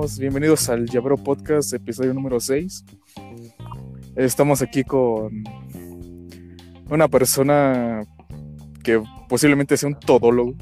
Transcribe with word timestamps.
estamos? 0.00 0.18
Bienvenidos 0.18 0.68
al 0.68 0.86
Llavero 0.86 1.16
Podcast, 1.16 1.74
episodio 1.74 2.14
número 2.14 2.40
6. 2.40 2.84
Estamos 4.16 4.62
aquí 4.62 4.82
con 4.82 5.44
una 6.88 7.08
persona 7.08 8.02
que 8.82 9.02
posiblemente 9.28 9.76
sea 9.76 9.88
un 9.88 9.98
todólogo. 9.98 10.54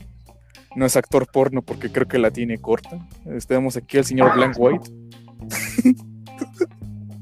No 0.74 0.86
es 0.86 0.96
actor 0.96 1.28
porno 1.32 1.62
porque 1.62 1.90
creo 1.90 2.08
que 2.08 2.18
la 2.18 2.30
tiene 2.30 2.58
corta. 2.58 2.98
Tenemos 3.46 3.76
aquí 3.76 3.98
al 3.98 4.04
señor 4.04 4.34
Blank 4.34 4.56
White. 4.58 4.90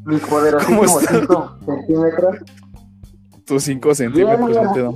Mis 0.06 0.20
poderosísimos 0.20 1.04
5 1.08 1.58
centímetros. 1.66 2.36
Tus 3.44 3.62
5 3.62 3.94
centímetros 3.94 4.50
no 4.50 4.72
te 4.72 4.82
dan. 4.82 4.94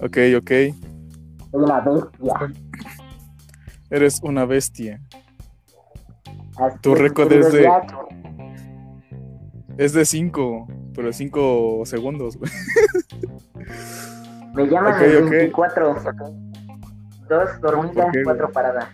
Ok, 0.00 0.18
ok. 0.38 0.50
Soy 1.50 1.62
una 1.62 1.80
bestia. 1.80 2.54
Eres 3.90 4.20
una 4.22 4.44
bestia. 4.44 5.00
Tu 6.80 6.94
récord 6.94 7.32
es 7.32 7.52
de-. 7.52 7.70
Es 9.78 9.92
de 9.92 10.04
5, 10.04 10.68
pero 10.94 11.12
5 11.12 11.82
segundos. 11.84 12.38
güey. 12.38 12.50
Me 14.54 14.66
llaman 14.66 14.94
Ok, 14.94 15.02
el 15.02 15.24
ok. 15.24 15.30
24. 15.30 15.94
Dos 17.28 17.60
dormidas, 17.60 18.08
cuatro 18.24 18.50
paradas. 18.52 18.88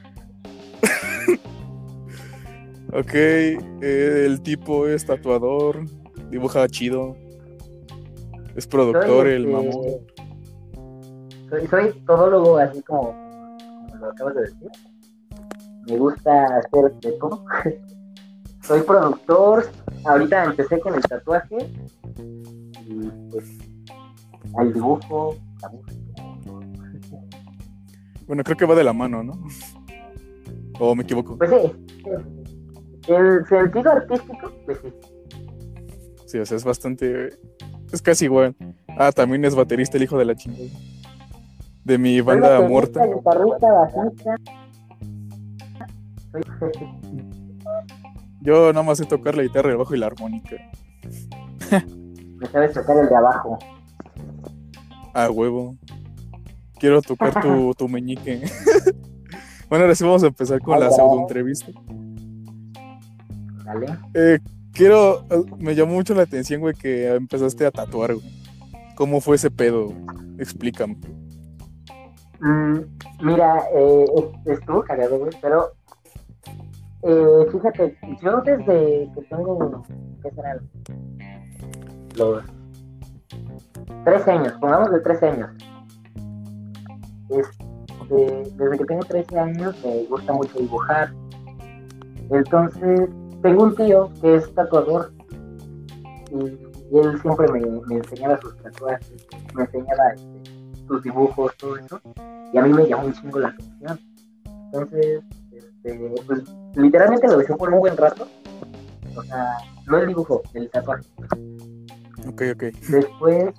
Ok, 2.94 3.14
eh, 3.14 4.24
el 4.26 4.42
tipo 4.42 4.86
es 4.86 5.06
tatuador, 5.06 5.86
dibuja 6.28 6.68
chido, 6.68 7.16
es 8.54 8.66
productor, 8.66 9.24
Soy, 9.24 9.32
el 9.32 9.46
este, 9.46 9.56
mamón. 9.56 9.82
Soy, 11.48 11.66
soy 11.68 12.02
todólogo, 12.04 12.58
así 12.58 12.82
como, 12.82 13.14
como 13.92 13.96
lo 13.98 14.10
acabas 14.10 14.34
de 14.34 14.40
decir. 14.42 14.70
Me 15.88 15.96
gusta 15.96 16.44
hacer 16.56 16.92
de 17.00 17.12
todo. 17.12 17.44
soy 18.62 18.80
productor. 18.82 19.66
Ahorita 20.04 20.44
empecé 20.44 20.80
con 20.80 20.94
el 20.94 21.02
tatuaje. 21.02 21.56
Y 22.86 23.10
pues, 23.30 23.44
al 24.56 24.72
dibujo, 24.72 25.36
la 25.60 25.68
música. 25.68 26.02
Bueno, 28.26 28.44
creo 28.44 28.56
que 28.56 28.64
va 28.64 28.74
de 28.74 28.84
la 28.84 28.92
mano, 28.92 29.22
¿no? 29.22 29.32
O 30.78 30.94
me 30.94 31.02
equivoco. 31.02 31.36
Pues 31.36 31.50
sí. 31.50 31.72
En 33.08 33.46
sentido 33.46 33.90
artístico, 33.90 34.52
pues 34.64 34.78
sí. 34.82 34.92
Sí, 36.26 36.38
o 36.38 36.46
sea, 36.46 36.56
es 36.56 36.64
bastante. 36.64 37.30
Es 37.92 38.00
casi 38.00 38.24
igual. 38.24 38.56
Ah, 38.88 39.12
también 39.12 39.44
es 39.44 39.54
baterista 39.54 39.96
el 39.96 40.04
hijo 40.04 40.16
de 40.16 40.24
la 40.24 40.34
chingada. 40.34 40.64
De 41.84 41.98
mi 41.98 42.20
banda 42.20 42.60
muerta. 42.66 43.04
guitarrista, 43.04 43.72
bajista. 43.72 44.36
Yo 48.40 48.72
nada 48.72 48.82
más 48.84 48.98
sé 48.98 49.04
tocar 49.06 49.36
la 49.36 49.42
guitarra, 49.42 49.70
el 49.70 49.76
bajo 49.76 49.94
y 49.94 49.98
la 49.98 50.06
armónica. 50.06 50.56
Me 52.38 52.46
sabes 52.48 52.72
tocar 52.72 52.96
el 52.98 53.08
de 53.08 53.16
abajo. 53.16 53.58
Ah, 55.14 55.30
huevo. 55.30 55.76
Quiero 56.78 57.00
tocar 57.02 57.40
tu, 57.40 57.72
tu 57.78 57.88
meñique. 57.88 58.42
bueno, 59.68 59.84
ahora 59.84 59.94
sí 59.94 60.04
vamos 60.04 60.24
a 60.24 60.28
empezar 60.28 60.60
con 60.60 60.80
la 60.80 60.90
pseudo 60.90 61.20
entrevista. 61.20 61.70
¿Vale? 63.64 63.86
Eh, 64.14 64.38
quiero, 64.72 65.24
me 65.58 65.74
llamó 65.74 65.94
mucho 65.94 66.14
la 66.14 66.22
atención, 66.22 66.60
güey, 66.60 66.74
que 66.74 67.14
empezaste 67.14 67.64
a 67.64 67.70
tatuar, 67.70 68.14
güey. 68.14 68.42
¿Cómo 68.96 69.20
fue 69.20 69.36
ese 69.36 69.50
pedo? 69.50 69.92
Explícame. 70.38 70.96
Mm, 72.40 72.78
mira, 73.22 73.62
eh, 73.72 74.04
es- 74.44 74.58
estuvo 74.58 74.82
cagado, 74.82 75.18
güey, 75.20 75.30
pero 75.40 75.70
eh, 77.02 77.46
fíjate, 77.50 77.98
yo 78.22 78.40
desde 78.42 79.10
que 79.14 79.22
tengo, 79.28 79.82
¿qué 80.22 80.30
serán? 80.30 80.60
Los 82.16 82.44
13 84.04 84.30
años, 84.30 84.52
pongamos 84.60 84.90
de 84.90 85.00
13 85.00 85.28
años. 85.28 85.50
Este, 87.30 88.52
desde 88.56 88.78
que 88.78 88.84
tengo 88.84 89.04
13 89.04 89.38
años 89.38 89.76
me 89.84 90.04
gusta 90.04 90.32
mucho 90.32 90.58
dibujar. 90.58 91.12
Entonces, 92.30 93.08
tengo 93.42 93.64
un 93.64 93.74
tío 93.74 94.10
que 94.20 94.36
es 94.36 94.54
tatuador 94.54 95.12
y, 96.30 96.58
él 96.94 97.18
siempre 97.22 97.50
me, 97.50 97.60
me 97.86 97.96
enseñaba 97.96 98.38
sus 98.42 98.54
tatuajes, 98.58 99.26
me 99.54 99.62
enseñaba 99.62 100.10
este, 100.14 100.86
sus 100.86 101.02
dibujos, 101.02 101.56
todo 101.56 101.78
eso 101.78 102.00
y 102.52 102.58
a 102.58 102.62
mí 102.62 102.72
me 102.72 102.86
llamó 102.86 103.06
un 103.06 103.12
chingo 103.14 103.38
la 103.38 103.48
atención. 103.48 103.98
Entonces, 104.66 105.22
este, 105.84 106.22
pues 106.26 106.42
literalmente 106.74 107.26
lo 107.26 107.38
dejé 107.38 107.54
por 107.54 107.72
un 107.72 107.80
buen 107.80 107.96
rato. 107.96 108.28
O 109.16 109.22
sea, 109.22 109.56
no 109.86 109.98
el 109.98 110.08
dibujo, 110.08 110.42
el 110.54 110.70
tatuaje. 110.70 111.04
Ok, 112.26 112.42
ok. 112.54 112.62
Después 112.88 113.54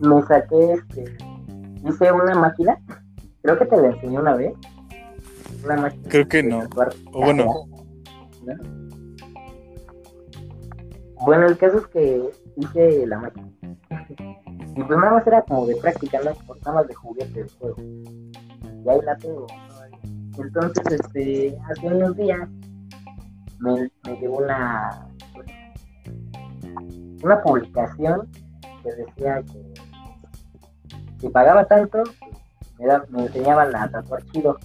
me 0.00 0.22
saqué, 0.22 0.74
este, 0.74 1.16
hice 1.88 2.12
una 2.12 2.34
máquina, 2.34 2.78
creo 3.42 3.58
que 3.58 3.66
te 3.66 3.76
la 3.76 3.88
enseñé 3.88 4.18
una 4.18 4.34
vez. 4.34 4.52
Una 5.64 5.76
máquina. 5.76 6.08
Creo 6.08 6.28
que 6.28 6.42
no. 6.42 6.60
tatuar. 6.60 6.92
O 7.12 7.20
bueno, 7.20 7.44
¿No? 8.44 8.56
Bueno, 11.24 11.46
el 11.46 11.58
caso 11.58 11.78
es 11.78 11.86
que 11.88 12.30
hice 12.56 13.06
la 13.06 13.18
máquina. 13.18 13.50
Y 14.76 14.82
pues 14.82 14.98
nada 14.98 15.12
más 15.12 15.26
era 15.26 15.42
como 15.42 15.66
de 15.66 15.76
práctica, 15.76 16.20
¿no? 16.24 16.32
Por 16.46 16.56
nada 16.58 16.76
más 16.76 16.88
de 16.88 16.94
juguete 16.94 17.40
del 17.40 17.50
juego. 17.58 17.76
Y 17.78 18.88
ahí 18.88 19.00
la 19.04 19.16
tengo. 19.18 19.46
Entonces, 20.38 20.84
este, 21.00 21.58
hace 21.70 21.86
unos 21.86 22.16
días 22.16 22.48
me, 23.58 23.90
me 24.04 24.16
llegó 24.20 24.38
una, 24.38 25.06
una 27.22 27.42
publicación 27.42 28.28
que 28.82 28.90
decía 28.92 29.42
que 29.42 29.74
si 31.20 31.28
pagaba 31.28 31.64
tanto, 31.66 32.02
me, 32.78 32.86
da- 32.86 33.04
me 33.10 33.22
enseñaban 33.26 33.74
a 33.76 33.90
tatuar 33.90 34.24
chido. 34.32 34.56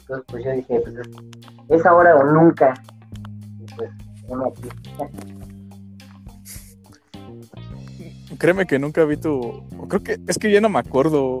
Entonces, 0.00 0.24
pues 0.28 0.44
yo 0.44 0.52
dije, 0.52 0.80
pues 0.80 0.96
es, 1.68 1.86
ahora 1.86 2.16
o 2.16 2.24
nunca. 2.24 2.74
Y 3.60 3.74
pues, 3.74 3.90
uno 4.28 4.46
aquí. 4.46 4.68
créeme 8.38 8.66
que 8.66 8.78
nunca 8.78 9.04
vi 9.04 9.16
tu. 9.18 9.62
Creo 9.88 10.02
que 10.02 10.18
es 10.26 10.38
que 10.38 10.50
ya 10.50 10.60
no 10.60 10.68
me 10.70 10.78
acuerdo. 10.78 11.40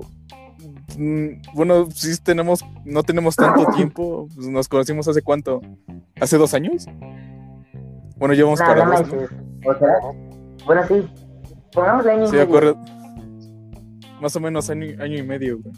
Mm, 0.98 1.42
Bueno, 1.54 1.90
sí 1.90 2.10
tenemos, 2.22 2.64
no 2.84 3.02
tenemos 3.02 3.36
tanto 3.36 3.66
tiempo. 3.76 4.28
pues, 4.34 4.48
Nos 4.48 4.68
conocimos 4.68 5.08
hace 5.08 5.22
cuánto? 5.22 5.60
¿Hace 6.20 6.36
dos 6.36 6.54
años? 6.54 6.86
Bueno, 8.16 8.34
llevamos 8.34 8.60
para 8.60 8.84
no 8.84 8.90
dos, 8.92 9.08
¿no? 9.08 9.14
manches. 9.16 9.38
¿O 9.66 9.74
será? 9.78 9.94
Bueno, 10.66 10.82
sí. 10.88 11.08
Pongamos 11.72 12.06
año 12.06 12.24
y 12.24 12.26
Sí, 12.26 12.32
medio. 12.32 12.44
acuerdo. 12.44 12.76
Más 14.20 14.36
o 14.36 14.40
menos 14.40 14.68
año, 14.68 14.86
año 15.02 15.16
y 15.16 15.22
medio, 15.22 15.60
güey. 15.62 15.74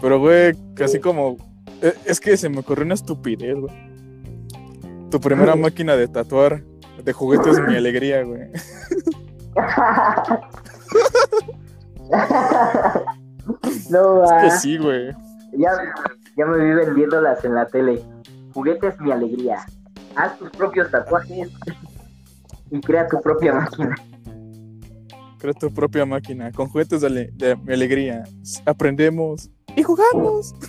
Pero, 0.00 0.18
güey, 0.20 0.54
casi 0.74 0.94
Sí. 0.94 1.00
como. 1.00 1.36
eh, 1.82 1.94
Es 2.04 2.18
que 2.20 2.36
se 2.36 2.48
me 2.48 2.58
ocurrió 2.60 2.84
una 2.84 2.94
estupidez, 2.94 3.56
güey. 3.56 3.72
Tu 5.10 5.20
primera 5.20 5.52
Sí. 5.52 5.58
máquina 5.60 5.94
de 5.96 6.08
tatuar 6.08 6.62
de 7.04 7.12
juguetes, 7.12 7.60
mi 7.68 7.76
alegría, 7.76 8.24
güey. 8.24 8.48
no, 13.90 14.24
Es 14.24 14.30
que 14.42 14.50
sí, 14.58 14.78
güey. 14.78 15.10
ya, 15.52 15.70
ya 16.36 16.46
me 16.46 16.58
vi 16.64 16.70
vendiéndolas 16.74 17.44
en 17.44 17.54
la 17.54 17.66
tele. 17.66 18.02
Juguetes 18.54 18.98
mi 19.00 19.12
alegría. 19.12 19.58
Haz 20.16 20.38
tus 20.38 20.50
propios 20.50 20.90
tatuajes 20.90 21.50
y 22.70 22.80
crea 22.80 23.06
tu 23.06 23.20
propia 23.20 23.52
máquina. 23.54 23.94
Crea 25.38 25.52
tu 25.52 25.72
propia 25.72 26.06
máquina. 26.06 26.50
Con 26.52 26.68
juguetes 26.68 27.02
de, 27.02 27.06
ale- 27.06 27.30
de 27.34 27.54
mi 27.56 27.72
alegría. 27.74 28.24
Aprendemos 28.64 29.50
y 29.76 29.82
jugamos. 29.82 30.54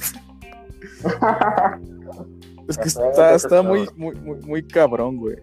Es 2.68 2.78
que 2.78 2.90
está, 2.90 3.34
está 3.34 3.60
es 3.60 3.66
muy, 3.66 3.88
muy, 3.96 4.16
muy, 4.16 4.40
muy 4.42 4.68
cabrón, 4.68 5.16
güey. 5.18 5.38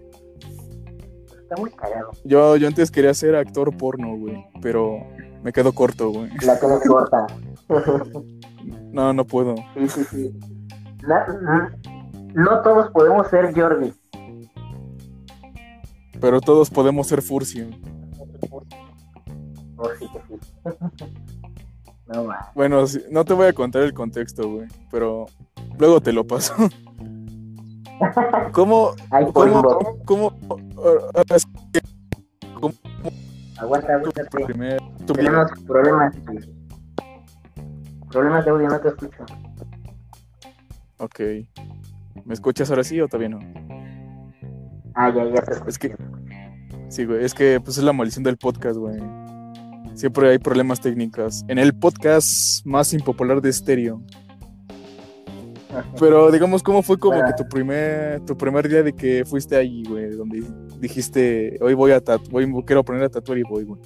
Está 1.43 1.57
muy 1.59 1.71
cagado. 1.71 2.11
Yo, 2.25 2.57
yo 2.57 2.69
antes 2.69 2.91
quería 2.91 3.15
ser 3.15 3.35
actor 3.35 3.75
porno, 3.77 4.15
güey. 4.17 4.45
Pero 4.61 4.99
me 5.45 5.53
quedo 5.53 5.73
corto, 5.73 6.11
güey. 6.11 6.31
La 6.43 6.59
tienes 6.59 6.81
corta. 6.89 7.27
No, 8.91 9.13
no 9.13 9.25
puedo. 9.25 9.55
sí, 9.75 9.89
sí, 9.89 10.05
sí. 10.05 10.39
Na- 11.07 11.77
no 12.35 12.63
todos 12.63 12.91
podemos 12.91 13.29
ser 13.29 13.55
Jordi. 13.55 13.93
Pero 16.21 16.41
todos 16.41 16.71
podemos 16.71 17.07
ser 17.07 17.21
Furcio. 17.23 17.69
Oh, 19.77 19.89
sí 19.99 20.07
sí. 20.29 20.39
no. 22.07 22.27
Bueno, 22.55 22.85
no 23.11 23.25
te 23.25 23.35
voy 23.35 23.47
a 23.49 23.53
contar 23.53 23.83
el 23.83 23.93
contexto, 23.93 24.49
güey. 24.51 24.69
Pero 24.91 25.27
luego 25.79 26.01
te 26.01 26.13
lo 26.13 26.27
paso. 26.27 26.55
¿Cómo? 28.53 28.93
Ay, 29.11 29.27
¿Cómo? 29.33 29.99
¿Cómo? 30.05 30.33
Aguanta, 33.65 33.95
aguántate. 33.95 34.45
primer- 34.45 34.79
Tenemos 35.07 35.51
problemas. 35.67 36.15
Problemas 38.11 38.45
de 38.45 38.51
audio, 38.51 38.69
no 38.69 38.79
te 38.81 38.89
escucho. 38.89 39.25
Ok. 40.99 41.21
¿Me 42.25 42.35
escuchas 42.35 42.71
ahora 42.71 42.85
sí 42.85 43.01
o 43.01 43.09
todavía 43.09 43.31
no? 43.31 43.39
Ah, 44.95 45.13
ya, 45.15 45.25
ya 45.25 45.43
te 45.43 45.69
Es 45.69 45.79
que, 45.79 45.97
sí, 46.89 47.05
güey, 47.05 47.25
es 47.25 47.35
que 47.35 47.61
pues 47.61 47.77
es 47.79 47.85
la 47.85 47.93
maldición 47.93 48.23
del 48.23 48.37
podcast, 48.37 48.77
güey. 48.79 49.01
Siempre 49.95 50.31
hay 50.31 50.39
problemas 50.39 50.81
técnicos. 50.81 51.45
En 51.49 51.59
el 51.59 51.75
podcast 51.75 52.65
más 52.67 52.93
impopular 52.93 53.41
de 53.41 53.51
estéreo. 53.51 54.03
Pero 55.99 56.31
digamos, 56.31 56.63
¿cómo 56.63 56.83
fue 56.83 56.99
como 56.99 57.25
que 57.25 57.33
tu 57.33 57.49
primer, 57.49 58.21
tu 58.21 58.37
primer 58.37 58.69
día 58.69 58.83
de 58.83 58.93
que 58.93 59.25
fuiste 59.25 59.57
ahí, 59.57 59.85
güey? 59.85 60.11
Donde 60.11 60.43
dijiste, 60.79 61.59
hoy 61.61 61.75
voy 61.75 61.93
a 61.93 62.01
tatuar, 62.01 62.31
voy, 62.31 62.65
quiero 62.65 62.85
poner 62.85 63.05
a 63.05 63.09
tatuar 63.09 63.39
y 63.39 63.43
voy, 63.43 63.65
güey. 63.65 63.81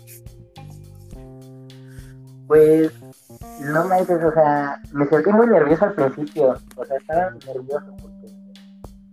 Pues, 2.47 2.93
no 3.61 3.85
me 3.87 4.01
dices, 4.01 4.25
o 4.25 4.33
sea, 4.33 4.81
me 4.93 5.07
sentí 5.07 5.31
muy 5.31 5.47
nervioso 5.47 5.85
al 5.85 5.95
principio. 5.95 6.57
O 6.77 6.85
sea, 6.85 6.97
estaba 6.97 7.31
nervioso 7.47 7.95
porque, 8.01 8.29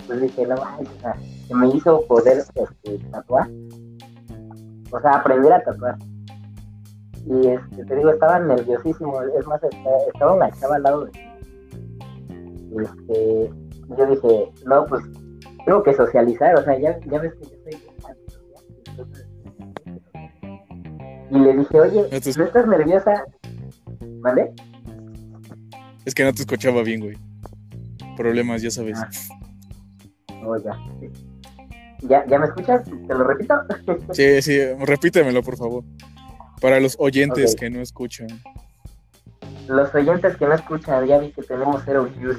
pues 0.07 0.21
dije, 0.21 0.47
no 0.47 0.55
o 0.55 1.01
sea, 1.01 1.15
que 1.47 1.55
me 1.55 1.67
hizo 1.67 2.01
poder 2.07 2.37
este, 2.37 2.97
tatuar. 3.11 3.49
O 4.91 4.99
sea, 5.01 5.15
aprender 5.15 5.51
a 5.51 5.63
tatuar. 5.63 5.97
Y 7.25 7.47
este, 7.47 7.85
te 7.85 7.95
digo, 7.95 8.11
estaba 8.11 8.39
nerviosísimo. 8.39 9.21
Es 9.21 9.45
más, 9.47 9.59
estaba 10.13 10.33
una 10.33 10.51
chava 10.51 10.75
al 10.77 10.83
lado 10.83 11.05
de 11.05 11.11
este, 12.81 13.51
yo 13.97 14.05
dije, 14.07 14.51
no, 14.65 14.85
pues 14.87 15.03
tengo 15.65 15.83
que 15.83 15.93
socializar, 15.93 16.55
o 16.55 16.63
sea, 16.63 16.79
ya, 16.79 16.99
ya 17.07 17.19
ves 17.19 17.33
que 17.35 17.43
yo 17.43 17.57
soy 17.63 17.95
y 21.31 21.39
le 21.39 21.57
dije, 21.57 21.79
oye, 21.79 22.07
¿no 22.09 22.45
estás 22.45 22.67
nerviosa? 22.67 23.25
¿Vale? 24.19 24.53
Es 26.05 26.13
que 26.13 26.23
no 26.23 26.33
te 26.33 26.41
escuchaba 26.41 26.83
bien, 26.83 27.01
güey. 27.01 27.17
Problemas, 28.15 28.61
ya 28.61 28.69
sabes. 28.69 28.97
Ah. 28.99 29.09
Oh, 30.45 30.57
ya. 30.57 30.79
¿Ya. 32.03 32.25
¿Ya 32.27 32.39
me 32.39 32.45
escuchas? 32.45 32.83
¿Te 32.83 33.13
lo 33.13 33.23
repito? 33.23 33.55
sí, 34.11 34.41
sí, 34.41 34.59
repítemelo, 34.79 35.41
por 35.41 35.57
favor. 35.57 35.83
Para 36.61 36.79
los 36.79 36.95
oyentes 36.99 37.55
que 37.55 37.69
no 37.69 37.81
escuchan 37.81 38.27
los 39.67 39.93
oyentes 39.93 40.37
que 40.37 40.45
no 40.45 40.53
escuchan, 40.53 41.05
ya 41.05 41.19
vi 41.19 41.31
que 41.31 41.41
tenemos 41.43 41.81
cero 41.85 42.07
views. 42.17 42.37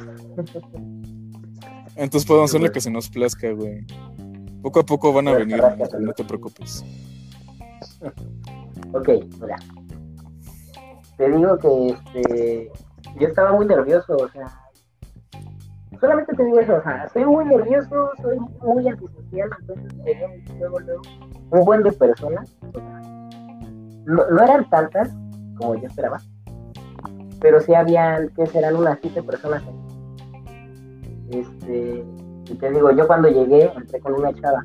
Entonces 1.97 2.27
podemos 2.27 2.51
hacer 2.51 2.61
lo 2.61 2.71
que 2.71 2.81
se 2.81 2.91
nos 2.91 3.09
plazca, 3.09 3.51
güey. 3.53 3.87
Poco 4.63 4.81
a 4.81 4.87
poco 4.87 5.13
van 5.13 5.29
a 5.29 5.33
venir, 5.33 5.63
no 6.01 6.13
te 6.13 6.25
preocupes. 6.25 6.85
Ok, 8.93 9.09
mira. 9.41 9.57
Te 11.17 11.31
digo 11.31 11.59
que 11.59 11.89
este, 11.89 12.73
yo 13.19 13.29
estaba 13.29 13.53
muy 13.53 13.67
nervioso, 13.67 14.17
o 14.17 14.29
sea, 14.29 14.47
solamente 15.99 16.35
te 16.35 16.45
digo 16.45 16.61
eso, 16.61 16.77
o 16.77 16.83
sea, 16.83 17.05
estoy 17.05 17.25
muy 17.25 17.47
nervioso, 17.47 18.11
soy 18.21 18.39
muy 18.39 18.87
antisocial, 18.87 19.49
entonces 19.61 19.93
luego, 20.59 20.81
luego, 20.81 21.03
un 21.51 21.65
buen 21.65 21.83
de 21.83 21.93
personas, 21.93 22.55
no, 24.05 24.31
no 24.31 24.43
eran 24.43 24.69
tantas 24.69 25.09
como 25.57 25.75
yo 25.77 25.87
esperaba, 25.87 26.21
pero 27.41 27.61
sí 27.61 27.75
había, 27.75 28.27
que 28.35 28.47
serán 28.47 28.77
unas 28.77 28.99
siete 29.01 29.23
personas 29.23 29.63
Este, 31.31 32.05
y 32.49 32.55
te 32.55 32.71
digo, 32.71 32.91
yo 32.93 33.07
cuando 33.07 33.29
llegué 33.29 33.71
entré 33.77 34.01
con 34.01 34.15
una 34.15 34.33
chava. 34.35 34.65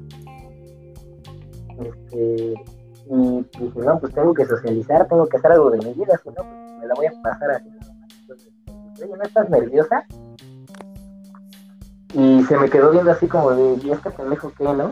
Este, 1.79 2.53
y 3.07 3.45
dije, 3.59 3.79
no, 3.79 3.99
pues 3.99 4.13
tengo 4.13 4.33
que 4.33 4.45
socializar, 4.45 5.07
tengo 5.07 5.27
que 5.27 5.37
hacer 5.37 5.51
algo 5.51 5.71
de 5.71 5.79
mi 5.79 5.93
vida, 5.93 6.19
si 6.23 6.29
no, 6.29 6.35
pues 6.35 6.47
me 6.79 6.87
la 6.87 6.93
voy 6.95 7.07
a 7.07 7.13
pasar 7.23 7.51
así. 7.51 7.69
Entonces, 8.21 8.53
oye, 9.01 9.17
¿no 9.17 9.23
estás 9.23 9.49
nerviosa? 9.49 10.05
Y 12.13 12.43
se 12.43 12.57
me 12.57 12.69
quedó 12.69 12.91
viendo 12.91 13.11
así 13.11 13.27
como 13.27 13.51
de, 13.51 13.79
¿y 13.83 13.91
este 13.91 14.11
pendejo 14.11 14.51
qué, 14.57 14.63
no? 14.65 14.91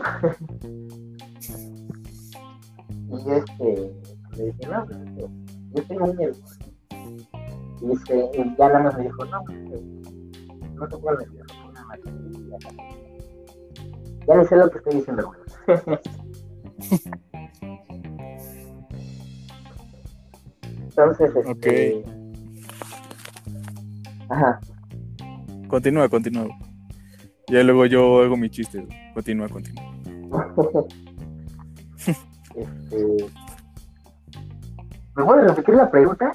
y 3.08 3.30
este, 3.30 3.92
le 4.36 4.44
dije, 4.44 4.66
no, 4.68 4.84
pues 4.86 4.98
yo 5.16 5.28
estoy 5.74 5.98
muy 5.98 6.12
nervioso 6.14 6.60
y, 7.80 7.88
dice, 7.88 8.30
y 8.34 8.56
ya 8.56 8.68
nada 8.68 8.80
más 8.80 8.96
me 8.96 9.04
dijo, 9.04 9.24
no, 9.26 9.42
no 10.74 10.88
te 10.88 10.96
puedo 10.96 11.16
decir, 11.18 11.42
una 11.68 11.84
materia. 11.84 12.20
Ya 14.26 14.36
ni 14.36 14.46
sé 14.46 14.56
lo 14.56 14.70
que 14.70 14.78
estoy 14.78 14.94
diciendo, 14.96 15.32
Entonces, 20.90 21.34
este... 21.36 21.50
Okay. 21.50 22.04
Ajá. 24.28 24.60
Continúa, 25.68 26.08
continúa. 26.08 26.48
Ya 27.48 27.62
luego 27.62 27.86
yo 27.86 28.22
hago 28.22 28.36
mi 28.36 28.50
chiste. 28.50 28.86
Continúa, 29.14 29.48
continúa. 29.48 29.84
este... 32.54 33.30
¿Me 35.16 35.24
puedes 35.24 35.48
repetir 35.48 35.74
la 35.74 35.90
pregunta? 35.90 36.32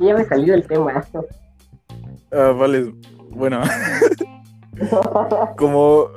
Ya 0.00 0.14
me 0.14 0.24
salió 0.24 0.54
el 0.54 0.66
tema. 0.66 1.04
Ah, 2.32 2.52
vale, 2.56 2.94
bueno. 3.30 3.60
Como, 5.56 6.08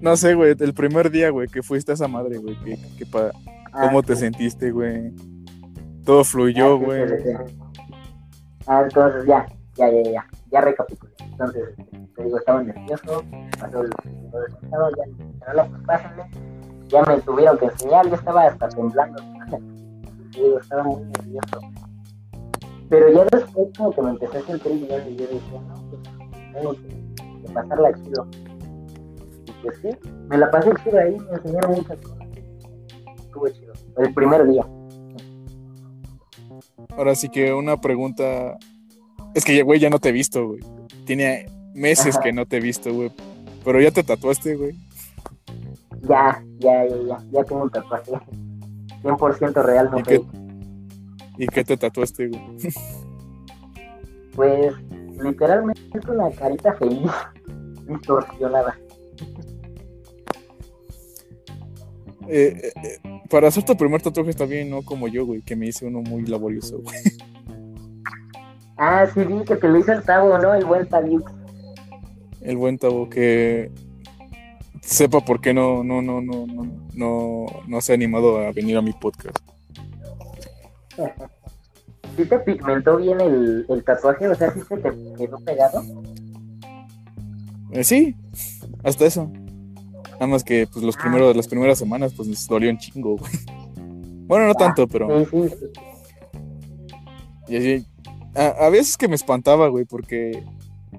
no 0.00 0.16
sé, 0.16 0.34
güey, 0.34 0.54
el 0.58 0.74
primer 0.74 1.10
día, 1.10 1.30
güey, 1.30 1.48
que 1.48 1.62
fuiste 1.62 1.92
a 1.92 1.94
esa 1.94 2.08
madre, 2.08 2.38
güey, 2.38 2.56
que, 2.62 2.78
que 2.96 3.06
pa... 3.06 3.30
Ah, 3.72 3.88
¿cómo 3.88 4.02
te 4.02 4.16
sentiste, 4.16 4.70
güey? 4.70 5.12
Todo 6.04 6.24
fluyó, 6.24 6.74
ah, 6.74 6.76
güey. 6.76 7.02
ah, 8.66 8.82
entonces 8.82 9.26
ya, 9.26 9.46
ya, 9.74 9.90
ya, 9.90 10.10
ya, 10.10 10.26
ya 10.50 10.60
recapitulé. 10.60 11.12
Entonces, 11.20 11.68
te 12.16 12.24
digo, 12.24 12.38
estaba 12.38 12.62
nervioso, 12.62 13.22
pasó 13.60 13.82
el 13.82 13.90
resultado, 14.32 14.90
ya, 14.96 15.64
no 15.64 15.84
pásenme, 15.84 16.30
ya 16.88 17.02
me 17.02 17.20
tuvieron 17.20 17.58
que 17.58 17.66
enseñar, 17.66 18.08
yo 18.08 18.14
estaba 18.14 18.46
hasta 18.46 18.68
temblando. 18.70 19.22
te 20.32 20.40
digo, 20.40 20.58
estaba 20.58 20.82
muy 20.82 21.04
nervioso. 21.04 21.60
Pero 22.88 23.12
ya 23.12 23.24
después 23.24 23.68
como 23.76 23.92
que 23.92 24.02
me 24.02 24.10
empecé 24.10 24.38
a 24.38 24.42
sentir 24.42 24.72
bien 24.72 25.02
y 25.08 25.16
yo 25.16 25.26
decía, 25.26 25.60
no, 25.68 25.90
pues 25.90 26.02
tengo 26.54 26.72
que, 26.72 27.52
pasarla 27.52 27.92
chido. 27.94 28.26
Y 29.46 29.52
pues 29.62 29.78
sí, 29.82 29.88
me 30.28 30.38
la 30.38 30.50
pasé 30.50 30.70
chido 30.82 30.98
ahí, 30.98 31.16
me 31.18 31.36
enseñaron 31.36 31.72
muchas 31.72 31.98
cosas. 31.98 32.28
Estuvo 33.18 33.48
chido. 33.48 33.72
El 33.98 34.14
primer 34.14 34.46
día. 34.48 34.66
Ahora 36.96 37.14
sí 37.14 37.28
que 37.28 37.52
una 37.52 37.80
pregunta. 37.80 38.58
Es 39.34 39.44
que, 39.44 39.62
güey, 39.62 39.78
ya 39.78 39.90
no 39.90 39.98
te 39.98 40.08
he 40.08 40.12
visto, 40.12 40.46
güey. 40.48 40.60
Tiene 41.04 41.46
meses 41.74 42.18
que 42.18 42.32
no 42.32 42.46
te 42.46 42.56
he 42.56 42.60
visto, 42.60 42.92
güey. 42.92 43.12
Pero 43.64 43.80
ya 43.80 43.90
te 43.90 44.02
tatuaste, 44.02 44.56
güey. 44.56 44.74
Ya, 46.08 46.42
ya, 46.58 46.86
ya, 46.86 46.96
ya. 47.06 47.18
Ya 47.30 47.44
tengo 47.44 47.64
un 47.64 47.70
tatuaje. 47.70 48.12
100% 49.02 49.62
real, 49.62 49.90
no 49.90 49.98
¿Y 49.98 50.47
¿Y 51.38 51.46
qué 51.46 51.64
te 51.64 51.76
tatuaste, 51.76 52.28
güey? 52.28 52.42
Pues 54.34 54.74
literalmente 55.22 56.00
una 56.08 56.30
carita 56.30 56.74
feliz, 56.74 57.10
distorsionada. 57.88 58.78
Eh, 62.28 62.60
eh, 62.62 62.72
eh, 62.84 63.20
para 63.30 63.48
hacer 63.48 63.64
tu 63.64 63.76
primer 63.76 64.02
tatuaje 64.02 64.30
está 64.30 64.44
bien, 64.44 64.68
no 64.68 64.82
como 64.82 65.08
yo, 65.08 65.24
güey, 65.24 65.40
que 65.40 65.56
me 65.56 65.66
hice 65.66 65.86
uno 65.86 66.02
muy 66.02 66.26
laborioso, 66.26 66.78
güey. 66.82 66.98
Ah, 68.76 69.06
sí, 69.12 69.24
vi 69.24 69.44
que 69.44 69.56
te 69.56 69.68
lo 69.68 69.78
hizo 69.78 69.92
el 69.92 70.02
Tabo, 70.02 70.38
¿no? 70.38 70.54
El 70.54 70.64
buen 70.64 70.86
Tabo. 70.86 71.20
El 72.42 72.56
buen 72.56 72.78
Tabo 72.78 73.08
que 73.08 73.70
sepa 74.82 75.20
por 75.20 75.40
qué 75.40 75.54
no, 75.54 75.82
no, 75.82 76.02
no, 76.02 76.20
no, 76.20 76.46
no, 76.46 76.64
no, 76.94 77.46
no 77.66 77.80
se 77.80 77.92
ha 77.92 77.94
animado 77.94 78.38
a 78.38 78.52
venir 78.52 78.76
a 78.76 78.82
mi 78.82 78.92
podcast. 78.92 79.47
¿Sí 82.16 82.24
te 82.24 82.38
pigmentó 82.40 82.96
bien 82.96 83.20
el, 83.20 83.66
el 83.68 83.84
tatuaje? 83.84 84.28
O 84.28 84.34
sea, 84.34 84.52
¿sí 84.52 84.60
se 84.68 84.76
te 84.76 84.90
quedó 85.16 85.38
pegado? 85.44 85.82
Eh, 87.72 87.84
sí, 87.84 88.16
hasta 88.82 89.06
eso. 89.06 89.30
Nada 90.12 90.26
más 90.26 90.42
que 90.42 90.66
pues 90.66 90.84
los 90.84 90.96
ah. 90.96 91.00
primeros, 91.00 91.36
las 91.36 91.46
primeras 91.46 91.78
semanas 91.78 92.12
pues 92.14 92.28
nos 92.28 92.46
dolió 92.46 92.70
un 92.70 92.78
chingo, 92.78 93.16
güey. 93.16 93.32
Bueno, 94.26 94.46
no 94.46 94.54
tanto, 94.54 94.86
pero. 94.86 95.24
Sí, 95.24 95.48
sí, 95.48 95.54
Y 97.48 97.56
así. 97.56 97.86
A, 98.34 98.66
a, 98.66 98.68
veces 98.68 98.96
que 98.96 99.08
me 99.08 99.14
espantaba, 99.14 99.68
güey, 99.68 99.84
porque 99.84 100.44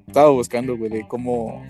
estaba 0.08 0.30
buscando, 0.32 0.76
güey, 0.78 0.90
de 0.90 1.08
cómo. 1.08 1.64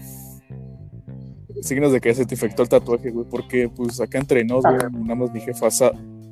Signos 1.62 1.92
de 1.92 2.00
que 2.00 2.14
se 2.14 2.26
te 2.26 2.36
infectó 2.36 2.64
el 2.64 2.70
tatuaje, 2.70 3.12
güey, 3.12 3.28
porque 3.30 3.68
pues 3.68 4.00
acá 4.00 4.20
entre 4.20 4.46
nos, 4.46 4.64
güey, 4.64 4.78
nada 5.02 5.16
más 5.16 5.34
mi 5.34 5.42
jefa 5.42 5.68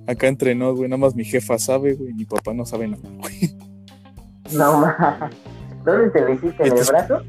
Acá 0.07 0.27
entre 0.27 0.55
nos, 0.55 0.75
güey, 0.77 0.89
nada 0.89 0.99
más 0.99 1.15
mi 1.15 1.25
jefa 1.25 1.59
sabe, 1.59 1.93
güey, 1.93 2.13
mi 2.13 2.25
papá 2.25 2.53
no 2.53 2.65
sabe 2.65 2.87
nada, 2.87 3.09
güey. 3.19 3.57
No 4.53 4.79
más. 4.79 5.31
¿Dónde 5.83 6.09
te 6.11 6.21
lo 6.21 6.33
hiciste? 6.33 6.65
¿En 6.65 6.77
el 6.77 6.85
brazo? 6.85 7.21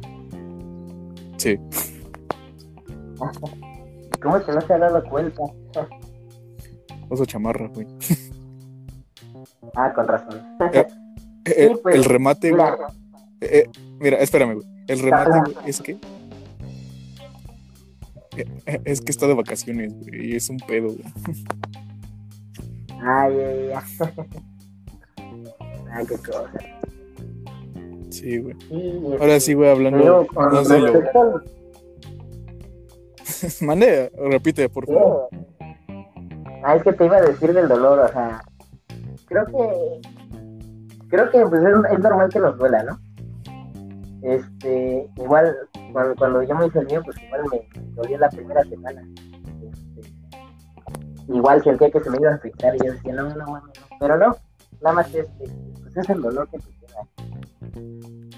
Sí. 1.36 1.58
¿Cómo 4.22 4.36
es 4.36 4.44
que 4.44 4.52
no 4.52 4.60
se 4.60 4.72
ha 4.72 4.78
dado 4.78 5.02
cuenta? 5.04 5.42
Oso 7.08 7.24
chamarra, 7.24 7.68
güey. 7.68 7.86
Ah, 9.74 9.92
con 9.92 10.08
razón. 10.08 10.40
Eh, 10.72 10.86
eh, 11.44 11.76
pues, 11.82 11.94
el 11.94 12.04
remate, 12.04 12.50
güey. 12.50 12.64
Eh, 13.40 13.68
mira, 14.00 14.16
espérame, 14.18 14.54
güey. 14.54 14.66
El 14.88 15.00
remate, 15.00 15.30
güey, 15.30 15.56
es 15.66 15.80
que 15.80 15.98
Es 18.84 19.00
que 19.00 19.10
está 19.10 19.26
de 19.26 19.34
vacaciones, 19.34 19.92
güey, 19.94 20.32
y 20.32 20.36
es 20.36 20.48
un 20.48 20.56
pedo, 20.58 20.88
güey. 20.88 21.04
Ay, 23.00 23.38
ay, 23.38 23.72
ay. 23.72 23.82
Ay, 25.92 26.06
qué 26.08 26.16
cosa. 26.16 26.50
Sí, 28.10 28.38
güey. 28.38 28.56
Sí, 28.68 29.02
Ahora 29.04 29.34
este, 29.34 29.40
sí, 29.40 29.54
güey, 29.54 29.70
hablando 29.70 30.26
más 30.34 30.68
de 30.68 30.80
lo... 30.80 30.92
Mande, 33.60 34.10
repite, 34.16 34.68
por 34.68 34.86
favor. 34.86 35.28
Ah, 36.64 36.74
es 36.76 36.82
que 36.82 36.92
te 36.92 37.04
iba 37.04 37.16
a 37.16 37.22
decir 37.22 37.52
del 37.52 37.68
dolor, 37.68 38.00
o 38.00 38.08
sea, 38.08 38.42
creo 39.26 39.46
que 39.46 40.00
creo 41.08 41.30
que 41.30 41.40
pues, 41.46 41.62
es, 41.62 41.92
es 41.92 41.98
normal 42.00 42.28
que 42.30 42.40
nos 42.40 42.58
duela, 42.58 42.82
¿no? 42.82 42.98
Este, 44.22 45.08
igual 45.16 45.54
cuando, 45.92 46.16
cuando 46.16 46.42
yo 46.42 46.54
me 46.56 46.66
hice 46.66 46.80
el 46.80 46.86
mío, 46.86 47.02
pues 47.04 47.16
igual 47.22 47.42
me 47.52 47.68
dolió 47.94 48.18
la 48.18 48.28
primera 48.28 48.64
semana. 48.64 49.06
Igual 51.28 51.62
sentía 51.62 51.90
que 51.90 52.00
se 52.00 52.10
me 52.10 52.16
iba 52.20 52.30
a 52.30 52.34
afectar 52.36 52.74
y 52.74 52.78
yo 52.86 52.92
decía, 52.92 53.12
no, 53.14 53.28
no, 53.28 53.36
no, 53.36 53.46
no, 53.46 53.62
pero 54.00 54.16
no, 54.18 54.36
nada 54.82 54.96
más 54.96 55.06
este, 55.14 55.28
pues 55.82 55.96
es 55.96 56.08
el 56.10 56.22
dolor 56.22 56.48
que 56.50 56.58
te 56.58 56.64
queda. 56.80 58.28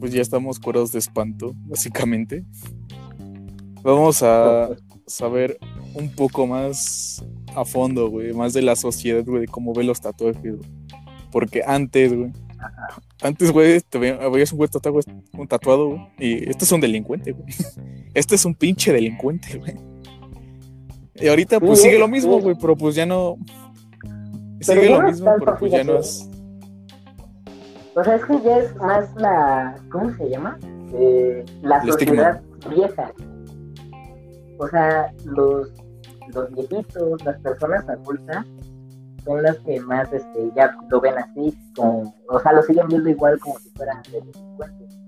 Pues 0.00 0.12
ya 0.12 0.20
estamos 0.20 0.58
curados 0.60 0.92
de 0.92 0.98
espanto, 0.98 1.52
básicamente. 1.66 2.44
Vamos 3.82 4.22
a 4.22 4.68
saber 5.06 5.58
un 5.94 6.10
poco 6.10 6.46
más 6.46 7.24
a 7.54 7.64
fondo, 7.64 8.08
güey, 8.10 8.32
más 8.32 8.52
de 8.52 8.62
la 8.62 8.76
sociedad, 8.76 9.24
güey, 9.24 9.42
de 9.42 9.48
cómo 9.48 9.72
ve 9.72 9.84
los 9.84 10.00
tatuajes, 10.00 10.56
güey. 10.56 10.70
Porque 11.30 11.62
antes, 11.66 12.14
güey, 12.14 12.32
antes, 13.22 13.52
güey, 13.52 13.80
te 13.80 13.98
ve- 13.98 14.28
veías 14.30 14.52
un 14.52 14.58
güey 14.58 14.68
tatuado, 14.70 15.00
un 15.32 15.46
tatuado, 15.48 15.88
güey, 15.88 16.00
y 16.18 16.48
este 16.50 16.64
es 16.64 16.72
un 16.72 16.80
delincuente, 16.80 17.32
güey. 17.32 17.46
Este 18.14 18.36
es 18.36 18.44
un 18.44 18.54
pinche 18.54 18.92
delincuente, 18.92 19.58
güey. 19.58 19.74
Y 21.16 21.28
ahorita, 21.28 21.60
pues 21.60 21.78
Sí, 21.80 21.86
sigue 21.86 21.98
lo 21.98 22.08
mismo, 22.08 22.36
sí. 22.38 22.42
güey, 22.42 22.56
pero 22.60 22.76
pues 22.76 22.94
ya 22.94 23.06
no. 23.06 23.36
Pero 24.66 24.80
Sigue 24.80 24.88
ya 24.88 24.96
lo 24.96 25.02
no 25.02 25.08
mismo, 25.08 25.34
pero 25.38 25.56
pues 25.58 25.72
ya 25.72 25.84
no 25.84 25.98
es. 25.98 26.30
O 27.94 28.02
sea, 28.02 28.16
es 28.16 28.24
que 28.24 28.40
ya 28.42 28.58
es 28.58 28.74
más 28.76 29.14
la, 29.16 29.76
¿cómo 29.92 30.12
se 30.16 30.28
llama? 30.28 30.58
Eh, 30.94 31.44
la 31.62 31.78
El 31.78 31.92
sociedad 31.92 32.42
vieja. 32.74 33.12
O 34.58 34.68
sea, 34.68 35.12
los, 35.24 35.72
los 36.34 36.50
viejitos, 36.54 37.24
las 37.24 37.38
personas 37.40 37.88
adultas, 37.88 38.44
son 39.24 39.42
las 39.42 39.56
que 39.60 39.80
más 39.80 40.12
este, 40.12 40.50
ya 40.56 40.76
lo 40.90 41.00
ven 41.00 41.14
así, 41.18 41.56
como, 41.76 42.14
o 42.28 42.40
sea, 42.40 42.52
lo 42.52 42.62
siguen 42.62 42.88
viendo 42.88 43.08
igual 43.08 43.38
como 43.40 43.58
si 43.58 43.70
fueran 43.70 44.02
de 44.10 44.20
delincuentes. 44.20 44.98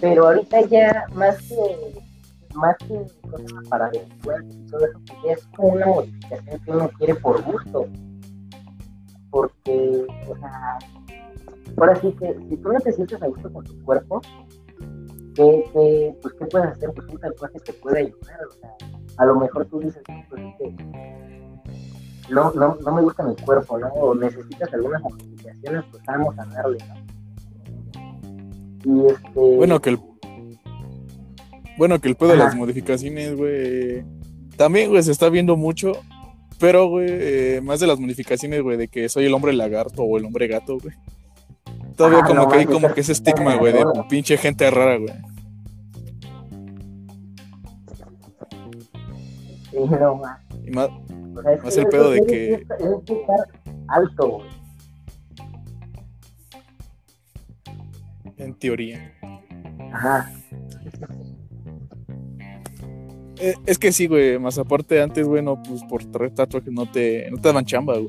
Pero 0.00 0.26
ahorita 0.28 0.60
ya, 0.62 1.04
más 1.14 1.36
que, 1.48 1.54
más 2.54 2.76
que 2.78 3.06
cosas 3.30 3.68
para 3.68 3.90
delincuentes 3.90 4.56
y 4.56 4.66
todo 4.66 4.86
eso, 4.86 5.00
pues 5.06 5.38
es 5.38 5.46
como 5.48 5.68
una 5.68 5.86
modificación 5.86 6.60
que 6.60 6.70
uno 6.70 6.90
quiere 6.98 7.14
por 7.16 7.42
gusto. 7.42 7.86
Porque, 9.30 10.06
o 10.28 10.36
sea, 10.36 10.78
ahora 11.76 11.96
sí 11.96 12.12
que 12.12 12.36
si 12.48 12.56
tú 12.56 12.72
no 12.72 12.80
te 12.80 12.92
sientes 12.92 13.22
a 13.22 13.26
gusto 13.26 13.52
con 13.52 13.64
tu 13.64 13.82
cuerpo, 13.84 14.20
¿qué, 15.34 15.64
qué, 15.72 16.16
pues, 16.20 16.34
¿qué 16.34 16.46
puedes 16.46 16.68
hacer? 16.68 16.90
Pues 16.94 17.08
un 17.08 17.18
tatuaje 17.18 17.58
te 17.60 17.72
puede 17.74 18.00
ayudar. 18.00 18.40
O 18.48 18.52
sea, 18.52 18.70
a 19.18 19.26
lo 19.26 19.36
mejor 19.36 19.66
tú 19.66 19.80
dices, 19.80 20.02
"No, 20.08 20.24
pues, 20.28 20.42
no, 22.30 22.52
no, 22.52 22.76
no 22.84 22.92
me 22.92 23.02
gusta 23.02 23.22
mi 23.22 23.36
cuerpo, 23.36 23.78
¿no? 23.78 23.88
O 23.88 24.14
necesitas 24.14 24.72
algunas 24.72 25.02
modificaciones, 25.02 25.84
pues 25.90 26.02
vamos 26.06 26.38
a 26.38 26.44
darle, 26.46 26.78
¿no? 26.88 27.02
Y 28.84 29.06
este. 29.06 29.56
Bueno, 29.56 29.80
que. 29.80 29.98
Bueno, 31.78 31.98
que 32.00 32.08
el 32.08 32.16
pedo 32.16 32.30
de 32.30 32.36
las 32.36 32.54
modificaciones, 32.54 33.34
güey. 33.36 34.04
También, 34.56 34.90
güey, 34.90 35.02
se 35.02 35.12
está 35.12 35.28
viendo 35.28 35.56
mucho. 35.56 35.92
Pero, 36.58 36.86
güey, 36.88 37.06
eh, 37.10 37.60
más 37.62 37.80
de 37.80 37.86
las 37.88 37.98
modificaciones, 37.98 38.62
güey, 38.62 38.76
de 38.76 38.88
que 38.88 39.08
soy 39.08 39.24
el 39.24 39.34
hombre 39.34 39.52
lagarto 39.52 40.02
o 40.02 40.16
el 40.18 40.24
hombre 40.24 40.46
gato, 40.46 40.78
güey. 40.78 40.94
Todavía 41.96 42.20
Ah, 42.22 42.26
como 42.26 42.42
no 42.42 42.48
que 42.48 42.58
hay 42.58 42.66
como 42.66 42.92
que 42.94 43.00
ese 43.00 43.12
estigma, 43.12 43.56
güey, 43.56 43.72
de 43.72 43.84
pinche 44.08 44.36
gente 44.36 44.70
rara, 44.70 44.96
güey. 44.98 45.12
Y 50.64 50.70
más, 50.70 50.88
O 51.34 51.42
sea, 51.42 51.52
es 51.54 51.64
Más 51.64 51.76
el 51.78 51.86
pedo 51.86 52.10
de 52.10 52.20
que- 52.20 52.26
que 53.06 53.12
estar 53.14 53.38
alto, 53.88 54.28
güey. 54.28 54.48
en 58.38 58.54
teoría. 58.54 59.12
Ajá. 59.92 60.30
Eh, 63.44 63.54
es 63.66 63.76
que 63.76 63.90
sí, 63.90 64.06
güey, 64.06 64.38
más 64.38 64.56
aparte 64.56 65.02
antes, 65.02 65.26
güey, 65.26 65.42
no, 65.42 65.60
pues 65.60 65.82
por 65.84 66.04
traer 66.04 66.32
tatuajes 66.32 66.72
no 66.72 66.86
te, 66.90 67.28
no 67.30 67.38
te 67.38 67.48
daban 67.48 67.64
chamba, 67.64 67.94
güey. 67.94 68.06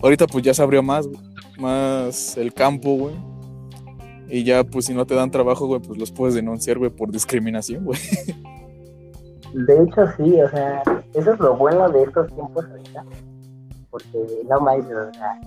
Ahorita 0.00 0.26
pues 0.28 0.44
ya 0.44 0.54
se 0.54 0.62
abrió 0.62 0.82
más, 0.84 1.08
güey, 1.08 1.18
más 1.58 2.36
el 2.36 2.54
campo, 2.54 2.94
güey. 2.96 3.14
Y 4.28 4.44
ya, 4.44 4.62
pues 4.62 4.86
si 4.86 4.94
no 4.94 5.04
te 5.04 5.16
dan 5.16 5.32
trabajo, 5.32 5.66
güey, 5.66 5.80
pues 5.80 5.98
los 5.98 6.12
puedes 6.12 6.34
denunciar, 6.36 6.78
güey, 6.78 6.90
por 6.90 7.10
discriminación, 7.10 7.84
güey. 7.84 7.98
De 9.52 9.82
hecho, 9.82 10.06
sí, 10.16 10.40
o 10.40 10.48
sea, 10.48 10.82
eso 11.12 11.32
es 11.34 11.38
lo 11.40 11.56
bueno 11.56 11.88
de 11.90 12.04
estos 12.04 12.26
tiempos 12.34 12.64
ahorita. 12.70 13.04
Porque 13.90 14.18
no 14.48 14.60
más, 14.60 14.78
o 14.78 15.12
sea, 15.12 15.40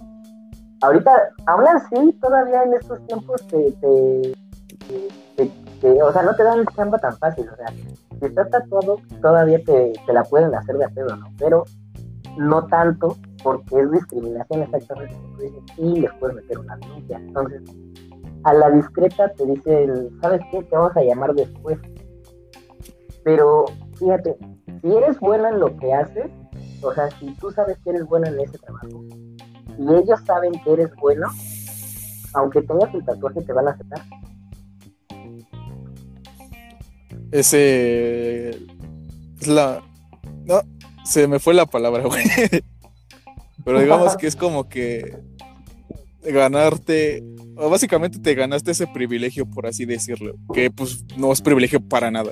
ahorita, 0.81 1.11
aún 1.47 1.63
así, 1.67 2.13
todavía 2.21 2.63
en 2.63 2.73
estos 2.75 3.07
tiempos 3.07 3.47
te, 3.47 3.71
te, 3.71 4.33
te- 4.87 5.45
te- 5.45 5.51
o 5.81 6.11
sea, 6.11 6.23
no 6.23 6.35
te 6.35 6.43
dan 6.43 6.65
chamba 6.75 6.97
tan 6.97 7.17
fácil, 7.17 7.47
o 7.49 7.55
sea, 7.55 7.67
si 7.67 8.25
estás 8.25 8.49
tatuado, 8.49 8.99
todavía 9.21 9.59
te, 9.63 9.93
te 10.05 10.13
la 10.13 10.23
pueden 10.23 10.53
hacer 10.55 10.77
de 10.77 10.89
pedo, 10.89 11.15
¿no? 11.15 11.27
Pero 11.37 11.65
no 12.37 12.65
tanto, 12.67 13.17
porque 13.43 13.79
es 13.79 13.91
discriminación 13.91 14.63
exactamente 14.63 15.15
como 15.15 15.37
dices, 15.37 15.63
y 15.77 15.99
les 16.01 16.11
puedes 16.19 16.35
meter 16.35 16.59
una 16.59 16.77
denuncia. 16.77 17.17
Entonces, 17.17 17.61
a 18.43 18.53
la 18.53 18.69
discreta 18.71 19.31
te 19.33 19.45
dicen, 19.45 20.09
¿sabes 20.21 20.41
qué? 20.51 20.63
Te 20.63 20.75
vamos 20.75 20.95
a 20.95 21.03
llamar 21.03 21.33
después. 21.33 21.79
Pero 23.23 23.65
fíjate, 23.97 24.37
si 24.81 24.95
eres 24.95 25.19
bueno 25.19 25.47
en 25.47 25.59
lo 25.59 25.75
que 25.77 25.93
haces, 25.93 26.31
o 26.81 26.93
sea, 26.93 27.09
si 27.11 27.33
tú 27.35 27.51
sabes 27.51 27.77
que 27.83 27.89
eres 27.89 28.05
bueno 28.05 28.27
en 28.27 28.39
ese 28.39 28.57
trabajo, 28.59 29.03
y 29.77 29.93
ellos 29.93 30.19
saben 30.25 30.53
que 30.63 30.73
eres 30.73 30.95
bueno, 31.01 31.27
aunque 32.33 32.61
tengas 32.61 32.93
el 32.93 33.03
tatuaje 33.03 33.41
te 33.41 33.53
van 33.53 33.67
a 33.67 33.71
aceptar. 33.71 34.01
Ese. 37.35 38.49
Es 39.41 39.47
la. 39.47 39.83
No, 40.45 40.61
se 41.03 41.27
me 41.27 41.39
fue 41.39 41.53
la 41.53 41.65
palabra, 41.65 42.03
güey. 42.03 42.23
Pero 43.65 43.81
digamos 43.81 44.15
que 44.15 44.27
es 44.27 44.35
como 44.35 44.69
que. 44.69 45.17
Ganarte. 46.23 47.23
O 47.57 47.69
básicamente 47.69 48.19
te 48.19 48.35
ganaste 48.35 48.71
ese 48.71 48.87
privilegio, 48.87 49.45
por 49.45 49.67
así 49.67 49.85
decirlo. 49.85 50.35
Que 50.53 50.71
pues 50.71 51.03
no 51.17 51.31
es 51.33 51.41
privilegio 51.41 51.81
para 51.81 52.09
nada. 52.09 52.31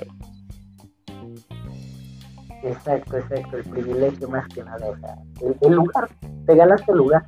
Exacto, 2.62 3.18
exacto, 3.18 3.58
el 3.58 3.64
privilegio 3.64 4.26
más 4.30 4.48
que 4.48 4.64
nada, 4.64 4.88
o 4.88 4.98
sea, 4.98 5.18
el, 5.42 5.54
el 5.60 5.74
lugar, 5.74 6.08
te 6.46 6.54
ganaste 6.56 6.92
el 6.92 6.96
lugar, 6.96 7.26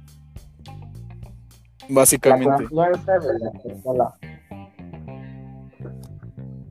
la 1.91 1.95
Básicamente. 1.95 2.65
confianza 2.65 3.19
de 3.19 3.39
la 3.39 3.51
persona. 3.53 4.15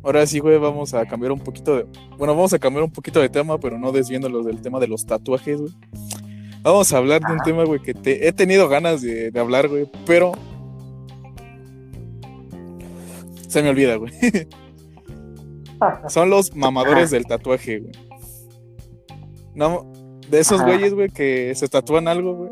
Ahora 0.06 0.28
sí, 0.28 0.38
güey, 0.38 0.60
vamos 0.60 0.94
a 0.94 1.04
cambiar 1.08 1.32
un 1.32 1.40
poquito 1.40 1.78
de. 1.78 1.88
Bueno, 2.16 2.36
vamos 2.36 2.54
a 2.54 2.60
cambiar 2.60 2.84
un 2.84 2.92
poquito 2.92 3.20
de 3.20 3.28
tema, 3.28 3.60
pero 3.60 3.80
no 3.80 3.92
desviándolos 3.92 4.46
del 4.46 4.62
tema 4.62 4.80
de 4.80 4.88
los 4.88 5.04
tatuajes, 5.08 5.60
güey. 5.60 5.74
Vamos 6.62 6.94
a 6.94 6.98
hablar 6.98 7.22
de 7.22 7.28
un 7.32 7.40
Ajá. 7.40 7.44
tema, 7.44 7.64
güey, 7.64 7.82
que 7.82 7.96
te, 7.96 8.28
he 8.28 8.32
tenido 8.32 8.70
ganas 8.70 9.02
de, 9.02 9.32
de 9.32 9.40
hablar, 9.40 9.68
güey, 9.68 9.90
pero. 10.06 10.34
Se 13.48 13.64
me 13.64 13.70
olvida, 13.70 13.96
güey. 13.96 14.14
Son 16.10 16.30
los 16.30 16.56
mamadores 16.56 17.10
del 17.10 17.26
tatuaje, 17.26 17.80
güey. 17.80 17.94
No, 19.56 19.92
de 20.30 20.40
esos 20.40 20.62
Ajá. 20.62 20.70
güeyes, 20.70 20.94
güey, 20.94 21.10
que 21.10 21.52
se 21.56 21.68
tatúan 21.68 22.08
algo, 22.08 22.36
güey. 22.36 22.50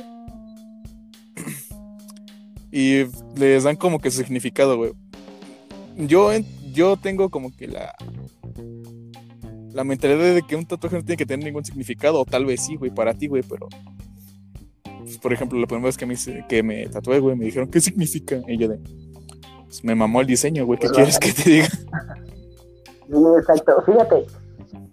Y 2.72 3.04
les 3.36 3.64
dan 3.64 3.76
como 3.76 4.00
que 4.00 4.10
su 4.10 4.18
significado, 4.24 4.76
güey. 4.76 4.94
Yo, 5.98 6.32
yo 6.74 6.98
tengo 6.98 7.30
como 7.30 7.56
que 7.56 7.68
la. 7.68 7.94
La 9.72 9.84
mentalidad 9.84 10.36
de 10.36 10.44
que 10.44 10.56
un 10.56 10.66
tatuaje 10.68 10.98
no 10.98 11.04
tiene 11.04 11.18
que 11.18 11.26
tener 11.26 11.44
ningún 11.46 11.66
significado, 11.66 12.20
o 12.22 12.26
tal 12.26 12.46
vez 12.46 12.62
sí, 12.64 12.76
güey, 12.76 12.92
para 12.92 13.14
ti, 13.16 13.28
güey, 13.28 13.42
pero. 13.42 13.68
pues, 15.00 15.18
por 15.18 15.34
ejemplo, 15.34 15.58
la 15.60 15.66
primera 15.66 15.88
vez 15.88 15.98
que 15.98 16.06
me, 16.06 16.14
hice- 16.14 16.46
que 16.48 16.62
me 16.62 16.86
tatué, 16.90 17.20
güey, 17.20 17.36
me 17.36 17.46
dijeron, 17.46 17.70
¿qué 17.72 17.80
significa? 17.82 18.40
Y 18.48 18.58
yo 18.58 18.68
de. 18.68 18.80
"Pues, 19.66 19.84
me 19.84 19.96
mamó 19.96 20.22
el 20.22 20.28
diseño, 20.28 20.66
güey, 20.66 20.78
¿qué 20.80 20.90
quieres 20.90 21.18
que 21.18 21.34
te 21.34 21.50
diga? 21.50 21.68
Sí, 21.68 23.18
exacto. 23.40 23.82
Fíjate, 23.86 24.26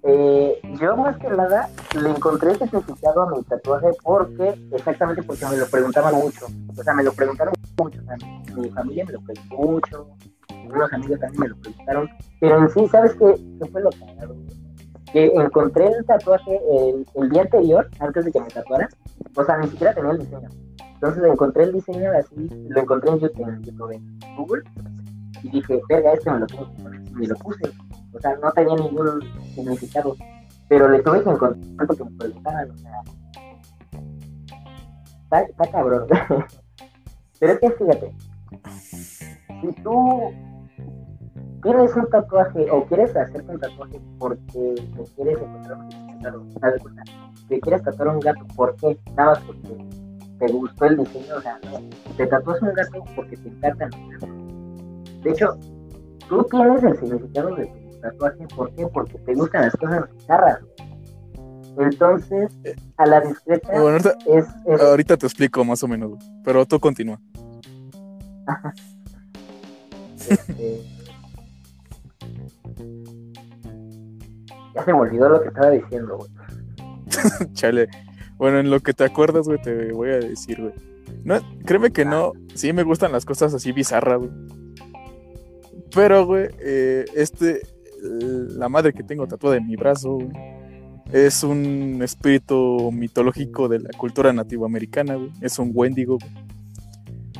eh, 0.04 0.60
yo 0.80 0.96
más 0.96 1.16
que 1.18 1.28
nada 1.28 1.68
le 2.02 2.10
encontré 2.10 2.54
significado 2.54 3.22
a 3.22 3.30
mi 3.36 3.42
tatuaje 3.44 3.88
porque, 4.02 4.54
exactamente 4.72 5.22
porque 5.22 5.44
me 5.46 5.56
lo 5.58 5.66
preguntaban 5.68 6.14
mucho. 6.14 6.46
O 6.76 6.82
sea, 6.82 6.94
me 6.94 7.02
lo 7.04 7.12
preguntaron 7.12 7.52
mucho. 7.78 8.00
O 8.00 8.04
sea, 8.04 8.16
mi 8.56 8.70
familia 8.70 9.04
me 9.04 9.12
lo 9.12 9.20
preguntó 9.20 9.56
mucho, 9.58 10.08
unos 10.70 10.92
amigos 10.92 11.20
también 11.20 11.40
me 11.40 11.48
lo 11.48 11.56
preguntaron. 11.56 12.08
Pero 12.40 12.58
en 12.58 12.68
sí, 12.70 12.88
¿sabes 12.88 13.14
qué, 13.14 13.34
qué 13.60 13.70
fue 13.70 13.82
lo 13.82 13.90
cagado? 13.90 14.36
que 15.12 15.26
encontré 15.26 15.86
el 15.88 16.04
tatuaje 16.06 16.60
el, 16.70 17.06
el, 17.14 17.30
día 17.30 17.42
anterior, 17.42 17.88
antes 17.98 18.24
de 18.24 18.32
que 18.32 18.40
me 18.40 18.48
tatuara. 18.48 18.88
O 19.36 19.44
sea, 19.44 19.58
ni 19.58 19.68
siquiera 19.68 19.94
tenía 19.94 20.12
el 20.12 20.18
diseño. 20.18 20.48
Entonces 20.94 21.24
encontré 21.24 21.64
el 21.64 21.72
diseño 21.72 22.10
así, 22.12 22.48
lo 22.68 22.80
encontré 22.80 23.10
en 23.10 23.18
YouTube, 23.20 23.48
en, 23.48 23.62
YouTube, 23.62 23.92
en 23.92 24.36
Google, 24.36 24.62
y 25.42 25.50
dije, 25.50 25.80
verga, 25.88 26.12
este 26.12 26.30
me 26.30 26.40
lo 26.40 26.46
tengo 26.46 26.70
y 27.20 27.26
lo 27.26 27.34
puse. 27.36 27.70
O 28.12 28.20
sea, 28.20 28.36
no 28.36 28.52
tenía 28.52 28.76
ningún 28.76 29.20
significado. 29.54 30.14
Pero 30.68 30.88
le 30.88 31.02
tuve 31.02 31.24
que 31.24 31.30
encontrar 31.30 31.86
porque 31.86 32.04
me 32.04 32.10
preguntaban, 32.18 32.70
o 32.70 32.76
sea. 32.76 33.02
Está 35.48 35.70
cabrón. 35.70 36.06
Pero 37.40 37.52
es 37.54 37.58
que 37.60 37.70
fíjate, 37.70 38.14
si 39.62 39.72
tú 39.82 40.32
tienes 41.62 41.94
un 41.96 42.08
tatuaje 42.08 42.70
o 42.70 42.84
quieres 42.86 43.14
hacerte 43.16 43.52
un 43.52 43.60
tatuaje 43.60 44.00
porque 44.18 44.74
te 44.96 45.04
quieres 45.14 45.38
encontrar 45.38 45.78
un 45.78 46.50
te 47.48 47.60
quieres 47.60 47.82
tatuar 47.82 48.08
un 48.08 48.20
gato, 48.20 48.46
¿por 48.54 48.76
qué? 48.76 48.98
Nada 49.16 49.32
más 49.32 49.40
porque 49.40 49.76
te 50.38 50.52
gustó 50.52 50.84
el 50.86 50.98
diseño, 50.98 51.36
o 51.36 51.40
sea, 51.40 51.58
no, 51.64 51.80
te 52.16 52.26
tatuas 52.26 52.62
un 52.62 52.72
gato 52.72 53.04
porque 53.16 53.36
te 53.36 53.48
encantan 53.48 53.90
los 53.90 54.20
gatos. 54.20 55.24
De 55.24 55.30
hecho, 55.30 55.58
tú 56.28 56.46
tienes 56.50 56.82
el 56.84 56.98
significado 56.98 57.56
de 57.56 57.66
tu 57.66 58.00
tatuaje, 58.00 58.46
¿por 58.54 58.72
qué? 58.74 58.86
Porque 58.86 59.18
te 59.18 59.34
gustan 59.34 59.62
las 59.62 59.76
cosas 59.76 60.12
bizarras. 60.14 60.60
Entonces, 61.76 62.50
a 62.96 63.06
la 63.06 63.20
discreta 63.20 63.72
es, 64.26 64.46
Ahorita 64.80 65.16
te 65.16 65.26
explico 65.26 65.64
más 65.64 65.82
o 65.82 65.88
menos, 65.88 66.12
pero 66.44 66.64
tú 66.66 66.78
continúa. 66.78 67.20
este... 70.28 70.99
Ya 74.74 74.84
se 74.84 74.92
me 74.92 74.98
olvidó 75.00 75.28
lo 75.28 75.42
que 75.42 75.48
estaba 75.48 75.70
diciendo, 75.70 76.18
güey. 76.18 76.30
Chale. 77.54 77.88
Bueno, 78.38 78.58
en 78.60 78.70
lo 78.70 78.80
que 78.80 78.94
te 78.94 79.04
acuerdas, 79.04 79.46
güey, 79.46 79.60
te 79.60 79.92
voy 79.92 80.10
a 80.10 80.18
decir, 80.18 80.60
güey. 80.60 80.74
No, 81.24 81.38
créeme 81.64 81.90
que 81.90 82.04
no. 82.04 82.32
Sí 82.54 82.72
me 82.72 82.82
gustan 82.82 83.12
las 83.12 83.24
cosas 83.24 83.52
así 83.52 83.72
bizarras, 83.72 84.18
güey. 84.18 84.30
Pero, 85.94 86.26
güey, 86.26 86.48
eh, 86.60 87.04
este. 87.14 87.60
La 88.02 88.70
madre 88.70 88.94
que 88.94 89.02
tengo 89.02 89.26
tatuada 89.26 89.56
en 89.56 89.66
mi 89.66 89.76
brazo, 89.76 90.12
güey, 90.14 90.30
es 91.12 91.42
un 91.42 92.00
espíritu 92.02 92.90
mitológico 92.92 93.68
de 93.68 93.80
la 93.80 93.90
cultura 93.90 94.32
nativoamericana, 94.32 95.16
güey. 95.16 95.30
Es 95.42 95.58
un 95.58 95.72
Wendigo, 95.74 96.18
güey. 96.18 96.32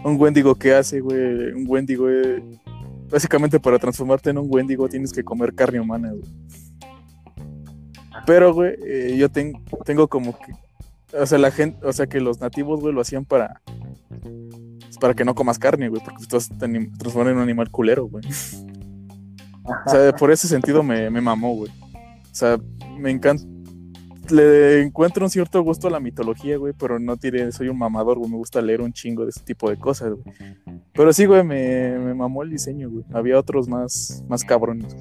Un 0.05 0.21
Wendigo 0.21 0.55
que 0.57 0.75
hace, 0.75 1.01
güey. 1.01 1.53
Un 1.53 1.65
Wendigo, 1.67 2.05
güey. 2.05 2.43
Básicamente 3.11 3.59
para 3.59 3.79
transformarte 3.79 4.31
en 4.31 4.39
un 4.39 4.47
Wendigo 4.49 4.89
tienes 4.89 5.13
que 5.13 5.25
comer 5.25 5.55
carne 5.55 5.81
humana, 5.81 6.11
güey. 6.11 6.25
Pero, 8.27 8.55
güey, 8.55 8.75
eh, 8.87 9.17
yo 9.19 9.29
tengo 9.29 10.09
como 10.09 10.39
que. 10.39 10.53
O 11.17 11.27
sea, 11.27 11.39
la 11.39 11.51
gente. 11.51 11.85
O 11.87 11.93
sea, 11.93 12.07
que 12.07 12.21
los 12.21 12.41
nativos, 12.41 12.81
güey, 12.81 12.95
lo 12.95 13.01
hacían 13.01 13.25
para. 13.25 13.61
Pues, 14.91 14.99
para 14.99 15.15
que 15.15 15.25
no 15.25 15.35
comas 15.35 15.59
carne, 15.59 15.89
güey, 15.89 16.03
porque 16.05 16.25
tú 16.27 16.39
te 16.39 16.69
transformas 16.99 17.33
en 17.33 17.37
un 17.37 17.43
animal 17.43 17.71
culero, 17.71 18.07
güey. 18.07 18.25
O 19.87 19.91
sea, 19.91 20.13
por 20.13 20.31
ese 20.31 20.49
sentido 20.49 20.83
me, 20.83 21.11
me 21.11 21.21
mamó, 21.21 21.55
güey. 21.55 21.71
O 21.71 22.35
sea, 22.35 22.59
me 22.99 23.11
encanta. 23.11 23.45
Le 24.31 24.83
encuentro 24.83 25.25
un 25.25 25.31
cierto 25.31 25.61
gusto 25.63 25.89
a 25.89 25.91
la 25.91 25.99
mitología, 25.99 26.57
güey, 26.57 26.73
pero 26.79 27.01
no 27.01 27.17
tiene, 27.17 27.51
soy 27.51 27.69
un 27.69 27.79
mamador, 27.79 28.19
güey, 28.19 28.31
me 28.31 28.37
gusta 28.37 28.63
leer 28.63 28.81
un 28.81 28.93
chingo 28.93 29.25
de 29.25 29.31
ese 29.31 29.41
tipo 29.41 29.69
de 29.69 29.77
cosas, 29.77 30.13
güey. 30.13 30.37
Pero 31.01 31.15
sí, 31.15 31.25
güey, 31.25 31.43
me, 31.43 31.99
me 31.99 32.13
mamó 32.13 32.43
el 32.43 32.51
diseño, 32.51 32.91
güey. 32.91 33.07
Había 33.15 33.39
otros 33.39 33.67
más, 33.67 34.23
más 34.29 34.45
cabrones. 34.45 34.95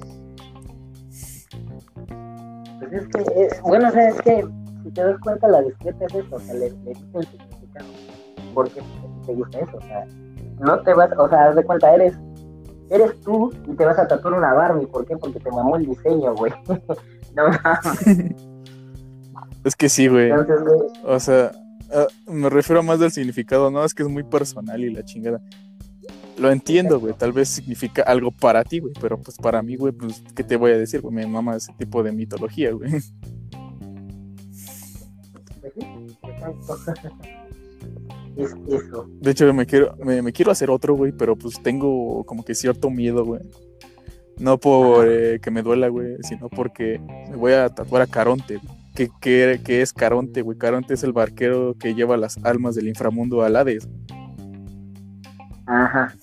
Pues 2.78 2.90
es 2.90 3.08
que, 3.08 3.20
eh, 3.20 3.48
bueno, 3.64 3.88
o 3.88 3.90
sea, 3.90 4.08
es 4.08 4.22
que 4.22 4.46
si 4.82 4.90
te 4.92 5.04
das 5.04 5.20
cuenta, 5.20 5.46
la 5.48 5.60
discreta 5.60 6.06
es 6.06 6.14
eso, 6.14 6.36
o 6.36 6.40
sea, 6.40 6.54
le, 6.54 6.70
le 6.70 6.94
dice 6.94 7.04
el 7.12 7.26
significado. 7.26 7.86
Porque 8.54 8.80
te 9.26 9.34
gusta 9.34 9.58
eso, 9.58 9.76
o 9.76 9.80
sea, 9.82 10.06
no 10.58 10.80
te 10.80 10.94
vas, 10.94 11.10
o 11.18 11.28
sea, 11.28 11.50
haz 11.50 11.56
de 11.56 11.64
cuenta, 11.64 11.94
eres, 11.94 12.18
eres 12.88 13.20
tú 13.20 13.52
y 13.68 13.76
te 13.76 13.84
vas 13.84 13.98
a 13.98 14.08
tatuar 14.08 14.32
una 14.32 14.54
Barbie, 14.54 14.86
¿por 14.86 15.04
qué? 15.04 15.18
Porque 15.18 15.38
te 15.38 15.50
mamó 15.50 15.76
el 15.76 15.84
diseño, 15.84 16.34
güey. 16.34 16.54
no 17.36 17.44
mames. 17.62 18.34
Es 19.64 19.76
que 19.76 19.90
sí, 19.90 20.08
güey. 20.08 20.30
O 21.04 21.20
sea, 21.20 21.52
ah, 21.92 22.06
me 22.26 22.48
refiero 22.48 22.82
más 22.82 22.98
del 22.98 23.10
significado, 23.10 23.70
no, 23.70 23.84
es 23.84 23.92
que 23.92 24.02
es 24.02 24.08
muy 24.08 24.22
personal 24.22 24.82
y 24.82 24.90
la 24.90 25.04
chingada. 25.04 25.42
Lo 26.40 26.50
entiendo, 26.50 26.98
güey. 26.98 27.12
Tal 27.12 27.32
vez 27.32 27.50
significa 27.50 28.02
algo 28.02 28.30
para 28.30 28.64
ti, 28.64 28.78
güey. 28.78 28.94
Pero 29.00 29.20
pues 29.20 29.36
para 29.36 29.62
mí, 29.62 29.76
güey, 29.76 29.92
pues, 29.92 30.22
¿qué 30.34 30.42
te 30.42 30.56
voy 30.56 30.72
a 30.72 30.78
decir, 30.78 31.02
güey? 31.02 31.14
Me 31.14 31.26
mama 31.26 31.56
ese 31.56 31.72
tipo 31.74 32.02
de 32.02 32.12
mitología, 32.12 32.72
güey. 32.72 32.90
Es 38.36 38.54
eso. 38.68 39.10
De 39.20 39.32
hecho, 39.32 39.52
me 39.52 39.66
quiero, 39.66 39.94
me, 39.96 40.32
quiero 40.32 40.50
hacer 40.52 40.70
otro, 40.70 40.94
güey, 40.94 41.12
pero 41.12 41.36
pues 41.36 41.60
tengo 41.62 42.24
como 42.24 42.44
que 42.44 42.54
cierto 42.54 42.88
miedo, 42.88 43.24
güey. 43.24 43.42
No 44.38 44.56
por 44.58 45.06
eh, 45.06 45.40
que 45.42 45.50
me 45.50 45.62
duela, 45.62 45.88
güey, 45.88 46.16
sino 46.22 46.48
porque 46.48 47.00
me 47.28 47.36
voy 47.36 47.52
a 47.52 47.68
tatuar 47.68 48.02
a 48.02 48.06
Caronte, 48.06 48.60
¿Qué, 48.94 49.10
qué, 49.20 49.82
es 49.82 49.92
Caronte, 49.92 50.42
güey? 50.42 50.56
Caronte 50.56 50.94
es 50.94 51.02
el 51.02 51.12
barquero 51.12 51.74
que 51.78 51.94
lleva 51.94 52.16
las 52.16 52.38
almas 52.44 52.74
del 52.74 52.88
inframundo 52.88 53.42
al 53.42 53.56
Hades. 53.56 53.88
Ajá. 55.66 56.14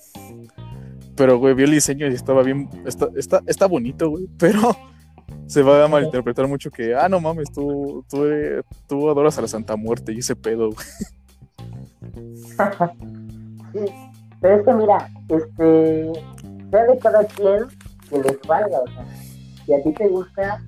Pero, 1.17 1.39
güey, 1.39 1.55
vi 1.55 1.63
el 1.63 1.71
diseño 1.71 2.07
y 2.07 2.13
estaba 2.13 2.43
bien. 2.43 2.69
Está, 2.85 3.09
está, 3.15 3.41
está 3.47 3.65
bonito, 3.65 4.09
güey. 4.09 4.27
Pero 4.37 4.77
se 5.47 5.63
va 5.63 5.83
a 5.83 5.87
malinterpretar 5.87 6.47
mucho 6.47 6.69
que, 6.69 6.95
ah, 6.95 7.09
no 7.09 7.19
mames, 7.19 7.51
tú, 7.51 8.05
tú, 8.09 8.25
tú 8.87 9.09
adoras 9.09 9.37
a 9.37 9.41
la 9.41 9.47
Santa 9.47 9.75
Muerte 9.75 10.13
y 10.13 10.19
ese 10.19 10.35
pedo, 10.35 10.69
güey. 10.71 10.85
sí, 13.73 13.79
pero 14.41 14.55
es 14.55 14.65
que 14.65 14.73
mira, 14.73 15.09
este, 15.29 16.11
sea 16.69 16.83
de 16.85 16.97
cada 16.99 17.25
quien 17.25 17.65
que 18.09 18.19
les 18.19 18.39
valga, 18.47 18.79
o 18.79 18.87
sea, 18.87 19.05
si 19.65 19.73
a 19.73 19.83
ti 19.83 19.91
te 19.93 20.07
gusta, 20.07 20.63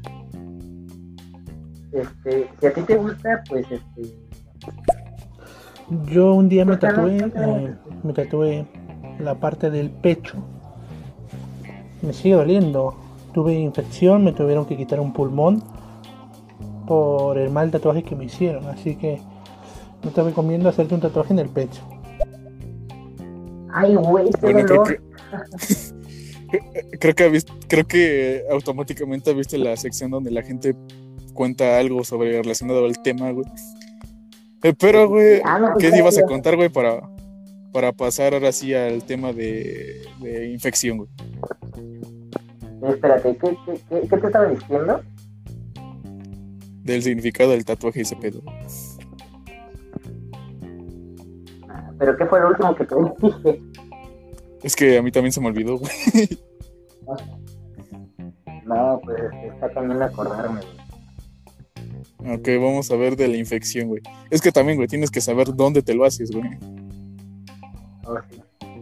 este, 1.91 2.49
si 2.59 2.65
a 2.65 2.73
ti 2.73 2.81
te 2.81 2.95
gusta, 2.95 3.43
pues 3.47 3.65
este. 3.71 4.15
Yo 6.12 6.33
un 6.33 6.49
día 6.49 6.65
me 6.65 6.77
pues, 6.77 6.93
tatué, 6.93 7.17
eh, 7.17 7.75
me 8.03 8.13
tatué 8.13 8.67
la 9.19 9.36
parte 9.36 9.69
del 9.69 9.89
pecho. 9.89 10.38
Me 12.01 12.13
sigue 12.13 12.36
doliendo. 12.36 12.95
Tuve 13.34 13.53
infección, 13.53 14.23
me 14.23 14.34
tuvieron 14.34 14.65
que 14.65 14.75
quitar 14.75 14.99
un 14.99 15.13
pulmón 15.13 15.63
por 16.88 17.38
el 17.38 17.51
mal 17.51 17.69
tatuaje 17.69 18.03
que 18.03 18.15
me 18.15 18.25
hicieron. 18.25 18.65
Así 18.67 18.95
que 18.95 19.21
no 20.03 20.12
te 20.12 20.23
recomiendo 20.23 20.69
hacerte 20.69 20.95
un 20.95 21.01
tatuaje 21.01 21.34
en 21.34 21.39
el 21.39 21.49
pecho. 21.49 21.82
Ay, 23.71 23.95
güey, 23.95 24.29
bueno, 24.41 24.65
creo 24.65 24.84
que... 24.84 24.99
creo 26.99 27.13
que, 27.13 27.41
creo 27.67 27.88
que 27.88 28.43
automáticamente 28.49 29.34
viste 29.34 29.60
la 29.60 29.77
sección 29.77 30.10
donde 30.10 30.32
la 30.32 30.41
gente 30.41 30.75
cuenta 31.34 31.77
algo 31.77 32.03
sobre 32.03 32.41
relacionado 32.41 32.86
al 32.86 32.99
tema, 33.01 33.32
güey. 33.32 33.45
Eh, 34.63 34.73
pero, 34.77 35.08
güey, 35.08 35.41
ah, 35.45 35.71
pues 35.73 35.91
¿qué 35.91 35.97
ibas 35.97 36.17
a 36.17 36.23
contar, 36.23 36.55
güey, 36.55 36.69
para, 36.69 37.01
para 37.71 37.91
pasar 37.91 38.34
ahora 38.34 38.51
sí 38.51 38.73
al 38.73 39.03
tema 39.03 39.34
de, 39.34 40.01
de 40.19 40.49
infección, 40.49 40.97
güey. 40.97 41.10
Espérate, 42.88 43.38
¿qué, 43.38 43.58
qué, 43.65 44.08
qué, 44.08 44.17
te 44.17 44.27
estaba 44.27 44.45
diciendo? 44.45 45.01
Del 46.84 47.03
significado 47.03 47.51
del 47.51 47.65
tatuaje 47.65 47.99
y 47.99 48.01
ese 48.03 48.15
pedo. 48.15 48.41
Ah, 51.67 51.91
¿Pero 51.99 52.17
qué 52.17 52.25
fue 52.25 52.39
lo 52.39 52.49
último 52.49 52.75
que 52.75 52.86
te 52.86 52.95
dije? 52.95 53.62
Es 54.63 54.75
que 54.75 54.97
a 54.97 55.01
mí 55.01 55.12
también 55.12 55.32
se 55.32 55.41
me 55.41 55.47
olvidó, 55.47 55.77
güey. 55.77 55.91
No, 58.65 59.01
pues 59.03 59.19
está 59.51 59.69
también 59.71 60.01
acordarme. 60.01 60.62
Ok, 62.19 62.47
vamos 62.60 62.91
a 62.91 62.95
ver 62.95 63.15
de 63.15 63.27
la 63.27 63.38
infección, 63.38 63.88
güey. 63.88 64.03
Es 64.29 64.41
que 64.41 64.51
también, 64.51 64.77
güey, 64.77 64.88
tienes 64.88 65.10
que 65.10 65.21
saber 65.21 65.55
dónde 65.55 65.82
te 65.82 65.95
lo 65.95 66.05
haces, 66.05 66.29
güey. 66.32 66.47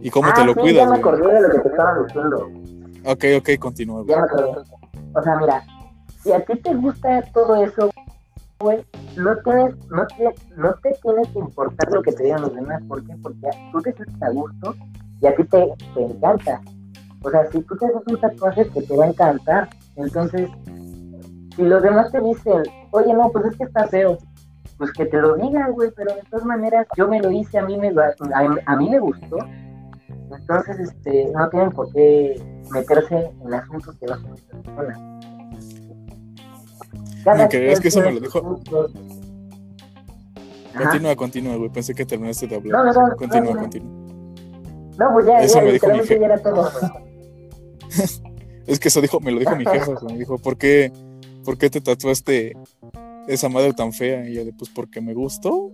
¿Y 0.00 0.10
cómo 0.10 0.32
te 0.32 0.40
ah, 0.40 0.44
lo 0.44 0.54
sí, 0.54 0.60
cuidas? 0.60 0.84
Ya 0.84 0.90
me 0.90 0.96
acordé 0.98 1.34
de 1.34 1.40
lo 1.40 1.50
que 1.50 1.58
te 1.60 1.68
estaba 1.68 2.02
diciendo. 2.04 2.50
Ok, 3.04 3.24
ok, 3.38 3.58
continúa. 3.58 4.04
Ya 4.06 4.16
me 4.16 4.22
acordé. 4.22 4.62
O 5.14 5.22
sea, 5.22 5.36
mira, 5.36 5.64
si 6.22 6.32
a 6.32 6.44
ti 6.44 6.56
te 6.56 6.74
gusta 6.74 7.22
todo 7.32 7.56
eso, 7.64 7.90
güey, 8.60 8.84
no, 9.16 9.36
tienes, 9.38 9.74
no, 9.88 10.06
te, 10.06 10.34
no 10.56 10.74
te 10.74 10.92
tienes 11.02 11.28
que 11.28 11.38
importar 11.38 11.90
lo 11.92 12.02
que 12.02 12.12
te 12.12 12.24
digan 12.24 12.42
los 12.42 12.54
demás. 12.54 12.82
¿Por 12.88 13.04
qué? 13.04 13.14
Porque 13.22 13.48
tú 13.72 13.82
te 13.82 13.92
sientes 13.94 14.22
a 14.22 14.30
gusto 14.30 14.74
y 15.20 15.26
a 15.26 15.34
ti 15.34 15.44
te, 15.44 15.72
te 15.94 16.02
encanta. 16.02 16.60
O 17.22 17.30
sea, 17.30 17.50
si 17.50 17.60
tú 17.62 17.76
te 17.76 17.86
haces 17.86 18.02
un 18.06 18.20
tatuaje 18.20 18.68
que 18.68 18.82
te 18.82 18.96
va 18.96 19.06
a 19.06 19.08
encantar, 19.08 19.68
entonces, 19.96 20.48
si 21.56 21.62
los 21.62 21.82
demás 21.82 22.12
te 22.12 22.20
dicen, 22.20 22.62
oye, 22.92 23.12
no, 23.12 23.30
pues 23.32 23.46
es 23.46 23.56
que 23.56 23.64
está 23.64 23.88
feo, 23.88 24.18
pues 24.78 24.92
que 24.92 25.06
te 25.06 25.20
lo 25.20 25.34
digan, 25.36 25.72
güey, 25.72 25.90
pero 25.94 26.14
de 26.14 26.22
todas 26.30 26.46
maneras 26.46 26.86
yo 26.96 27.08
me 27.08 27.20
lo 27.20 27.30
hice, 27.30 27.58
a 27.58 27.66
mí 27.66 27.76
me, 27.76 27.88
a, 27.88 28.76
mí 28.76 28.88
me 28.88 28.98
gustó. 29.00 29.38
Entonces, 30.30 30.78
este, 30.78 31.30
no 31.34 31.48
tienen 31.50 31.70
por 31.72 31.92
qué 31.92 32.40
meterse 32.70 33.32
en 33.44 33.54
asuntos 33.54 33.96
que 33.98 34.06
no 34.06 34.14
son 34.20 34.34
de 34.34 34.42
persona. 34.62 35.20
cada 37.24 37.44
Me 37.44 37.48
crees 37.48 37.80
que 37.80 37.88
eso 37.88 38.00
me 38.00 38.12
lo 38.12 38.20
dijo. 38.20 38.60
Continúa, 40.76 41.16
continúa, 41.16 41.56
güey. 41.56 41.70
Pensé 41.70 41.92
que 41.94 42.06
terminaste 42.06 42.46
de 42.46 42.56
hablar. 42.56 42.84
No, 42.84 42.92
no, 42.92 43.08
no, 43.08 43.16
continúa, 43.16 43.40
no, 43.46 43.54
no. 43.54 43.60
continúa. 43.60 43.98
No, 44.98 45.12
pues 45.12 45.26
ya, 45.26 45.40
Eso 45.40 45.58
ya, 45.58 45.64
me 45.64 45.72
dijo 45.72 45.86
mi 45.88 45.92
literalmente 45.98 46.14
je- 46.14 46.20
ya 46.20 46.26
era 46.26 46.38
todo. 46.38 46.70
Es 48.66 48.78
que 48.78 48.88
eso 48.88 49.00
dijo, 49.00 49.18
me 49.18 49.32
lo 49.32 49.38
dijo 49.38 49.56
mi 49.56 49.64
jefa, 49.64 49.94
güey. 49.94 50.12
Me 50.12 50.18
dijo, 50.18 50.36
¿por 50.36 50.58
qué, 50.58 50.92
¿por 51.42 51.56
qué 51.56 51.70
te 51.70 51.80
tatuaste 51.80 52.54
esa 53.28 53.48
madre 53.48 53.72
tan 53.72 53.92
fea? 53.92 54.28
Y 54.28 54.34
yo 54.34 54.44
de, 54.44 54.52
pues 54.52 54.70
porque 54.70 55.00
me 55.00 55.14
gustó. 55.14 55.72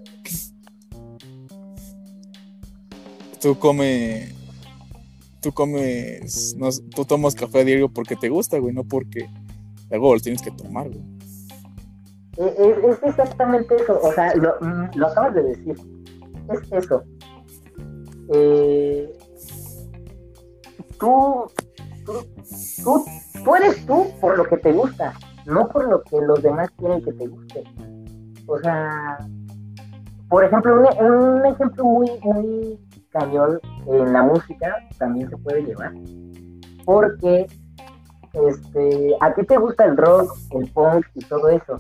Tú 3.41 3.59
come, 3.59 4.29
tú 5.41 5.53
comes, 5.53 6.57
tú 6.95 7.05
tomas 7.05 7.35
café 7.35 7.61
a 7.61 7.65
diario 7.65 7.89
porque 7.91 8.17
te 8.17 8.29
gusta, 8.29 8.59
güey, 8.59 8.75
no 8.75 8.85
porque 8.85 9.29
luego 9.91 10.15
lo 10.15 10.21
tienes 10.21 10.43
que 10.43 10.51
tomar, 10.51 10.89
güey. 10.89 11.03
Eh, 12.39 12.55
Es, 12.59 12.99
es 12.99 13.03
exactamente 13.11 13.77
eso, 13.77 14.01
o 14.03 14.13
sea, 14.13 14.35
lo, 14.35 14.55
mm, 14.61 14.97
lo 14.97 15.07
acabas 15.07 15.35
de 15.35 15.43
decir. 15.43 15.77
Es 16.51 16.85
eso. 16.85 17.05
Eh, 18.33 19.13
tú, 20.99 21.45
tú, 22.07 22.13
tú, 22.83 23.05
tú 23.45 23.55
eres 23.57 23.87
tú 23.87 24.07
por 24.21 24.37
lo 24.39 24.45
que 24.45 24.57
te 24.57 24.73
gusta, 24.73 25.15
no 25.47 25.69
por 25.69 25.89
lo 25.89 26.03
que 26.03 26.21
los 26.21 26.43
demás 26.43 26.71
quieren 26.79 27.03
que 27.03 27.13
te 27.13 27.27
guste. 27.27 27.65
O 28.47 28.59
sea, 28.59 29.19
por 30.29 30.45
ejemplo, 30.45 30.83
un, 31.01 31.07
un 31.07 31.47
ejemplo 31.47 31.85
muy, 31.85 32.11
muy 32.23 32.81
cañón 33.11 33.61
en 33.87 34.13
la 34.13 34.23
música 34.23 34.77
también 34.99 35.31
se 35.31 35.37
puede 35.39 35.63
llevar. 35.63 35.93
Porque 36.85 37.47
este, 38.33 39.17
a 39.21 39.33
ti 39.35 39.45
te 39.47 39.57
gusta 39.57 39.85
el 39.85 39.97
rock, 39.97 40.31
el 40.51 40.71
punk 40.73 41.07
y 41.15 41.25
todo 41.25 41.49
eso 41.49 41.79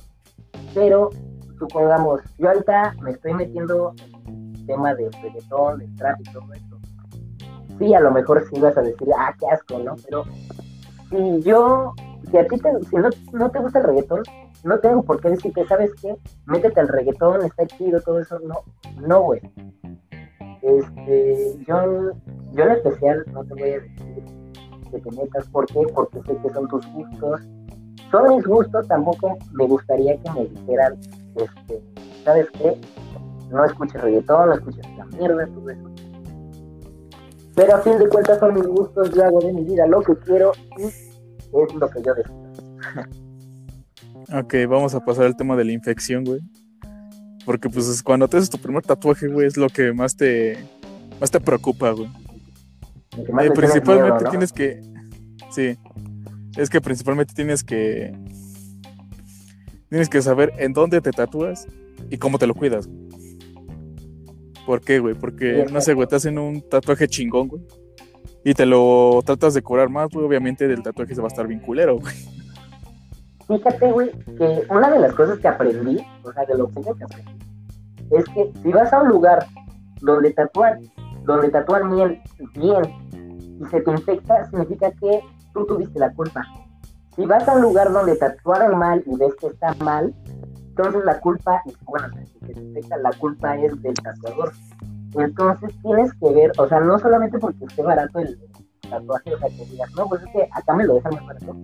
pero 0.74 1.10
supongamos, 1.58 2.20
yo 2.38 2.48
ahorita 2.48 2.94
me 3.00 3.12
estoy 3.12 3.34
metiendo 3.34 3.94
en 4.26 4.54
el 4.54 4.66
tema 4.66 4.94
del 4.94 5.12
reggaetón, 5.12 5.78
del 5.78 5.94
trap 5.96 6.20
y 6.20 6.32
todo 6.32 6.52
eso. 6.52 6.78
Sí, 7.78 7.94
a 7.94 8.00
lo 8.00 8.10
mejor 8.10 8.44
sí 8.48 8.60
vas 8.60 8.76
a 8.76 8.82
decir, 8.82 9.08
ah, 9.16 9.34
qué 9.38 9.46
asco, 9.46 9.78
¿no? 9.78 9.94
Pero 10.04 10.24
si 11.10 11.40
yo, 11.42 11.94
si 12.34 12.38
a 12.38 12.46
ti 12.48 12.56
te, 12.58 12.68
si 12.90 12.96
no, 12.96 13.08
no 13.32 13.50
te 13.50 13.60
gusta 13.60 13.78
el 13.78 13.84
reggaetón, 13.84 14.22
no 14.64 14.78
tengo 14.80 15.04
por 15.04 15.20
qué 15.20 15.30
decir 15.30 15.52
que, 15.52 15.64
¿sabes 15.66 15.92
qué? 16.02 16.16
Métete 16.46 16.80
al 16.80 16.88
reggaetón, 16.88 17.44
está 17.44 17.64
chido, 17.64 18.00
todo 18.00 18.18
eso. 18.18 18.40
No, 18.40 18.54
no, 19.06 19.22
güey. 19.22 19.40
Este, 20.62 21.56
yo, 21.64 22.10
yo 22.52 22.64
en 22.64 22.70
especial 22.72 23.24
no 23.32 23.44
te 23.44 23.54
voy 23.54 23.70
a 23.70 23.80
decir 23.80 24.24
que 24.90 24.98
te 24.98 25.10
metas, 25.12 25.46
¿por 25.50 25.66
qué? 25.66 25.82
Porque 25.94 26.22
sé 26.22 26.36
que 26.42 26.50
son 26.52 26.66
tus 26.66 26.84
gustos, 26.92 27.40
son 28.10 28.34
mis 28.34 28.44
gustos, 28.44 28.88
tampoco 28.88 29.38
me 29.52 29.68
gustaría 29.68 30.20
que 30.20 30.30
me 30.32 30.46
dijeran, 30.46 30.98
este, 31.36 31.82
¿sabes 32.24 32.50
qué? 32.58 32.80
No 33.50 33.64
escuches 33.64 34.02
reggaetón, 34.02 34.48
no 34.48 34.54
escuches 34.54 34.84
la 34.96 35.04
mierda, 35.04 35.46
todo 35.46 35.70
eso. 35.70 35.90
Pero 37.54 37.76
a 37.76 37.78
fin 37.78 37.96
de 37.96 38.08
cuentas 38.08 38.40
son 38.40 38.54
mis 38.54 38.66
gustos, 38.66 39.12
yo 39.14 39.24
hago 39.24 39.38
de 39.38 39.52
mi 39.52 39.62
vida 39.62 39.86
lo 39.86 40.00
que 40.00 40.16
quiero 40.16 40.50
y 40.78 41.13
es 41.62 41.74
lo 41.74 41.90
que 41.90 42.02
yo 42.02 42.14
decido. 42.14 42.44
Ok, 44.32 44.54
vamos 44.68 44.94
a 44.94 45.04
pasar 45.04 45.26
al 45.26 45.36
tema 45.36 45.56
de 45.56 45.64
la 45.64 45.72
infección, 45.72 46.24
güey. 46.24 46.40
Porque 47.44 47.68
pues 47.68 47.86
es 47.88 48.02
cuando 48.02 48.26
te 48.26 48.38
haces 48.38 48.50
tu 48.50 48.58
primer 48.58 48.82
tatuaje, 48.82 49.28
güey, 49.28 49.46
es 49.46 49.56
lo 49.56 49.68
que 49.68 49.92
más 49.92 50.16
te, 50.16 50.56
más 51.20 51.30
te 51.30 51.40
preocupa, 51.40 51.90
güey. 51.90 52.08
Eh, 53.18 53.50
principalmente 53.54 53.92
miedo, 53.92 54.20
¿no? 54.20 54.30
tienes 54.30 54.52
que. 54.52 54.80
Sí. 55.50 55.78
Es 56.56 56.70
que 56.70 56.80
principalmente 56.80 57.34
tienes 57.34 57.62
que. 57.62 58.16
Tienes 59.90 60.08
que 60.08 60.22
saber 60.22 60.52
en 60.58 60.72
dónde 60.72 61.00
te 61.00 61.10
tatúas 61.10 61.66
y 62.10 62.16
cómo 62.16 62.38
te 62.38 62.46
lo 62.46 62.54
cuidas. 62.54 62.86
güey. 62.86 63.04
¿Por 64.66 64.80
qué, 64.80 64.98
güey? 64.98 65.14
Porque, 65.14 65.66
no 65.70 65.80
sé, 65.80 65.92
güey, 65.92 66.08
te 66.08 66.16
hacen 66.16 66.38
un 66.38 66.66
tatuaje 66.68 67.06
chingón, 67.06 67.48
güey. 67.48 67.62
Y 68.44 68.52
te 68.52 68.66
lo 68.66 69.20
tratas 69.24 69.54
de 69.54 69.62
curar 69.62 69.88
más, 69.88 70.10
güey. 70.10 70.26
Obviamente 70.26 70.66
el 70.66 70.82
tatuaje 70.82 71.14
se 71.14 71.20
va 71.20 71.26
a 71.26 71.28
estar 71.28 71.46
bien 71.46 71.60
culero, 71.60 71.98
güey. 71.98 72.14
Fíjate, 73.48 73.90
güey, 73.92 74.10
que 74.38 74.62
una 74.70 74.90
de 74.90 74.98
las 75.00 75.14
cosas 75.14 75.38
que 75.38 75.48
aprendí, 75.48 75.98
o 76.22 76.32
sea, 76.32 76.44
de 76.44 76.56
lo 76.56 76.68
poco 76.68 76.94
que 76.94 77.04
aprendí, 77.04 77.32
es 78.10 78.24
que 78.26 78.52
si 78.62 78.70
vas 78.70 78.92
a 78.92 79.02
un 79.02 79.08
lugar 79.08 79.46
donde 80.00 80.32
tatuar, 80.32 80.78
donde 81.24 81.50
tatuar 81.50 81.88
bien, 81.90 82.22
bien, 82.54 83.58
y 83.60 83.64
se 83.66 83.80
te 83.80 83.90
infecta, 83.90 84.48
significa 84.50 84.90
que 84.92 85.20
tú 85.52 85.66
tuviste 85.66 85.98
la 85.98 86.12
culpa. 86.12 86.46
Si 87.16 87.24
vas 87.26 87.46
a 87.48 87.54
un 87.54 87.62
lugar 87.62 87.92
donde 87.92 88.16
tatuaron 88.16 88.78
mal 88.78 89.02
y 89.06 89.16
ves 89.16 89.34
que 89.40 89.46
está 89.48 89.74
mal, 89.74 90.14
entonces 90.68 91.04
la 91.04 91.20
culpa, 91.20 91.62
bueno, 91.86 92.08
si 92.26 92.38
te 92.40 92.60
infecta, 92.60 92.96
la 92.98 93.12
culpa 93.12 93.56
es 93.56 93.80
del 93.82 93.94
tatuador. 93.94 94.52
Entonces 95.16 95.70
tienes 95.82 96.12
que 96.14 96.32
ver, 96.32 96.52
o 96.58 96.68
sea, 96.68 96.80
no 96.80 96.98
solamente 96.98 97.38
porque 97.38 97.64
esté 97.64 97.82
barato 97.82 98.18
el 98.18 98.38
tatuaje, 98.88 99.34
o 99.34 99.38
sea, 99.38 99.48
que 99.48 99.64
digas, 99.66 99.90
no, 99.96 100.08
pues 100.08 100.22
es 100.22 100.28
que 100.32 100.48
acá 100.52 100.74
me 100.74 100.84
lo 100.84 100.94
dejan 100.94 101.14
más 101.14 101.26
barato 101.26 101.56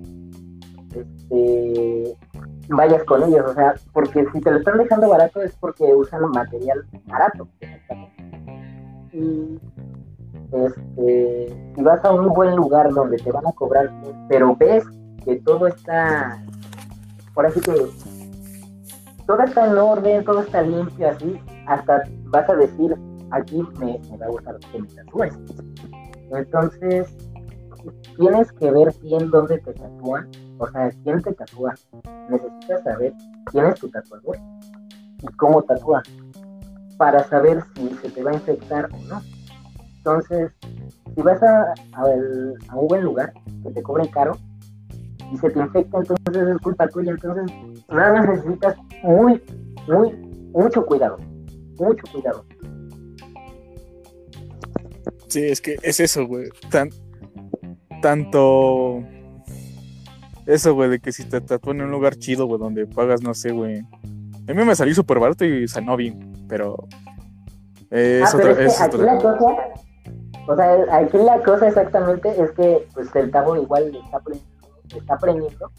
este, 0.94 2.16
vayas 2.68 3.04
con 3.04 3.22
ellos, 3.22 3.44
o 3.48 3.54
sea, 3.54 3.74
porque 3.92 4.26
si 4.32 4.40
te 4.40 4.50
lo 4.50 4.58
están 4.58 4.78
dejando 4.78 5.08
barato 5.08 5.42
es 5.42 5.54
porque 5.56 5.84
usan 5.94 6.22
material 6.30 6.84
barato. 7.06 7.48
Y 9.12 9.58
este, 10.52 11.72
si 11.74 11.82
vas 11.82 12.04
a 12.04 12.12
un 12.12 12.28
buen 12.28 12.54
lugar 12.56 12.90
donde 12.92 13.16
te 13.18 13.32
van 13.32 13.46
a 13.46 13.52
cobrar, 13.52 13.90
pero 14.28 14.56
ves 14.56 14.84
que 15.24 15.36
todo 15.36 15.66
está, 15.66 16.42
por 17.34 17.46
así 17.46 17.60
que 17.60 17.72
todo 19.26 19.42
está 19.42 19.66
en 19.66 19.78
orden, 19.78 20.24
todo 20.24 20.40
está 20.40 20.62
limpio, 20.62 21.08
así, 21.08 21.40
hasta 21.66 22.02
vas 22.26 22.48
a 22.48 22.56
decir, 22.56 22.96
aquí 23.30 23.62
me, 23.78 23.98
me 24.10 24.16
va 24.16 24.26
a 24.26 24.30
gustar 24.30 24.58
que 24.58 24.82
tatúes. 24.94 25.38
Entonces, 26.30 27.08
tienes 28.16 28.52
que 28.52 28.70
ver 28.70 28.94
bien 29.02 29.30
dónde 29.30 29.58
te 29.58 29.72
tatúan 29.72 30.28
o 30.60 30.68
sea, 30.68 30.90
¿quién 31.02 31.22
te 31.22 31.32
tatúa? 31.32 31.74
Necesitas 32.28 32.84
saber 32.84 33.14
quién 33.46 33.64
es 33.64 33.80
tu 33.80 33.88
tatuador 33.88 34.36
y 35.22 35.26
cómo 35.38 35.62
tatúa 35.62 36.02
para 36.98 37.24
saber 37.24 37.64
si 37.74 37.88
se 37.96 38.10
te 38.10 38.22
va 38.22 38.32
a 38.32 38.34
infectar 38.34 38.90
o 38.92 38.98
no. 39.08 39.22
Entonces, 39.96 40.52
si 41.14 41.22
vas 41.22 41.42
a, 41.42 41.72
a 41.94 42.76
un 42.76 42.88
buen 42.88 43.04
lugar 43.04 43.32
que 43.62 43.70
te 43.70 43.82
cobren 43.82 44.08
caro 44.08 44.36
y 45.32 45.38
se 45.38 45.48
te 45.48 45.60
infecta, 45.60 45.96
entonces 45.96 46.48
es 46.48 46.58
culpa 46.58 46.86
tuya. 46.88 47.12
Entonces, 47.12 47.50
nada 47.88 48.12
más 48.12 48.28
necesitas 48.28 48.76
muy, 49.02 49.42
muy, 49.88 50.12
mucho 50.52 50.84
cuidado. 50.84 51.16
Mucho 51.78 52.04
cuidado. 52.12 52.44
Sí, 55.30 55.44
es 55.44 55.60
que 55.60 55.76
es 55.82 56.00
eso, 56.00 56.26
güey. 56.26 56.48
Tan, 56.70 56.90
tanto. 58.02 59.02
Eso, 60.44 60.74
güey, 60.74 60.90
de 60.90 60.98
que 60.98 61.12
si 61.12 61.24
te 61.24 61.40
tatúan 61.40 61.78
en 61.78 61.84
un 61.86 61.92
lugar 61.92 62.16
chido, 62.16 62.46
güey, 62.46 62.58
donde 62.60 62.86
pagas, 62.86 63.22
no 63.22 63.32
sé, 63.32 63.52
güey. 63.52 63.78
A 64.48 64.52
mí 64.52 64.64
me 64.64 64.74
salió 64.74 64.92
súper 64.94 65.20
barato 65.20 65.44
y 65.44 65.68
sanó 65.68 65.96
bien, 65.96 66.32
pero. 66.48 66.76
es 67.90 68.24
ah, 68.24 68.36
otra, 68.36 68.54
pero 68.54 68.60
es 68.60 68.72
es 68.72 68.78
que 68.78 68.82
aquí 68.84 68.96
otra- 68.96 69.14
la 69.14 69.18
cosa, 69.18 69.56
o 70.48 70.56
sea, 70.56 70.96
aquí 70.96 71.18
la 71.18 71.42
cosa 71.42 71.68
exactamente 71.68 72.28
es 72.42 72.50
que 72.52 72.88
pues 72.92 73.14
el 73.14 73.30
cabo 73.30 73.54
igual 73.56 73.94
está 74.04 74.16
aprendiendo, 74.16 74.58
está 74.96 75.14
aprendiendo 75.14 75.70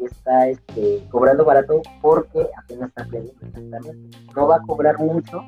y 0.00 0.04
está 0.06 0.48
este, 0.48 1.04
cobrando 1.10 1.44
barato 1.44 1.82
porque 2.00 2.46
apenas 2.56 2.88
está 2.88 3.02
aprendiendo 3.02 3.46
exactamente. 3.46 4.18
No 4.34 4.46
va 4.48 4.56
a 4.56 4.60
cobrar 4.62 4.98
mucho 4.98 5.42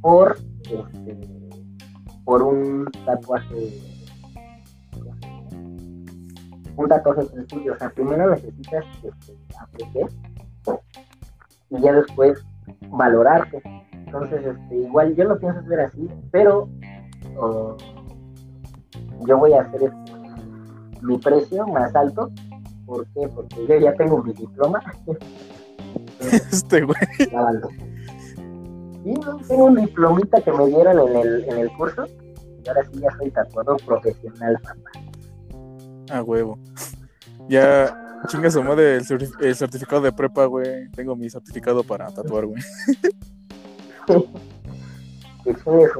por 0.00 0.36
este, 0.62 1.39
por 2.30 2.44
un 2.44 2.88
tatuaje 3.04 3.72
un 6.76 6.88
tatuaje 6.88 7.26
sencillo, 7.26 7.72
o 7.72 7.76
sea, 7.76 7.90
primero 7.90 8.30
necesitas 8.30 8.84
este, 9.02 9.36
aprender 9.58 10.06
y 11.70 11.80
ya 11.80 11.92
después 11.92 12.38
valorarte. 12.88 13.60
Entonces, 13.92 14.46
este, 14.46 14.76
igual 14.76 15.16
yo 15.16 15.24
lo 15.24 15.40
pienso 15.40 15.58
hacer 15.58 15.80
así, 15.80 16.08
pero 16.30 16.68
oh, 17.36 17.76
yo 19.26 19.36
voy 19.36 19.54
a 19.54 19.62
hacer 19.62 19.82
este, 19.82 20.12
mi 21.02 21.18
precio 21.18 21.66
más 21.66 21.92
alto. 21.96 22.30
¿Por 22.86 23.06
qué? 23.08 23.26
Porque 23.26 23.66
yo 23.66 23.76
ya 23.76 23.92
tengo 23.94 24.22
mi 24.22 24.32
diploma. 24.34 24.80
Este, 26.20 26.82
güey. 26.82 26.96
Sí, 29.02 29.14
no, 29.14 29.36
tengo 29.48 29.64
un 29.64 29.76
diplomita 29.76 30.40
que 30.42 30.52
me 30.52 30.66
dieron 30.66 31.08
en 31.08 31.16
el, 31.16 31.44
en 31.44 31.58
el 31.58 31.72
curso. 31.72 32.06
Y 32.64 32.68
ahora 32.68 32.84
sí 32.92 33.00
ya 33.00 33.08
soy 33.18 33.30
tatuador 33.30 33.76
profesional, 33.84 34.58
papá. 34.62 34.90
A 36.10 36.22
huevo. 36.22 36.58
Ya, 37.48 38.20
chinga 38.28 38.50
su 38.50 38.62
madre 38.62 38.96
el, 38.96 39.04
certi- 39.04 39.32
el 39.40 39.54
certificado 39.56 40.02
de 40.02 40.12
prepa, 40.12 40.44
güey. 40.46 40.88
Tengo 40.90 41.16
mi 41.16 41.28
certificado 41.30 41.82
para 41.82 42.06
tatuar, 42.08 42.46
güey. 42.46 42.62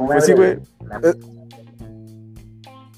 Pues 0.07 0.25
sí, 0.25 0.33
güey. 0.33 0.51
Eh, 1.03 1.15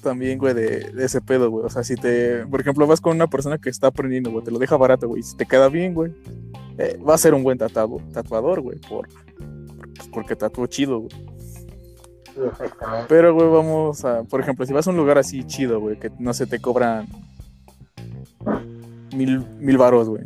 también, 0.01 0.37
güey, 0.37 0.53
de, 0.53 0.91
de 0.91 1.05
ese 1.05 1.21
pedo, 1.21 1.49
güey. 1.49 1.65
O 1.65 1.69
sea, 1.69 1.83
si 1.83 1.95
te, 1.95 2.45
por 2.47 2.59
ejemplo, 2.59 2.85
vas 2.87 2.99
con 2.99 3.15
una 3.15 3.27
persona 3.27 3.57
que 3.57 3.69
está 3.69 3.87
aprendiendo, 3.87 4.31
güey, 4.31 4.43
te 4.43 4.51
lo 4.51 4.59
deja 4.59 4.75
barato, 4.75 5.07
güey, 5.07 5.23
si 5.23 5.37
te 5.37 5.45
queda 5.45 5.69
bien, 5.69 5.93
güey, 5.93 6.13
eh, 6.77 6.99
va 7.07 7.15
a 7.15 7.17
ser 7.17 7.33
un 7.33 7.43
buen 7.43 7.57
tatuado, 7.57 7.97
tatuador, 8.11 8.59
güey, 8.61 8.77
por, 8.79 9.07
pues, 9.07 10.09
porque 10.11 10.35
tatuó 10.35 10.67
chido, 10.67 10.99
güey. 10.99 11.11
Exactamente. 12.35 13.05
Pero, 13.09 13.33
güey, 13.33 13.49
vamos 13.49 14.03
a, 14.05 14.23
por 14.23 14.39
ejemplo, 14.39 14.65
si 14.65 14.73
vas 14.73 14.87
a 14.87 14.89
un 14.89 14.97
lugar 14.97 15.17
así 15.17 15.43
chido, 15.43 15.79
güey, 15.79 15.99
que 15.99 16.11
no 16.19 16.33
se 16.33 16.47
te 16.47 16.59
cobran 16.59 17.07
mil, 19.15 19.45
mil 19.59 19.77
varos, 19.77 20.09
güey. 20.09 20.23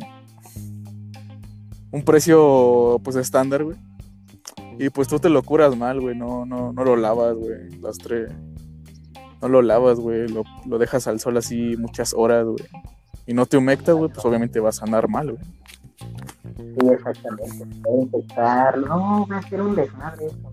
Un 1.90 2.02
precio, 2.02 3.00
pues, 3.02 3.16
estándar, 3.16 3.64
güey. 3.64 3.76
Y 4.78 4.90
pues 4.90 5.08
tú 5.08 5.18
te 5.18 5.28
lo 5.28 5.42
curas 5.42 5.76
mal, 5.76 6.00
güey, 6.00 6.16
no, 6.16 6.46
no, 6.46 6.72
no 6.72 6.84
lo 6.84 6.94
lavas, 6.96 7.36
güey, 7.36 7.68
las 7.80 7.98
tres. 7.98 8.30
No 9.42 9.48
lo 9.48 9.60
lavas, 9.60 9.98
güey, 9.98 10.28
lo, 10.28 10.44
lo 10.66 10.78
dejas 10.78 11.08
al 11.08 11.18
sol 11.18 11.36
así 11.36 11.76
muchas 11.76 12.14
horas, 12.14 12.46
güey. 12.46 12.64
Y 13.26 13.34
no 13.34 13.44
te 13.46 13.56
humectas, 13.56 13.96
güey, 13.96 14.10
pues 14.10 14.24
obviamente 14.24 14.60
vas 14.60 14.80
a 14.80 14.84
andar 14.84 15.08
mal, 15.08 15.32
güey. 15.32 15.44
Sí, 16.56 16.88
exactamente. 16.92 17.66
Puede 17.82 18.02
infectar. 18.02 18.78
No, 18.78 19.26
va 19.26 19.38
a 19.38 19.42
ser 19.42 19.62
un 19.62 19.74
desmadre 19.74 20.26
esto. 20.26 20.52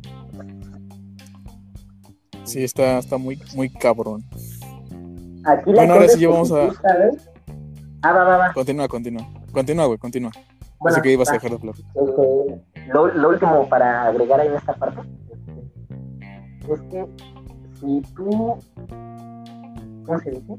Sí, 2.46 2.64
está, 2.64 3.00
está 3.00 3.18
muy, 3.18 3.40
muy 3.56 3.70
cabrón. 3.70 4.24
Aquí 5.44 5.72
la 5.72 5.82
Bueno, 5.82 5.94
ahora 5.94 6.08
sí 6.08 6.08
ya 6.08 6.14
es 6.14 6.20
que 6.20 6.28
vamos 6.28 6.48
si 6.50 6.54
a- 6.56 6.74
sabes- 6.82 7.30
Ah, 8.02 8.12
va, 8.14 8.24
va, 8.24 8.38
va. 8.38 8.54
Continúa, 8.54 8.88
continúa. 8.88 9.28
Continúa, 9.52 9.86
güey, 9.88 9.98
continúa. 9.98 10.32
Bueno, 10.80 10.96
Pensé 10.96 11.02
que 11.02 11.12
ibas 11.14 11.30
a 11.30 11.34
dejar 11.34 11.50
de 11.52 11.56
hablar. 11.58 11.76
Este, 11.76 12.92
lo, 12.94 13.08
lo 13.08 13.30
último 13.30 13.68
para 13.70 14.06
agregar 14.08 14.40
ahí 14.40 14.48
en 14.48 14.56
esta 14.56 14.74
parte 14.76 15.02
este, 16.62 16.74
es 16.74 16.82
que 16.92 17.06
si 17.80 18.02
tú 18.14 18.58
¿cómo 20.06 20.20
se 20.20 20.32
dice? 20.32 20.54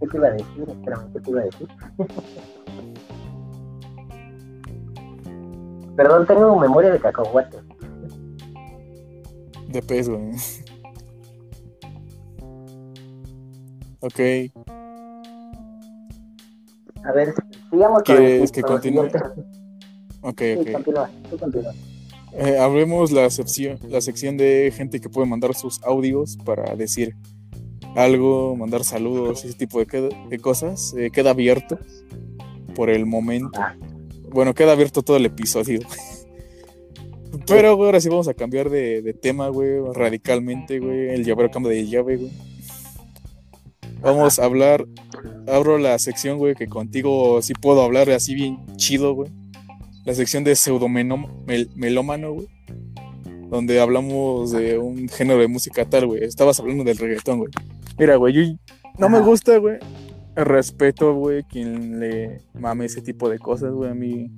¿qué 0.00 0.06
te 0.08 0.16
iba 0.16 0.26
a 0.26 0.30
decir? 0.32 0.64
Espérame, 0.68 1.12
¿qué 1.12 1.20
te 1.20 1.30
iba 1.30 1.40
a 1.40 1.44
decir? 1.44 1.68
Perdón, 5.96 6.26
tengo 6.26 6.58
memoria 6.58 6.90
de 6.90 6.98
cacahuate. 6.98 7.58
De 9.74 9.82
pez, 9.82 10.08
güey. 10.08 10.20
ok. 14.00 14.20
A 17.04 17.12
ver, 17.12 17.34
sigamos 17.70 18.02
con 18.04 18.16
el 18.16 18.22
¿Quieres 18.22 18.52
que 18.52 18.62
continúe? 18.62 19.08
Ok, 20.22 20.40
Sí, 20.40 20.54
ok. 20.60 20.72
continúa, 20.72 21.10
tú 21.28 21.38
continúa. 21.38 21.72
Eh, 22.32 22.56
abrimos 22.58 23.10
la 23.12 23.28
sección, 23.30 23.78
la 23.88 24.00
sección 24.00 24.36
de 24.36 24.72
gente 24.74 25.00
que 25.00 25.08
puede 25.08 25.26
mandar 25.26 25.54
sus 25.54 25.82
audios 25.82 26.36
para 26.44 26.74
decir 26.76 27.14
algo, 27.96 28.54
mandar 28.56 28.84
saludos, 28.84 29.44
ese 29.44 29.54
tipo 29.58 29.80
de, 29.80 29.86
que- 29.86 30.08
de 30.30 30.38
cosas. 30.38 30.94
Eh, 30.96 31.10
queda 31.12 31.30
abierto 31.30 31.78
por 32.76 32.90
el 32.90 33.06
momento. 33.06 33.50
Ah. 33.60 33.74
Bueno, 34.30 34.54
queda 34.54 34.72
abierto 34.72 35.02
todo 35.02 35.16
el 35.16 35.26
episodio. 35.26 35.80
Pero, 37.46 37.76
güey, 37.76 37.86
ahora 37.86 38.00
sí 38.00 38.08
vamos 38.08 38.28
a 38.28 38.34
cambiar 38.34 38.70
de, 38.70 39.02
de 39.02 39.14
tema, 39.14 39.48
güey, 39.48 39.80
radicalmente, 39.92 40.78
güey. 40.78 41.10
El 41.10 41.24
llavero 41.24 41.50
cambia 41.50 41.72
de 41.72 41.86
llave, 41.86 42.16
güey. 42.16 42.30
Vamos 44.00 44.38
a 44.38 44.44
hablar. 44.44 44.86
Abro 45.46 45.78
la 45.78 45.98
sección, 45.98 46.38
güey, 46.38 46.54
que 46.54 46.66
contigo 46.66 47.40
sí 47.42 47.54
puedo 47.54 47.82
hablar 47.82 48.10
así 48.10 48.34
bien 48.34 48.58
chido, 48.76 49.14
güey. 49.14 49.30
La 50.04 50.14
sección 50.14 50.44
de 50.44 50.54
pseudomelómano, 50.54 52.32
güey. 52.32 52.48
Donde 53.48 53.80
hablamos 53.80 54.52
de 54.52 54.78
un 54.78 55.08
género 55.08 55.40
de 55.40 55.48
música 55.48 55.84
tal, 55.84 56.06
güey. 56.06 56.24
Estabas 56.24 56.60
hablando 56.60 56.84
del 56.84 56.98
reggaetón, 56.98 57.38
güey. 57.38 57.50
Mira, 57.98 58.16
güey, 58.16 58.34
yo 58.34 58.42
no 58.98 59.08
me 59.08 59.20
gusta, 59.20 59.56
güey. 59.58 59.78
Respeto, 60.34 61.14
güey, 61.14 61.44
quien 61.44 62.00
le 62.00 62.40
mame 62.52 62.86
ese 62.86 63.00
tipo 63.00 63.28
de 63.28 63.38
cosas, 63.38 63.72
güey. 63.72 63.90
A 63.90 63.94
mí 63.94 64.30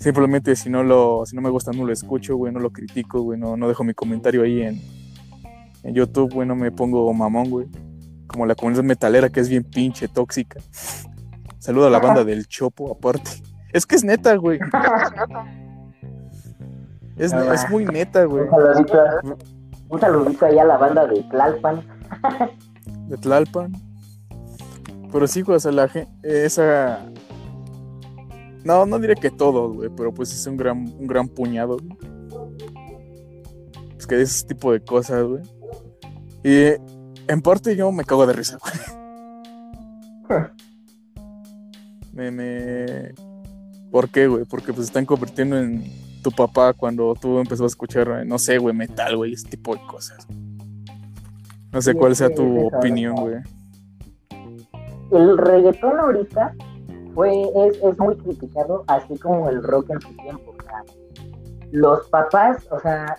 simplemente 0.00 0.56
si 0.56 0.68
no 0.70 0.82
lo, 0.82 1.24
si 1.26 1.36
no 1.36 1.42
me 1.42 1.50
gusta 1.50 1.70
no 1.72 1.84
lo 1.86 1.92
escucho, 1.92 2.36
güey, 2.36 2.52
no 2.52 2.58
lo 2.58 2.70
critico, 2.70 3.20
güey, 3.22 3.38
no, 3.38 3.56
no 3.56 3.68
dejo 3.68 3.84
mi 3.84 3.94
comentario 3.94 4.42
ahí 4.42 4.62
en, 4.62 4.80
en 5.84 5.94
YouTube, 5.94 6.32
güey, 6.34 6.48
no 6.48 6.56
me 6.56 6.72
pongo 6.72 7.12
mamón, 7.12 7.48
güey. 7.50 7.66
Como 8.26 8.46
la 8.46 8.54
comunidad 8.54 8.82
metalera 8.84 9.28
que 9.28 9.40
es 9.40 9.48
bien 9.48 9.62
pinche 9.64 10.08
tóxica. 10.08 10.60
Saludo 11.58 11.86
a 11.88 11.90
la 11.90 11.98
banda 11.98 12.24
del 12.24 12.46
Chopo, 12.46 12.90
aparte. 12.92 13.30
Es 13.72 13.84
que 13.86 13.96
es 13.96 14.02
neta, 14.04 14.34
güey. 14.36 14.58
Es, 17.16 17.32
ne- 17.34 17.52
es 17.54 17.68
muy 17.68 17.84
neta, 17.84 18.24
güey. 18.24 18.44
Un 18.44 18.50
saludito, 18.50 18.98
un 19.90 20.00
saludito 20.00 20.46
ahí 20.46 20.58
a 20.58 20.64
la 20.64 20.78
banda 20.78 21.06
de 21.06 21.22
Tlalpan. 21.24 21.82
de 23.08 23.16
Tlalpan. 23.18 23.72
Pero 25.12 25.26
sí, 25.26 25.42
güey, 25.42 25.56
o 25.56 25.60
sea, 25.60 25.72
la 25.72 25.90
esa... 26.22 27.00
No, 28.64 28.84
no 28.86 28.98
diré 28.98 29.14
que 29.14 29.30
todos, 29.30 29.74
güey, 29.74 29.90
pero 29.96 30.12
pues 30.12 30.32
es 30.32 30.46
un 30.46 30.56
gran, 30.56 30.78
un 30.98 31.06
gran 31.06 31.28
puñado, 31.28 31.78
güey. 31.78 31.96
Es 33.98 34.06
que 34.06 34.20
ese 34.20 34.46
tipo 34.46 34.72
de 34.72 34.80
cosas, 34.80 35.24
güey. 35.24 35.42
Y 36.44 36.80
en 37.28 37.42
parte 37.42 37.76
yo 37.76 37.90
me 37.92 38.04
cago 38.04 38.26
de 38.26 38.32
risa, 38.32 38.58
güey. 38.58 40.40
Me, 42.12 42.30
me... 42.30 43.14
¿Por 43.90 44.10
qué, 44.10 44.26
güey? 44.26 44.44
Porque 44.44 44.72
pues 44.72 44.88
están 44.88 45.06
convirtiendo 45.06 45.56
en 45.58 45.84
tu 46.22 46.30
papá 46.30 46.72
cuando 46.72 47.14
tú 47.14 47.38
empezó 47.38 47.64
a 47.64 47.68
escuchar, 47.68 48.26
no 48.26 48.38
sé, 48.38 48.58
güey, 48.58 48.74
metal, 48.74 49.16
güey, 49.16 49.32
ese 49.32 49.48
tipo 49.48 49.74
de 49.74 49.80
cosas. 49.86 50.26
No 51.72 51.80
sé 51.80 51.94
cuál 51.94 52.16
sea 52.16 52.28
tu 52.34 52.66
opinión, 52.66 53.14
güey. 53.14 53.36
El 55.12 55.38
reggaetón 55.38 55.98
ahorita 55.98 56.54
fue, 57.14 57.42
es, 57.54 57.82
es 57.82 57.98
muy 57.98 58.16
criticado, 58.16 58.84
así 58.86 59.18
como 59.18 59.48
el 59.48 59.62
rock 59.62 59.90
en 59.90 60.00
su 60.00 60.14
tiempo. 60.16 60.52
o 60.52 61.10
los 61.72 62.08
papás, 62.08 62.66
o 62.70 62.80
sea, 62.80 63.16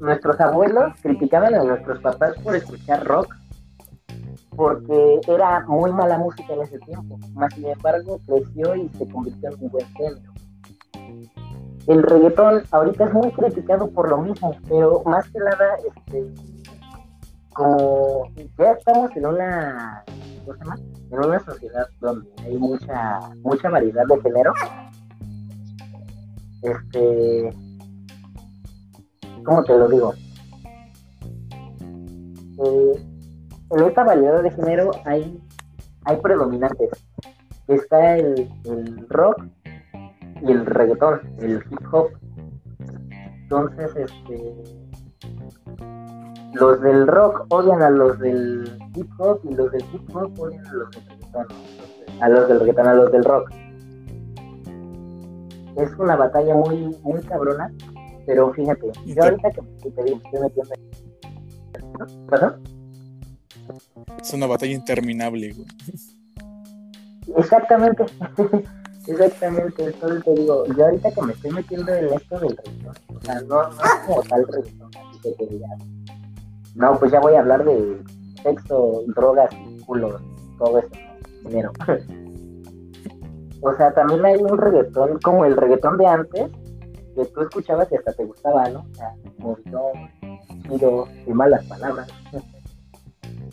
nuestros 0.00 0.40
abuelos 0.40 0.92
criticaban 1.02 1.54
a 1.54 1.62
nuestros 1.62 2.00
papás 2.00 2.34
por 2.42 2.56
escuchar 2.56 3.04
rock, 3.04 3.34
porque 4.54 5.20
era 5.28 5.60
muy 5.66 5.92
mala 5.92 6.18
música 6.18 6.54
en 6.54 6.62
ese 6.62 6.78
tiempo. 6.80 7.18
Más 7.34 7.52
sin 7.54 7.66
embargo, 7.66 8.18
creció 8.26 8.74
y 8.74 8.88
se 8.90 9.08
convirtió 9.08 9.50
en 9.50 9.64
un 9.64 9.70
buen 9.70 9.86
género. 9.94 10.32
El 11.86 12.02
reggaetón 12.02 12.62
ahorita 12.72 13.04
es 13.04 13.12
muy 13.12 13.30
criticado 13.30 13.88
por 13.90 14.10
lo 14.10 14.18
mismo, 14.18 14.56
pero 14.68 15.02
más 15.04 15.30
que 15.30 15.38
nada, 15.38 15.76
este, 15.86 16.26
como 17.56 18.30
ya 18.58 18.72
estamos 18.72 19.10
en 19.16 19.26
una, 19.26 20.04
¿cómo 20.44 20.52
se 20.52 20.64
llama? 20.64 20.76
En 21.10 21.18
una 21.18 21.40
sociedad 21.40 21.86
donde 22.00 22.28
hay 22.44 22.56
mucha, 22.58 23.20
mucha 23.42 23.70
variedad 23.70 24.04
de 24.06 24.20
género, 24.20 24.52
este, 26.62 27.56
¿cómo 29.42 29.64
te 29.64 29.78
lo 29.78 29.88
digo? 29.88 30.14
Eh, 32.58 33.06
en 33.70 33.84
esta 33.84 34.04
variedad 34.04 34.42
de 34.42 34.50
género 34.50 34.90
hay, 35.04 35.42
hay 36.04 36.16
predominantes. 36.18 36.90
Está 37.68 38.16
el, 38.16 38.48
el 38.64 39.08
rock 39.08 39.42
y 40.42 40.52
el 40.52 40.66
reggaetón, 40.66 41.20
el 41.40 41.64
hip 41.70 41.80
hop. 41.90 42.10
Entonces, 43.42 43.90
este, 43.96 44.85
los 46.60 46.80
del 46.80 47.06
rock 47.06 47.46
odian 47.50 47.82
a 47.82 47.90
los 47.90 48.18
del 48.18 48.78
hip 48.94 49.08
hop 49.18 49.40
y 49.44 49.54
los 49.54 49.70
del 49.72 49.84
hip 49.92 50.14
hop 50.16 50.32
odian 50.38 50.66
a 50.66 50.72
los 50.72 50.90
del 50.90 51.04
reggaetón, 51.06 51.46
a 52.20 52.28
los 52.28 52.48
del 52.48 52.60
reggaetón, 52.60 52.86
a 52.88 52.94
los 52.94 53.12
del 53.12 53.24
rock. 53.24 53.50
Es 55.76 55.90
una 55.98 56.16
batalla 56.16 56.54
muy, 56.54 56.96
muy 57.02 57.20
cabrona, 57.22 57.72
pero 58.26 58.52
fíjate, 58.52 58.90
yo 59.06 59.22
ahorita 59.22 59.50
que 59.50 59.60
que 59.82 59.90
te 59.90 60.04
digo, 60.04 60.20
estoy 60.24 60.40
metiendo 60.40 60.74
en- 60.74 62.26
¿Perdón? 62.26 62.62
Es 64.20 64.32
una 64.32 64.46
batalla 64.46 64.72
interminable, 64.72 65.52
güey. 65.52 65.66
Exactamente, 67.36 68.04
exactamente, 69.06 69.84
entonces 69.84 70.24
te 70.24 70.34
digo, 70.34 70.64
yo 70.66 70.84
ahorita 70.84 71.10
que 71.12 71.22
me 71.22 71.32
estoy 71.32 71.50
metiendo 71.50 71.92
en 71.92 72.04
esto 72.14 72.38
del 72.40 72.56
reggaetón, 72.56 72.94
o 73.16 73.20
sea, 73.20 73.40
no, 73.42 73.62
no 73.62 73.68
es 73.70 73.90
como 74.06 74.22
tal 74.22 74.46
reggaetón, 74.46 74.90
así 74.96 75.20
que 75.20 75.30
te 75.32 75.46
digas, 75.46 75.70
no, 76.76 76.98
pues 76.98 77.10
ya 77.10 77.20
voy 77.20 77.34
a 77.34 77.40
hablar 77.40 77.64
de 77.64 78.02
sexo, 78.42 79.02
drogas, 79.08 79.50
culos, 79.86 80.20
todo 80.58 80.78
eso, 80.78 80.90
dinero. 81.44 81.72
o 83.62 83.74
sea, 83.74 83.92
también 83.94 84.24
hay 84.24 84.36
un 84.36 84.58
reggaetón 84.58 85.18
como 85.20 85.46
el 85.46 85.56
reggaetón 85.56 85.96
de 85.96 86.06
antes, 86.06 86.50
que 87.14 87.24
tú 87.24 87.40
escuchabas 87.40 87.90
y 87.90 87.96
hasta 87.96 88.12
te 88.12 88.24
gustaba, 88.24 88.68
¿no? 88.68 88.80
O 88.80 88.94
sea, 88.94 89.14
movidón, 89.38 90.10
giro 90.68 91.08
y 91.26 91.32
malas 91.32 91.64
palabras. 91.64 92.08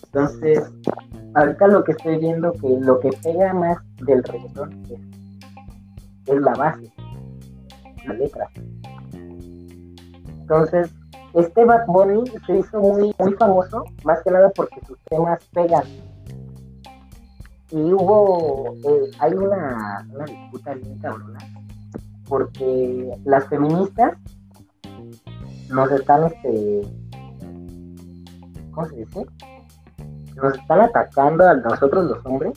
Entonces, 0.03 0.69
ahorita 1.33 1.67
lo 1.67 1.83
que 1.86 1.93
estoy 1.93 2.17
viendo 2.17 2.51
que 2.51 2.77
lo 2.81 2.99
que 2.99 3.09
pega 3.23 3.53
más 3.53 3.77
del 4.05 4.21
reggaetón 4.21 4.83
es, 4.91 4.99
es 6.27 6.41
la 6.41 6.53
base, 6.55 6.91
la 8.05 8.13
letra. 8.15 8.49
Entonces, 10.41 10.93
este 11.34 11.65
Bad 11.65 11.86
Bunny 11.88 12.24
se 12.46 12.60
hizo 12.60 12.80
muy, 12.80 13.13
muy 13.17 13.34
famoso, 13.34 13.84
más 14.04 14.22
que 14.22 14.32
nada 14.32 14.52
porque 14.56 14.80
sus 14.86 14.98
temas 15.10 15.43
pegan. 15.54 15.84
Y 17.72 17.91
hubo, 17.91 18.76
eh, 18.76 19.12
hay 19.19 19.34
una, 19.34 20.08
una 20.13 20.26
disputa 20.26 20.76
bien 20.76 21.00
cabrona, 21.00 21.39
porque 22.28 23.17
las 23.26 23.48
feministas 23.48 24.13
nos 25.69 25.91
están, 25.91 26.26
este, 26.26 26.82
¿cómo 28.72 28.88
se 28.89 28.96
dice? 28.98 29.26
Nos 30.36 30.56
están 30.56 30.82
atacando 30.82 31.48
a 31.48 31.56
nosotros 31.56 32.06
los 32.06 32.26
hombres. 32.26 32.54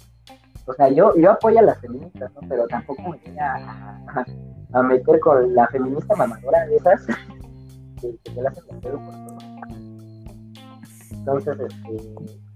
O 0.66 0.74
sea, 0.74 0.88
yo, 0.88 1.14
yo 1.16 1.30
apoyo 1.30 1.60
a 1.60 1.62
las 1.62 1.78
feministas, 1.78 2.30
¿no? 2.34 2.40
Pero 2.48 2.66
tampoco 2.66 3.00
me 3.02 3.08
voy 3.16 3.38
a, 3.38 4.24
a, 4.72 4.82
meter 4.82 5.20
con 5.20 5.54
la 5.54 5.66
feminista 5.68 6.14
mamadora 6.16 6.66
de 6.66 6.76
esas 6.76 7.06
que, 8.00 8.16
que 8.24 8.30
te 8.30 8.42
la 8.42 8.50
hacen 8.50 8.64
por 8.66 8.80
todo. 8.80 9.38
Entonces, 11.10 11.56
este 11.60 12.46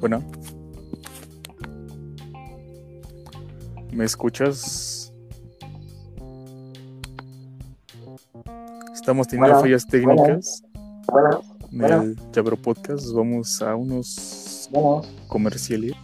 Bueno. 0.00 0.24
¿Me 3.92 4.04
escuchas? 4.04 5.12
Estamos 8.94 9.28
teniendo 9.28 9.60
fallas 9.60 9.86
técnicas. 9.86 10.62
Bueno, 11.70 12.02
en 12.02 12.10
el 12.10 12.30
Chabro 12.30 12.56
Podcast. 12.56 13.12
Vamos 13.12 13.60
a 13.60 13.74
unos 13.74 14.70
comerciales. 15.28 15.94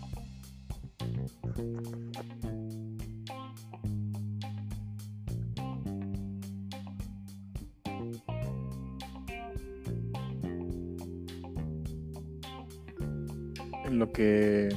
Que 14.16 14.70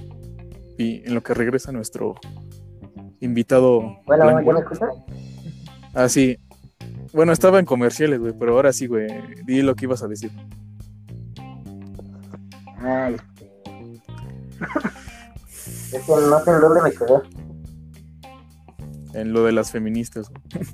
y 0.78 1.06
en 1.06 1.15
lo 1.15 1.23
que 1.23 1.34
regresa 1.34 1.71
nuestro 1.71 2.15
invitado. 3.21 3.97
Bueno, 4.06 4.41
¿ya 4.41 4.52
me 4.54 4.60
escuchas? 4.60 4.89
Ah, 5.93 6.10
sí. 6.10 6.38
Bueno, 7.13 7.32
estaba 7.32 7.60
en 7.60 7.65
comerciales, 7.65 8.19
güey, 8.19 8.34
pero 8.38 8.54
ahora 8.54 8.71
sí, 8.71 8.88
güey. 8.88 9.08
Di 9.45 9.62
lo 9.62 9.75
que 9.75 9.86
ibas 9.86 10.04
a 10.04 10.08
decir. 10.08 10.32
Ah, 12.78 13.10
este. 13.10 13.52
es 15.97 16.04
que 16.04 16.12
no 16.12 16.39
sé 16.39 16.52
en 16.52 16.62
dónde 16.62 16.82
me 16.82 16.91
quedé. 16.91 17.19
En 19.13 19.34
lo 19.34 19.43
de 19.43 19.52
las 19.54 19.71
feministas, 19.71 20.30
güey. 20.30 20.65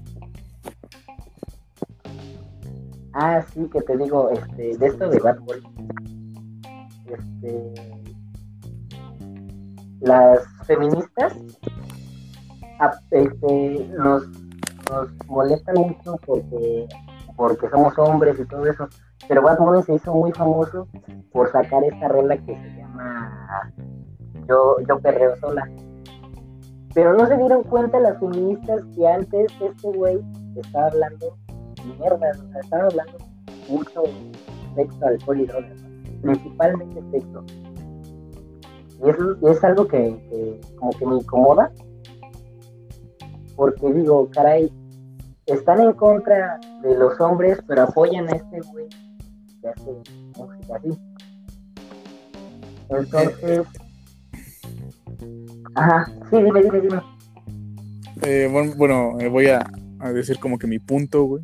Ah, 3.13 3.45
sí, 3.53 3.69
que 3.71 3.81
te 3.81 3.97
digo, 3.97 4.29
este, 4.29 4.77
de 4.77 4.87
esto 4.87 5.09
de 5.09 5.19
Bad 5.19 5.39
Boy. 5.39 5.63
Este. 7.07 7.94
Las 10.01 10.39
feministas 10.65 11.33
este, 13.11 13.87
nos, 13.97 14.27
nos 14.89 15.09
molestan 15.27 15.75
mucho 15.75 16.17
porque, 16.25 16.87
porque 17.35 17.69
somos 17.69 17.97
hombres 17.97 18.39
y 18.39 18.45
todo 18.45 18.65
eso. 18.65 18.87
Pero 19.27 19.41
Bad 19.41 19.59
Bunny 19.59 19.83
se 19.83 19.95
hizo 19.95 20.13
muy 20.13 20.31
famoso 20.33 20.87
por 21.31 21.51
sacar 21.51 21.83
esta 21.83 22.07
rola 22.07 22.37
que 22.37 22.55
se 22.55 22.77
llama 22.77 23.73
Yo, 24.47 24.77
yo 24.87 24.99
perreo 24.99 25.35
sola. 25.37 25.67
Pero 26.93 27.13
no 27.13 27.25
se 27.27 27.37
dieron 27.37 27.63
cuenta 27.63 27.99
las 27.99 28.19
feministas 28.19 28.81
que 28.95 29.07
antes 29.07 29.51
este 29.59 29.91
güey 29.91 30.19
estaba 30.55 30.87
hablando 30.87 31.37
mierda, 31.99 32.31
o 32.53 32.59
estaba 32.59 32.83
hablando 32.83 33.17
mucho 33.69 34.03
sexo, 34.75 35.05
alcohol 35.05 35.41
y 35.41 35.45
drogas, 35.45 35.83
principalmente 36.21 37.01
sexo. 37.11 37.43
Es 39.07 39.63
algo 39.63 39.87
que, 39.87 40.17
que 40.29 40.61
como 40.77 40.91
que 40.91 41.05
me 41.05 41.15
incomoda 41.17 41.71
porque 43.55 43.93
digo, 43.93 44.29
caray, 44.31 44.71
están 45.45 45.81
en 45.81 45.93
contra 45.93 46.59
de 46.81 46.97
los 46.97 47.19
hombres, 47.19 47.59
pero 47.67 47.83
apoyan 47.83 48.27
a 48.29 48.35
este 48.35 48.61
güey 48.71 48.87
que 49.61 49.67
hace 49.69 49.91
música 50.37 50.75
así. 50.75 50.89
Entonces, 52.89 53.67
ajá, 55.75 56.05
sí, 56.29 56.37
dime, 56.43 56.63
dime, 56.63 56.81
dime. 56.81 57.01
Eh, 58.23 58.49
bueno, 58.51 58.73
bueno 58.77 59.19
eh, 59.19 59.29
voy 59.29 59.47
a, 59.47 59.65
a, 59.99 60.11
decir 60.11 60.39
como 60.39 60.57
que 60.57 60.67
mi 60.67 60.79
punto, 60.79 61.23
güey. 61.23 61.43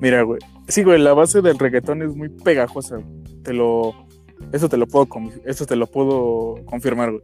Mira, 0.00 0.22
güey. 0.22 0.40
Sí, 0.68 0.82
güey, 0.82 1.00
la 1.00 1.14
base 1.14 1.42
del 1.42 1.58
reggaetón 1.58 2.02
es 2.02 2.14
muy 2.14 2.28
pegajosa. 2.28 2.98
Te 3.42 3.52
lo, 3.52 3.94
eso 4.52 4.68
te 4.68 4.76
lo 4.76 4.86
puedo, 4.86 5.08
eso 5.44 5.66
te 5.66 5.76
lo 5.76 5.86
puedo 5.86 6.64
confirmar, 6.64 7.10
güey. 7.10 7.22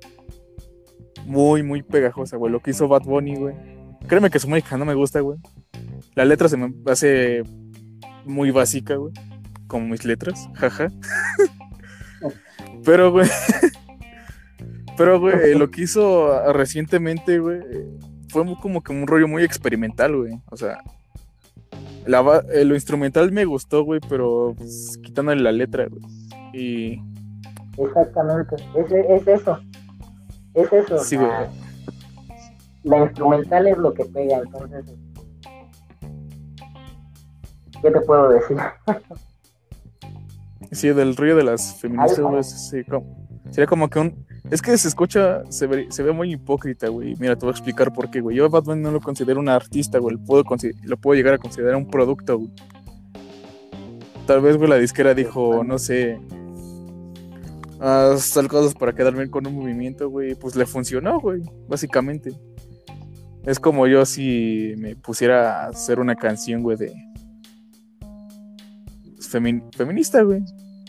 Muy, 1.26 1.62
muy 1.62 1.82
pegajosa, 1.82 2.36
güey. 2.36 2.52
Lo 2.52 2.60
que 2.60 2.70
hizo 2.70 2.88
Bad 2.88 3.02
Bunny, 3.02 3.36
güey 3.36 3.54
Créeme 4.06 4.30
que 4.30 4.38
su 4.38 4.48
música 4.48 4.76
no 4.76 4.84
me 4.84 4.94
gusta, 4.94 5.20
güey. 5.20 5.38
La 6.14 6.24
letra 6.24 6.48
se 6.48 6.56
me 6.56 6.72
hace 6.86 7.42
muy 8.24 8.50
básica, 8.50 8.94
güey. 8.96 9.12
Como 9.66 9.88
mis 9.88 10.04
letras, 10.04 10.48
jaja. 10.54 10.88
Pero, 12.84 13.10
güey. 13.10 13.28
Pero, 14.96 15.20
güey, 15.20 15.54
lo 15.56 15.70
que 15.70 15.82
hizo 15.82 16.52
recientemente, 16.52 17.38
güey, 17.38 17.60
fue 18.28 18.44
como 18.60 18.82
que 18.82 18.92
un 18.92 19.06
rollo 19.06 19.28
muy 19.28 19.44
experimental, 19.44 20.16
güey. 20.16 20.32
O 20.50 20.56
sea, 20.56 20.82
eh, 22.52 22.64
lo 22.64 22.74
instrumental 22.74 23.30
me 23.30 23.44
gustó, 23.44 23.84
güey, 23.84 24.00
pero 24.08 24.54
pues, 24.56 24.98
quitándole 25.02 25.42
la 25.42 25.52
letra, 25.52 25.86
güey. 25.86 26.02
Y. 26.58 27.00
Exactamente, 27.76 28.56
es, 28.74 28.92
es 28.92 29.28
eso. 29.28 29.58
Es 30.54 30.72
eso. 30.72 30.98
Sí, 30.98 31.16
la 32.82 32.98
instrumental 32.98 33.66
es 33.66 33.78
lo 33.78 33.92
que 33.92 34.04
pega, 34.06 34.38
entonces, 34.38 34.84
¿qué 37.82 37.90
te 37.90 38.00
puedo 38.00 38.30
decir? 38.30 38.56
sí, 40.72 40.88
del 40.88 41.16
río 41.16 41.36
de 41.36 41.44
las 41.44 41.74
feministas, 41.80 42.70
sería 43.50 43.66
como 43.66 43.88
que 43.88 43.98
un... 43.98 44.26
Es 44.50 44.62
que 44.62 44.76
se 44.78 44.88
escucha, 44.88 45.42
se 45.50 45.66
ve, 45.66 45.86
se 45.90 46.02
ve 46.02 46.12
muy 46.12 46.32
hipócrita, 46.32 46.88
güey. 46.88 47.14
Mira, 47.18 47.36
te 47.36 47.44
voy 47.44 47.50
a 47.50 47.56
explicar 47.56 47.92
por 47.92 48.10
qué, 48.10 48.20
güey. 48.20 48.36
Yo 48.36 48.46
a 48.46 48.48
Batman 48.48 48.80
no 48.80 48.90
lo 48.90 49.00
considero 49.00 49.40
un 49.40 49.48
artista, 49.48 49.98
güey. 49.98 50.16
Lo 50.16 50.24
puedo, 50.24 50.44
lo 50.84 50.96
puedo 50.96 51.16
llegar 51.16 51.34
a 51.34 51.38
considerar 51.38 51.76
un 51.76 51.90
producto, 51.90 52.38
güey. 52.38 52.50
Tal 54.26 54.40
vez, 54.40 54.56
güey, 54.56 54.70
la 54.70 54.76
disquera 54.76 55.12
dijo, 55.12 55.64
no 55.64 55.78
sé, 55.78 56.18
tal 57.78 58.48
cosas 58.48 58.74
para 58.74 58.92
quedar 58.92 59.14
bien 59.14 59.30
con 59.30 59.46
un 59.46 59.54
movimiento, 59.54 60.08
güey. 60.08 60.34
Pues 60.34 60.56
le 60.56 60.66
funcionó, 60.66 61.20
güey, 61.20 61.42
básicamente. 61.68 62.32
Es 63.44 63.58
como 63.58 63.86
yo 63.86 64.04
si 64.04 64.74
me 64.78 64.96
pusiera 64.96 65.64
a 65.64 65.68
hacer 65.68 66.00
una 66.00 66.14
canción, 66.14 66.62
güey, 66.62 66.76
de. 66.76 66.92
feminista, 69.76 70.22
güey. 70.22 70.44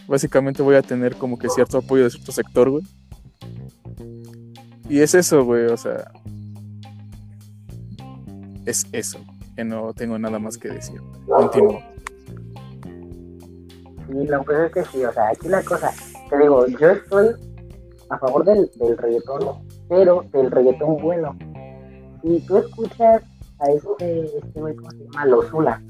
Básicamente 0.07 0.63
voy 0.63 0.75
a 0.75 0.81
tener 0.81 1.15
como 1.15 1.37
que 1.37 1.49
cierto 1.49 1.77
apoyo 1.77 2.03
de 2.03 2.09
cierto 2.09 2.31
sector, 2.31 2.69
güey. 2.69 2.83
Y 4.89 4.99
es 4.99 5.13
eso, 5.13 5.45
güey, 5.45 5.65
o 5.65 5.77
sea. 5.77 6.11
Es 8.65 8.85
eso. 8.91 9.19
Que 9.55 9.63
no 9.63 9.93
tengo 9.93 10.17
nada 10.17 10.39
más 10.39 10.57
que 10.57 10.69
decir. 10.69 10.99
Continúo. 11.27 11.81
Sí, 14.07 14.27
lo 14.27 14.43
que 14.43 14.65
es 14.65 14.71
que 14.71 14.85
sí, 14.85 15.05
o 15.05 15.13
sea, 15.13 15.29
aquí 15.29 15.47
la 15.47 15.61
cosa. 15.61 15.93
Te 16.29 16.37
digo, 16.37 16.67
yo 16.67 16.89
estoy 16.91 17.35
a 18.09 18.17
favor 18.17 18.45
del, 18.45 18.69
del 18.75 18.97
reggaetón, 18.97 19.67
pero 19.87 20.23
del 20.31 20.51
reggaetón 20.51 20.97
bueno 20.97 21.35
y 22.23 22.39
tú 22.41 22.57
escuchas 22.57 23.23
a 23.59 23.71
este, 23.71 24.37
este 24.37 24.59
güey, 24.59 24.75
¿cómo 24.75 24.91
se 24.91 24.97
llama? 24.97 25.25
Lozula. 25.25 25.81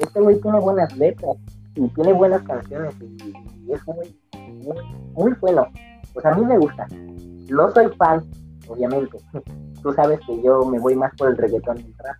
Este 0.00 0.20
güey 0.20 0.40
tiene 0.40 0.60
buenas 0.60 0.96
letras 0.96 1.36
y 1.74 1.88
tiene 1.88 2.12
buenas 2.12 2.42
canciones 2.42 2.94
y, 3.00 3.72
es 3.72 3.86
muy, 3.86 4.18
muy, 5.14 5.32
bueno. 5.40 5.66
Pues 6.14 6.24
a 6.24 6.34
mí 6.34 6.44
me 6.44 6.58
gusta. 6.58 6.86
No 7.50 7.70
soy 7.72 7.88
fan, 7.96 8.24
obviamente. 8.66 9.18
Tú 9.82 9.92
sabes 9.92 10.20
que 10.26 10.42
yo 10.42 10.64
me 10.64 10.78
voy 10.78 10.94
más 10.96 11.14
por 11.16 11.28
el 11.28 11.36
reggaetón 11.36 11.78
y 11.80 11.84
el 11.84 11.94
rap. 11.98 12.16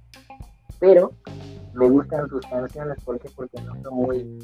Pero 0.78 1.12
me 1.74 1.88
gustan 1.88 2.28
sus 2.28 2.44
canciones. 2.46 3.02
¿Por 3.04 3.18
qué? 3.18 3.28
Porque 3.34 3.60
no 3.62 3.74
son 3.82 3.94
muy 3.94 4.38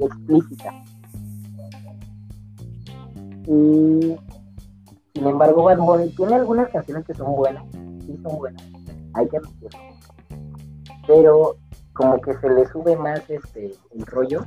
explícitas. 0.00 0.74
Y 3.46 4.16
sin 5.14 5.26
embargo, 5.26 5.64
Bad 5.64 5.78
Bunny 5.78 6.10
tiene 6.10 6.34
algunas 6.34 6.70
canciones 6.70 7.04
que 7.04 7.14
son 7.14 7.34
buenas 7.34 7.64
sí 8.06 8.18
son 8.22 8.38
buenas, 8.38 8.62
hay 9.14 9.28
que 9.28 9.36
admitirlo. 9.36 9.80
Pero 11.06 11.56
como 11.94 12.20
que 12.20 12.34
se 12.34 12.48
le 12.48 12.66
sube 12.66 12.96
más 12.96 13.28
este 13.28 13.74
el 13.94 14.06
rollo. 14.06 14.44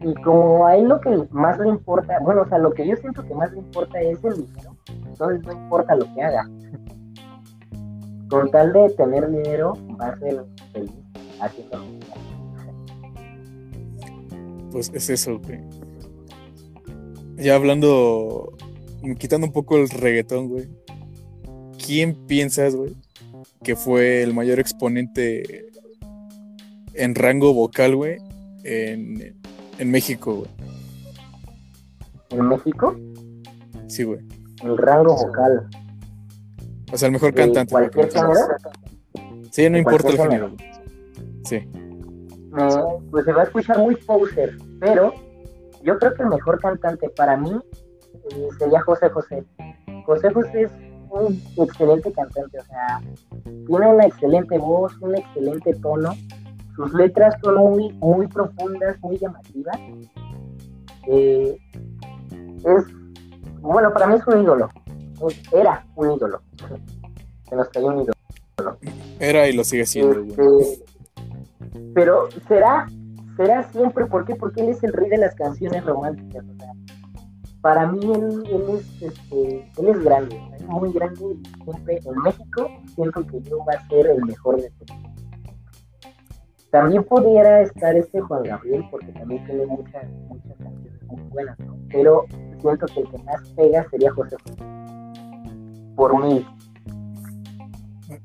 Y 0.00 0.14
como 0.22 0.66
a 0.66 0.76
él 0.76 0.88
lo 0.88 1.00
que 1.00 1.26
más 1.30 1.58
le 1.58 1.68
importa, 1.68 2.18
bueno, 2.20 2.42
o 2.42 2.48
sea, 2.48 2.58
lo 2.58 2.72
que 2.72 2.86
yo 2.86 2.94
siento 2.96 3.22
que 3.22 3.34
más 3.34 3.50
le 3.52 3.60
importa 3.60 3.98
es 4.00 4.22
el 4.22 4.46
dinero. 4.46 4.76
Entonces 4.88 5.42
no 5.46 5.52
importa 5.52 5.96
lo 5.96 6.04
que 6.14 6.22
haga. 6.22 6.46
con 8.28 8.50
tal 8.50 8.72
de 8.72 8.90
tener 8.90 9.30
dinero, 9.30 9.72
va 10.00 10.08
a 10.08 10.18
ser 10.18 10.44
feliz 10.72 10.92
haciendo 11.40 11.78
lo 11.78 11.84
que 11.84 12.06
Pues 14.70 14.90
es 14.92 15.08
eso. 15.08 15.40
Ya 17.36 17.54
hablando, 17.56 18.56
quitando 19.18 19.46
un 19.46 19.52
poco 19.52 19.76
el 19.76 19.88
reggaetón, 19.88 20.48
güey. 20.48 20.68
¿Quién 21.84 22.14
piensas, 22.26 22.74
güey, 22.74 22.94
que 23.62 23.76
fue 23.76 24.22
el 24.22 24.32
mayor 24.32 24.58
exponente 24.60 25.66
en 26.94 27.14
rango 27.14 27.52
vocal, 27.52 27.96
güey, 27.96 28.18
en, 28.62 29.36
en 29.78 29.90
México, 29.90 30.34
güey? 30.36 30.50
¿En 32.30 32.48
México? 32.48 32.96
Sí, 33.88 34.04
güey. 34.04 34.20
El 34.62 34.78
rango 34.78 35.14
vocal. 35.16 35.68
O 36.92 36.96
sea, 36.96 37.06
el 37.06 37.12
mejor 37.12 37.34
¿De 37.34 37.42
cantante. 37.42 37.72
cualquier 37.72 38.10
género? 38.10 38.34
Sí, 39.50 39.64
no 39.68 39.72
¿De 39.74 39.78
importa 39.78 40.08
el 40.08 40.16
género. 40.16 40.56
Sí. 41.44 41.60
Me- 42.52 42.68
pues 43.10 43.24
se 43.24 43.32
va 43.32 43.42
a 43.42 43.44
escuchar 43.44 43.78
muy 43.78 43.96
poser, 43.96 44.56
pero 44.80 45.12
yo 45.84 45.98
creo 45.98 46.14
que 46.14 46.22
el 46.22 46.28
mejor 46.30 46.58
cantante 46.60 47.08
para 47.10 47.36
mí 47.36 47.52
eh, 48.30 48.48
sería 48.58 48.80
José 48.80 49.10
José. 49.10 49.44
José 50.06 50.32
José 50.32 50.62
es 50.62 50.72
un 51.10 51.40
excelente 51.56 52.12
cantante, 52.12 52.58
o 52.58 52.64
sea, 52.64 53.00
tiene 53.66 53.86
una 53.86 54.06
excelente 54.06 54.58
voz, 54.58 54.92
un 55.00 55.14
excelente 55.14 55.74
tono, 55.74 56.12
sus 56.74 56.92
letras 56.94 57.34
son 57.42 57.56
muy, 57.56 57.92
muy 57.94 58.26
profundas, 58.26 58.98
muy 59.00 59.18
llamativas. 59.18 59.78
Eh, 61.06 61.56
es, 62.30 62.84
bueno, 63.60 63.92
para 63.92 64.08
mí 64.08 64.16
es 64.16 64.26
un 64.26 64.42
ídolo, 64.42 64.68
era 65.52 65.86
un 65.94 66.12
ídolo, 66.12 66.40
se 67.48 67.56
nos 67.56 67.68
cayó 67.68 67.86
un 67.88 68.00
ídolo. 68.00 68.78
Era 69.20 69.48
y 69.48 69.52
lo 69.52 69.64
sigue 69.64 69.86
siendo. 69.86 70.20
Este, 70.20 70.84
pero 71.94 72.28
será, 72.48 72.88
será 73.36 73.62
siempre, 73.70 74.06
¿por 74.06 74.24
qué? 74.24 74.34
Porque 74.34 74.62
él 74.62 74.68
es 74.70 74.82
el 74.82 74.92
rey 74.92 75.10
de 75.10 75.18
las 75.18 75.34
canciones 75.34 75.84
románticas. 75.84 76.44
O 76.44 76.56
sea, 76.56 76.72
para 77.60 77.90
mí 77.90 78.00
él, 78.04 78.44
él 78.50 78.64
es, 78.76 79.02
este, 79.02 79.70
él 79.78 79.88
es 79.88 80.04
grande, 80.04 80.38
es 80.54 80.62
muy 80.66 80.92
grande 80.92 81.20
y 81.24 81.64
siempre 81.64 82.00
en 82.04 82.22
México 82.22 82.70
siento 82.94 83.26
que 83.26 83.40
yo 83.42 83.58
va 83.64 83.74
a 83.74 83.88
ser 83.88 84.06
el 84.06 84.24
mejor 84.24 84.60
de 84.60 84.70
todos. 84.70 85.00
También 86.70 87.04
pudiera 87.04 87.62
estar 87.62 87.96
este 87.96 88.20
Juan 88.20 88.42
Gabriel 88.42 88.84
porque 88.90 89.12
también 89.12 89.44
tiene 89.46 89.64
muchas, 89.64 90.10
muchas 90.28 90.56
canciones 90.58 91.02
muy 91.04 91.22
buenas, 91.30 91.58
¿no? 91.60 91.78
pero 91.88 92.26
siento 92.60 92.86
que 92.86 93.00
el 93.00 93.10
que 93.10 93.18
más 93.18 93.48
pega 93.50 93.88
sería 93.90 94.12
José 94.12 94.36
José. 94.42 94.62
Por 95.94 96.22
mí, 96.22 96.44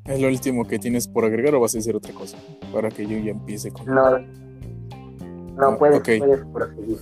¿Es 0.05 0.19
lo 0.19 0.27
último 0.27 0.67
que 0.67 0.79
tienes 0.79 1.07
por 1.07 1.23
agregar 1.23 1.55
o 1.55 1.59
vas 1.59 1.75
a 1.75 1.77
decir 1.77 1.95
otra 1.95 2.13
cosa? 2.13 2.37
Para 2.73 2.89
que 2.89 3.05
yo 3.05 3.17
ya 3.19 3.31
empiece 3.31 3.71
con... 3.71 3.85
no, 3.85 4.17
no 5.59 5.77
puedes, 5.77 5.99
ok. 5.99 6.09
puedes 6.19 6.45
proseguir. 6.53 6.97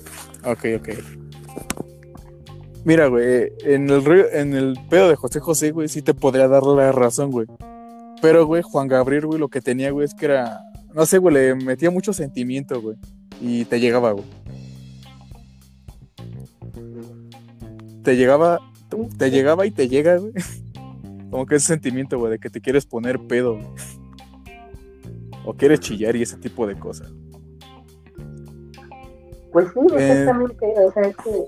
Ok, 0.46 0.66
ok. 0.82 0.90
Mira, 2.86 3.08
güey, 3.08 3.52
en 3.66 3.90
el, 3.90 4.04
río- 4.06 4.32
en 4.32 4.54
el 4.54 4.78
pedo 4.90 5.10
de 5.10 5.16
José 5.16 5.40
José, 5.40 5.72
güey, 5.72 5.90
sí 5.90 6.02
te 6.02 6.14
podría 6.14 6.48
dar 6.48 6.64
la 6.64 6.92
razón, 6.92 7.32
güey. 7.32 7.48
Pero, 8.22 8.46
güey, 8.46 8.62
Juan 8.64 8.88
Gabriel, 8.88 9.26
güey, 9.26 9.40
lo 9.40 9.50
que 9.50 9.62
tenía, 9.62 9.92
güey, 9.92 10.06
es 10.06 10.14
que 10.14 10.26
era... 10.26 10.62
No 10.94 11.06
sé, 11.06 11.18
güey, 11.18 11.34
le 11.36 11.56
metía 11.56 11.92
mucho 11.92 12.14
sentimiento, 12.14 12.82
güey. 12.82 12.96
Y 13.42 13.66
te 13.66 13.80
llegaba, 13.80 14.12
güey. 14.14 14.26
Te 18.04 18.16
llegaba... 18.16 18.60
Te 19.18 19.30
llegaba 19.32 19.66
y 19.66 19.72
te 19.72 19.90
llega, 19.90 20.18
güey. 20.18 20.32
Como 21.30 21.46
que 21.46 21.56
ese 21.56 21.68
sentimiento, 21.68 22.18
güey, 22.18 22.32
de 22.32 22.40
que 22.40 22.50
te 22.50 22.62
quieres 22.62 22.86
poner 22.86 23.20
pedo, 23.28 23.56
güey. 23.56 23.68
O 25.46 25.54
quieres 25.54 25.82
chillar 25.82 26.16
y 26.16 26.22
ese 26.22 26.38
tipo 26.38 26.66
de 26.66 26.76
cosas. 26.80 27.12
Pues 29.52 29.68
sí, 29.74 29.80
Eh. 29.80 30.12
exactamente. 30.12 30.74
O 30.86 30.92
sea, 30.92 31.04
es 31.04 31.18
que 31.18 31.46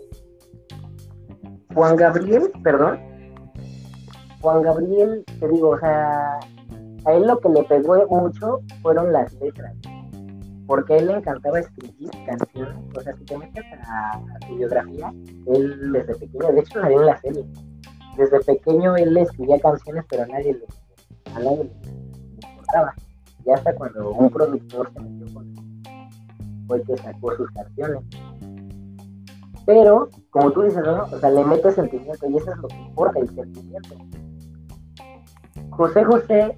Juan 1.74 1.96
Gabriel, 1.96 2.52
perdón. 2.64 3.00
Juan 4.42 4.62
Gabriel, 4.62 5.24
te 5.40 5.48
digo, 5.50 5.70
o 5.70 5.80
sea, 5.80 6.40
a 7.06 7.14
él 7.14 7.28
lo 7.28 7.40
que 7.40 7.50
le 7.50 7.64
pegó 7.64 8.08
mucho 8.08 8.60
fueron 8.82 9.12
las 9.12 9.34
letras. 9.36 9.76
Porque 10.66 10.94
a 10.94 10.98
él 10.98 11.08
le 11.08 11.14
encantaba 11.14 11.60
escribir 11.60 12.10
canciones. 12.26 12.76
O 12.96 13.02
sea, 13.02 13.16
si 13.18 13.26
te 13.26 13.38
metes 13.38 13.66
a, 13.88 14.12
a 14.12 14.48
su 14.48 14.56
biografía, 14.56 15.12
él 15.48 15.92
desde 15.92 16.16
pequeño, 16.16 16.52
de 16.54 16.60
hecho, 16.60 16.80
salió 16.82 17.00
en 17.02 17.06
la 17.08 17.18
serie. 17.22 17.46
Desde 18.18 18.40
pequeño 18.42 18.96
él 18.96 19.14
le 19.14 19.22
escribía 19.22 19.60
canciones, 19.60 20.04
pero 20.10 20.24
a 20.24 20.28
nadie 20.28 20.54
le, 20.54 20.66
a 21.34 21.40
nadie 21.40 21.64
le 21.64 22.48
importaba. 22.50 22.94
Y 23.46 23.50
hasta 23.52 23.74
cuando 23.76 24.12
un 24.12 24.30
productor 24.30 24.92
se 24.94 25.00
metió 25.00 25.34
con 25.34 25.48
él, 25.48 25.56
fue 26.70 26.82
que 26.84 26.96
sacó 26.98 27.36
sus 27.36 27.52
canciones. 27.52 28.04
Pero, 29.66 30.10
como 30.30 30.52
tú 30.52 30.62
dices, 30.62 30.82
¿no? 30.86 31.04
O 31.04 31.20
sea, 31.20 31.30
le 31.32 31.44
mete 31.44 31.72
sentimiento 31.72 32.30
y 32.30 32.38
eso 32.38 32.52
es 32.52 32.58
lo 32.58 32.68
que 32.68 32.76
importa, 32.76 33.20
el 33.20 33.28
sentimiento. 33.28 33.96
José 35.72 36.04
José 36.06 36.58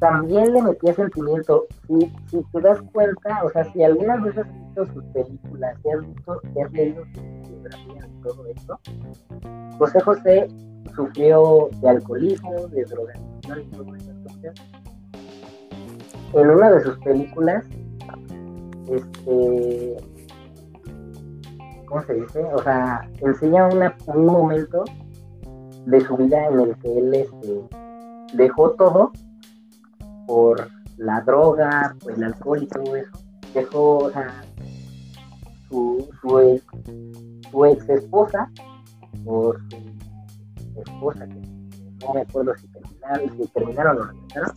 también 0.00 0.52
le 0.52 0.62
metía 0.62 0.94
sentimiento. 0.94 1.66
Si, 1.86 2.12
si 2.30 2.42
te 2.52 2.60
das 2.60 2.82
cuenta, 2.92 3.42
o 3.44 3.50
sea, 3.50 3.64
si 3.72 3.82
algunas 3.82 4.22
veces 4.22 4.44
has 4.44 4.52
visto 4.52 4.86
sus 4.86 5.04
películas, 5.06 5.78
si 5.82 5.90
has 5.90 6.00
visto, 6.06 6.40
si 6.52 6.60
has 6.60 6.72
leído 6.72 7.04
su 7.14 7.20
biografía 7.22 8.08
y 8.08 8.22
todo 8.22 8.46
esto, 8.46 8.80
José 9.78 10.00
José 10.00 10.48
sufrió 10.94 11.68
de 11.80 11.88
alcoholismo, 11.88 12.52
de 12.68 12.84
drogadicción 12.84 13.60
y 13.60 13.64
todo 13.76 13.94
eso. 13.94 14.10
En 16.34 16.50
una 16.50 16.70
de 16.70 16.80
sus 16.82 16.98
películas, 16.98 17.64
este, 18.88 19.96
¿cómo 21.86 22.02
se 22.02 22.14
dice? 22.14 22.44
O 22.54 22.62
sea, 22.62 23.08
enseña 23.20 23.66
una, 23.68 23.96
un 24.06 24.26
momento 24.26 24.84
de 25.86 26.00
su 26.00 26.16
vida 26.16 26.46
en 26.48 26.60
el 26.60 26.76
que 26.78 26.98
él 26.98 27.14
este, 27.14 27.68
dejó 28.34 28.70
todo 28.72 29.12
por 30.26 30.68
la 30.96 31.20
droga, 31.20 31.94
por 32.02 32.12
el 32.12 32.24
alcohol 32.24 32.62
y 32.62 32.66
todo 32.66 32.96
eso. 32.96 33.10
Dejó, 33.52 33.98
o 33.98 34.10
sea, 34.10 34.42
su, 35.68 36.08
su, 36.20 36.38
ex, 36.40 36.64
su 37.50 37.64
ex 37.66 37.88
esposa 37.88 38.50
o 39.26 39.54
su 39.54 40.80
esposa, 40.80 41.26
que 41.26 41.40
no 42.04 42.14
me 42.14 42.20
acuerdo 42.22 42.54
si 42.56 42.68
terminaron, 42.68 43.36
si 43.36 43.46
terminaron 43.48 43.98
o 43.98 44.04
no 44.04 44.12
terminaron. 44.12 44.54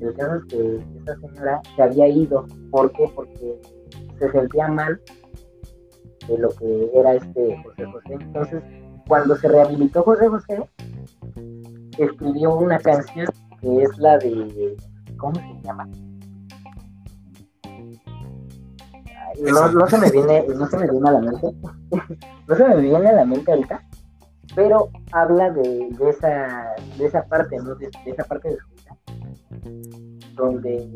El 0.00 0.14
caso 0.14 0.34
es 0.36 0.44
que 0.44 0.84
esa 1.02 1.20
señora 1.20 1.62
se 1.74 1.82
había 1.82 2.08
ido. 2.08 2.46
¿Por 2.70 2.92
qué? 2.92 3.10
Porque 3.14 3.60
se 4.18 4.30
sentía 4.30 4.68
mal 4.68 5.00
de 6.28 6.38
lo 6.38 6.50
que 6.50 6.90
era 6.94 7.14
este 7.14 7.62
José 7.62 7.84
José. 7.86 8.14
Entonces, 8.20 8.62
cuando 9.08 9.36
se 9.36 9.48
rehabilitó 9.48 10.02
José 10.02 10.28
José, 10.28 10.68
escribió 11.98 12.56
una 12.56 12.78
canción 12.78 13.26
que 13.60 13.82
es 13.82 13.98
la 13.98 14.18
de. 14.18 14.76
¿Cómo 15.16 15.34
se 15.34 15.62
llama? 15.62 15.88
No, 19.40 19.68
no 19.70 19.86
se 19.86 19.98
me 19.98 20.10
viene, 20.10 20.44
no 20.54 20.66
se 20.66 20.78
me 20.78 20.90
viene 20.90 21.08
a 21.08 21.12
la 21.12 21.20
mente. 21.20 21.46
no 22.48 22.54
se 22.54 22.64
me 22.64 22.76
viene 22.76 23.08
a 23.08 23.12
la 23.12 23.24
mente 23.24 23.50
ahorita. 23.50 23.82
Pero 24.54 24.88
habla 25.12 25.50
de, 25.50 25.88
de 25.90 26.10
esa, 26.10 26.74
de 26.98 27.06
esa 27.06 27.24
parte, 27.24 27.56
¿no? 27.58 27.74
De, 27.74 27.90
de 28.04 28.10
esa 28.10 28.24
parte 28.24 28.48
de 28.48 28.56
su. 28.56 28.75
Donde 30.34 30.88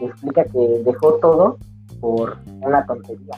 explica 0.00 0.44
que 0.44 0.82
dejó 0.84 1.14
todo 1.14 1.58
por 2.00 2.38
una 2.62 2.84
tontería. 2.86 3.36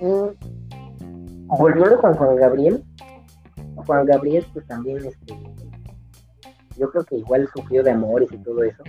Y 0.00 0.36
volviendo 1.46 1.98
con 2.00 2.14
Juan 2.14 2.36
Gabriel, 2.36 2.84
Juan 3.86 4.06
Gabriel 4.06 4.46
pues 4.52 4.66
también 4.66 4.98
este 4.98 5.34
yo 6.78 6.90
creo 6.90 7.04
que 7.04 7.16
igual 7.16 7.48
sufrió 7.54 7.82
de 7.82 7.90
amores 7.90 8.28
y 8.30 8.38
todo 8.38 8.62
eso. 8.62 8.82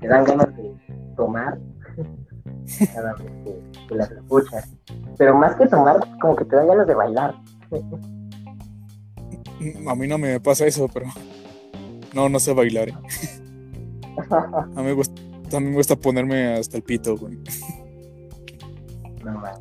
Te 0.00 0.08
dan 0.08 0.24
ganas 0.24 0.56
de 0.56 0.74
tomar 1.16 1.58
cada 2.94 3.14
vez 3.14 3.30
que, 3.44 3.86
que 3.88 3.94
las 3.94 4.10
escuchas. 4.10 4.68
Pero 5.16 5.36
más 5.36 5.54
que 5.56 5.66
tomar, 5.66 6.00
como 6.20 6.34
que 6.34 6.44
te 6.44 6.56
dan 6.56 6.66
ganas 6.66 6.86
de 6.86 6.94
bailar. 6.94 7.34
A 9.88 9.94
mí 9.94 10.08
no 10.08 10.18
me 10.18 10.40
pasa 10.40 10.66
eso, 10.66 10.88
pero... 10.92 11.06
No, 12.14 12.28
no 12.28 12.38
sé 12.40 12.52
bailar. 12.52 12.88
eh. 12.90 12.94
A 14.30 14.66
mí 14.76 14.82
me 14.82 14.92
gusta, 14.92 15.20
a 15.52 15.60
mí 15.60 15.70
me 15.70 15.74
gusta 15.76 15.96
ponerme 15.96 16.54
hasta 16.54 16.76
el 16.76 16.82
pito, 16.82 17.16
güey. 17.16 17.38
No, 19.24 19.38
man. 19.38 19.54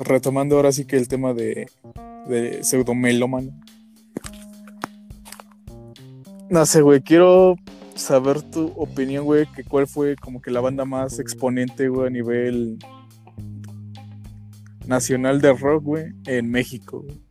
Retomando 0.00 0.56
ahora 0.56 0.72
sí 0.72 0.84
que 0.84 0.96
el 0.96 1.06
tema 1.08 1.34
de, 1.34 1.68
de 2.28 2.64
pseudomelómano. 2.64 3.52
No 6.50 6.66
sé, 6.66 6.82
güey, 6.82 7.00
quiero 7.00 7.56
saber 7.94 8.42
tu 8.42 8.66
opinión, 8.76 9.24
güey, 9.24 9.46
que 9.54 9.64
cuál 9.64 9.86
fue 9.86 10.16
como 10.16 10.40
que 10.42 10.50
la 10.50 10.60
banda 10.60 10.84
más 10.84 11.18
exponente, 11.18 11.88
güey, 11.88 12.08
a 12.08 12.10
nivel 12.10 12.78
nacional 14.86 15.40
de 15.40 15.52
rock, 15.52 15.84
güey, 15.84 16.06
en 16.26 16.50
México. 16.50 17.02
güey. 17.02 17.23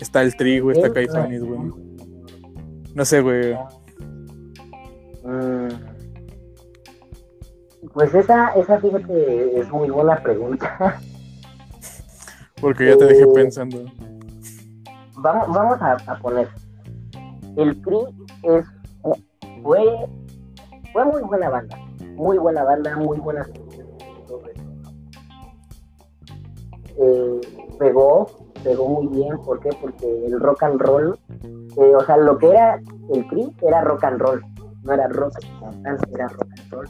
Está 0.00 0.22
el 0.22 0.34
Tri, 0.36 0.60
güey, 0.60 0.76
está 0.76 0.92
Caifanes, 0.92 1.44
güey. 1.44 1.60
No 2.94 3.04
sé, 3.04 3.20
güey. 3.20 3.54
Mm. 5.24 5.68
Pues 7.92 8.14
esa, 8.14 8.48
esa 8.54 8.78
fíjate, 8.80 9.60
es 9.60 9.70
muy 9.70 9.90
buena 9.90 10.16
pregunta. 10.22 11.00
Porque 12.60 12.86
ya 12.90 12.96
te 12.96 13.04
dejé 13.06 13.22
Eh, 13.22 13.32
pensando. 13.34 13.84
vamos 15.16 15.54
vamos 15.54 15.80
a, 15.82 15.92
a 16.06 16.18
poner. 16.18 16.48
El 17.56 17.80
Tri 17.82 17.96
es, 18.42 18.64
fue, 19.62 19.80
fue 20.92 21.04
muy 21.04 21.22
buena 21.22 21.48
banda. 21.50 21.78
Muy 22.16 22.38
buena 22.38 22.64
banda, 22.64 22.96
muy 22.96 23.18
eso. 23.18 23.50
Eh, 27.02 27.40
pegó, 27.78 28.26
pegó 28.62 28.88
muy 28.88 29.06
bien. 29.08 29.36
¿Por 29.44 29.60
qué? 29.60 29.70
Porque 29.80 30.26
el 30.26 30.38
rock 30.40 30.62
and 30.64 30.80
roll, 30.80 31.18
eh, 31.76 31.94
o 31.94 32.00
sea, 32.04 32.16
lo 32.16 32.38
que 32.38 32.50
era 32.50 32.80
el 33.12 33.28
Tri 33.28 33.54
era 33.62 33.80
rock 33.82 34.04
and 34.04 34.20
roll. 34.20 34.42
No 34.82 34.92
era 34.92 35.08
rock 35.08 35.32
era 36.12 36.26
rock 36.28 36.48
and 36.58 36.72
roll. 36.72 36.88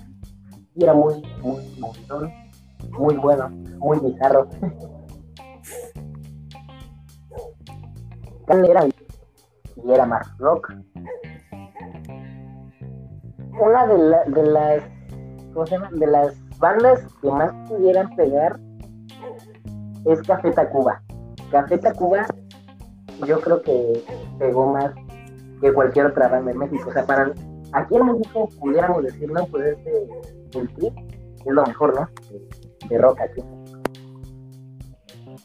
Y 0.74 0.84
era 0.84 0.94
muy, 0.94 1.22
muy 1.42 1.60
montón, 1.80 2.32
muy 2.98 3.16
bueno, 3.16 3.48
muy 3.78 3.98
bizarro. 3.98 4.48
era 8.48 8.86
y 8.86 9.92
era 9.92 10.06
más 10.06 10.36
rock. 10.38 10.72
Una 13.60 13.86
de, 13.86 13.98
la- 13.98 14.24
de 14.24 14.42
las 14.42 14.82
¿cómo 15.52 15.66
se 15.66 15.74
llama? 15.76 15.90
de 15.92 16.06
las 16.06 16.34
bandas 16.58 17.00
que 17.20 17.30
más 17.30 17.52
pudieran 17.68 18.14
pegar 18.16 18.58
es 20.06 20.22
Café 20.22 20.50
Tacuba. 20.52 21.02
Café 21.50 21.78
Tacuba 21.78 22.26
yo 23.26 23.40
creo 23.40 23.62
que 23.62 24.04
pegó 24.38 24.72
más 24.72 24.92
que 25.60 25.72
cualquier 25.72 26.06
otra 26.06 26.28
banda 26.28 26.52
en 26.52 26.58
México. 26.58 26.88
O 26.88 26.92
sea, 26.92 27.04
para 27.04 27.32
aquí 27.72 27.96
en 27.96 28.06
México 28.06 28.48
pudiéramos 28.58 29.02
decir, 29.02 29.30
no, 29.30 29.44
pues 29.46 29.76
este 29.76 30.08
el 30.58 30.74
Tri 30.74 30.92
es 31.44 31.52
lo 31.52 31.64
mejor, 31.64 31.94
¿no? 31.94 32.08
De, 32.88 32.98
rock 32.98 33.20
aquí. 33.20 33.42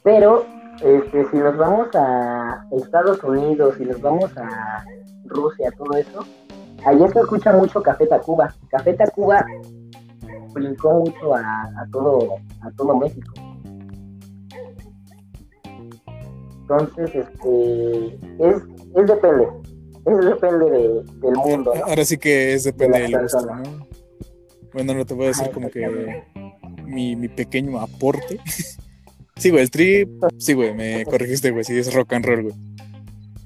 Pero 0.03 0.45
este, 0.81 1.29
si 1.29 1.37
nos 1.37 1.57
vamos 1.57 1.89
a 1.95 2.65
Estados 2.71 3.23
Unidos, 3.23 3.75
si 3.77 3.85
nos 3.85 4.01
vamos 4.01 4.31
a 4.37 4.83
Rusia, 5.25 5.71
todo 5.77 5.97
eso, 5.97 6.25
allá 6.85 7.07
se 7.09 7.19
escucha 7.19 7.51
mucho 7.53 7.81
Café 7.81 8.07
Tacuba. 8.07 8.53
Café 8.69 8.93
Tacuba 8.93 9.45
brincó 10.53 10.93
mucho 10.93 11.35
a 11.35 11.85
todo 11.91 12.37
a 12.61 12.71
todo 12.71 12.95
México. 12.97 13.33
Entonces, 16.67 17.13
este, 17.13 18.05
es, 18.39 18.55
es 18.95 19.07
depende, 19.07 19.47
es 20.05 20.25
depende 20.25 20.65
de- 20.71 21.03
del 21.19 21.35
mundo, 21.35 21.73
¿no? 21.75 21.85
Ahora 21.85 22.03
sí 22.05 22.17
que 22.17 22.53
es 22.53 22.63
depende 22.63 22.99
De 22.99 23.07
la 23.09 23.17
del 23.17 23.21
gusto, 23.23 23.37
persona. 23.37 23.61
¿no? 23.61 23.87
Bueno, 24.73 24.93
no 24.95 25.05
te 25.05 25.13
voy 25.13 25.25
a 25.25 25.27
decir 25.29 25.43
Ajá, 25.45 25.53
como 25.53 25.69
que 25.69 26.23
mi, 26.85 27.15
mi 27.15 27.27
pequeño 27.29 27.79
aporte. 27.79 28.39
sí, 29.37 29.49
güey, 29.51 29.61
el 29.63 29.69
tri, 29.71 30.07
sí, 30.39 30.53
güey, 30.53 30.73
me 30.73 31.05
corregiste, 31.05 31.51
güey, 31.51 31.63
sí 31.63 31.77
es 31.77 31.93
rock 31.93 32.13
and 32.13 32.25
roll, 32.25 32.43
güey. 32.43 32.55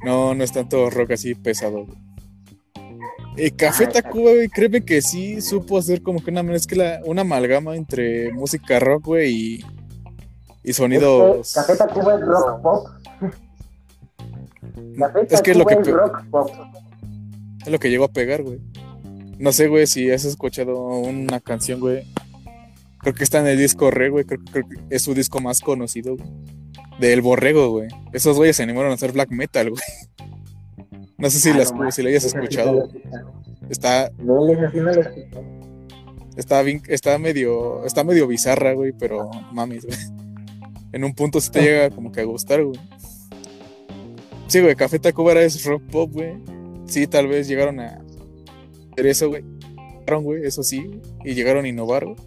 No, 0.06 0.34
no 0.34 0.44
es 0.46 0.52
tanto 0.54 0.90
rock 0.90 1.12
así 1.12 1.36
pesado, 1.36 1.86
güey. 1.86 1.98
Eh, 3.38 3.52
Café 3.52 3.84
exacto. 3.86 4.10
Tacuba, 4.10 4.32
güey, 4.32 4.48
créeme 4.50 4.84
que 4.84 5.02
sí 5.02 5.40
supo 5.42 5.78
hacer 5.78 6.02
como 6.02 6.24
que 6.24 6.32
una 6.32 6.44
mezcla, 6.44 7.00
una 7.06 7.22
amalgama 7.22 7.76
entre 7.76 8.32
música 8.34 8.80
rock, 8.80 9.06
güey, 9.08 9.32
y, 9.34 9.66
y 10.64 10.74
sonidos. 10.74 11.54
Café 11.54 11.76
Tacuba 11.78 12.16
es 12.16 12.22
rock 12.22 12.62
pop. 12.62 12.88
Es 15.30 15.42
que 15.42 15.52
es 15.52 15.58
lo 15.58 15.66
que 15.66 15.74
es 15.76 15.80
pe- 15.82 15.92
rock 15.92 16.26
pop. 16.30 16.50
Es 17.62 17.68
lo 17.72 17.80
que 17.80 17.90
llegó 17.90 18.06
a 18.06 18.12
pegar, 18.12 18.44
güey. 18.44 18.60
No 19.38 19.52
sé, 19.52 19.68
güey, 19.68 19.88
si 19.88 20.10
has 20.12 20.26
escuchado 20.26 20.76
una 21.00 21.40
canción, 21.40 21.80
güey. 21.80 22.06
Creo 23.00 23.14
que 23.14 23.24
está 23.24 23.40
en 23.40 23.48
el 23.48 23.58
disco 23.58 23.90
Re, 23.92 24.10
güey. 24.10 24.26
Creo, 24.26 24.40
creo 24.52 24.68
que 24.68 24.78
es 24.96 25.02
su 25.02 25.14
disco 25.14 25.40
más 25.40 25.62
conocido, 25.62 26.16
güey. 26.18 26.30
Del 27.00 27.22
Borrego, 27.22 27.70
güey. 27.72 27.88
Esos 28.12 28.36
güeyes 28.36 28.58
se 28.58 28.64
animaron 28.64 28.92
a 28.92 28.96
hacer 28.96 29.14
black 29.14 29.30
metal, 29.32 29.70
güey. 29.72 29.82
No 31.18 31.30
sé 31.30 31.40
si, 31.40 31.50
Ah, 31.50 31.58
las, 31.58 31.74
no 31.74 31.92
si 31.92 32.02
la 32.02 32.10
hayas 32.10 32.24
sí 32.24 32.30
escuchado. 32.30 32.90
Está, 33.70 34.10
No, 34.20 34.46
está 36.38 36.62
bien, 36.62 36.82
está 36.88 37.18
medio, 37.18 37.86
está 37.86 38.06
medio 38.06 38.26
bizarra, 38.26 38.72
güey, 38.74 38.94
pero 38.98 39.30
mames, 39.52 39.86
güey. 39.86 39.98
En 40.94 41.04
un 41.04 41.14
punto 41.14 41.42
sí 41.42 41.52
te 41.52 41.62
llega 41.62 41.90
como 41.90 42.14
que 42.14 42.22
a 42.22 42.24
gustar, 42.24 42.64
güey. 42.64 42.80
Sí, 44.50 44.62
güey, 44.62 44.76
Café 44.76 44.98
Tacuba 44.98 45.32
era 45.34 45.44
es 45.44 45.64
rock 45.64 45.84
pop, 45.84 46.12
güey. 46.12 46.34
Sí, 46.88 47.06
tal 47.06 47.28
vez 47.28 47.48
llegaron 47.48 47.80
a 47.80 48.02
hacer 48.92 49.08
eso, 49.08 49.30
güey. 49.30 49.44
Güey, 50.18 50.44
eso 50.44 50.64
sí, 50.64 51.00
y 51.24 51.36
llegaron 51.36 51.66
a 51.66 51.68
innovar, 51.68 52.06
güey. 52.06 52.18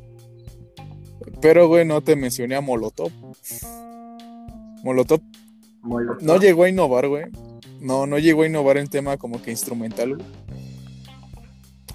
Pero, 1.41 1.67
güey, 1.67 1.85
no 1.85 2.01
te 2.01 2.15
mencioné 2.15 2.55
a 2.55 2.61
Molotov. 2.61 3.11
Molotov 4.85 5.21
Molotov. 5.83 6.23
no 6.23 6.39
llegó 6.39 6.63
a 6.63 6.69
innovar, 6.69 7.09
güey. 7.09 7.25
No, 7.81 8.07
no 8.07 8.21
llegó 8.21 8.43
a 8.43 8.47
innovar 8.47 8.77
en 8.77 8.87
tema 8.87 9.17
como 9.17 9.43
que 9.43 9.51
instrumental, 9.51 10.17
güey. 10.17 10.29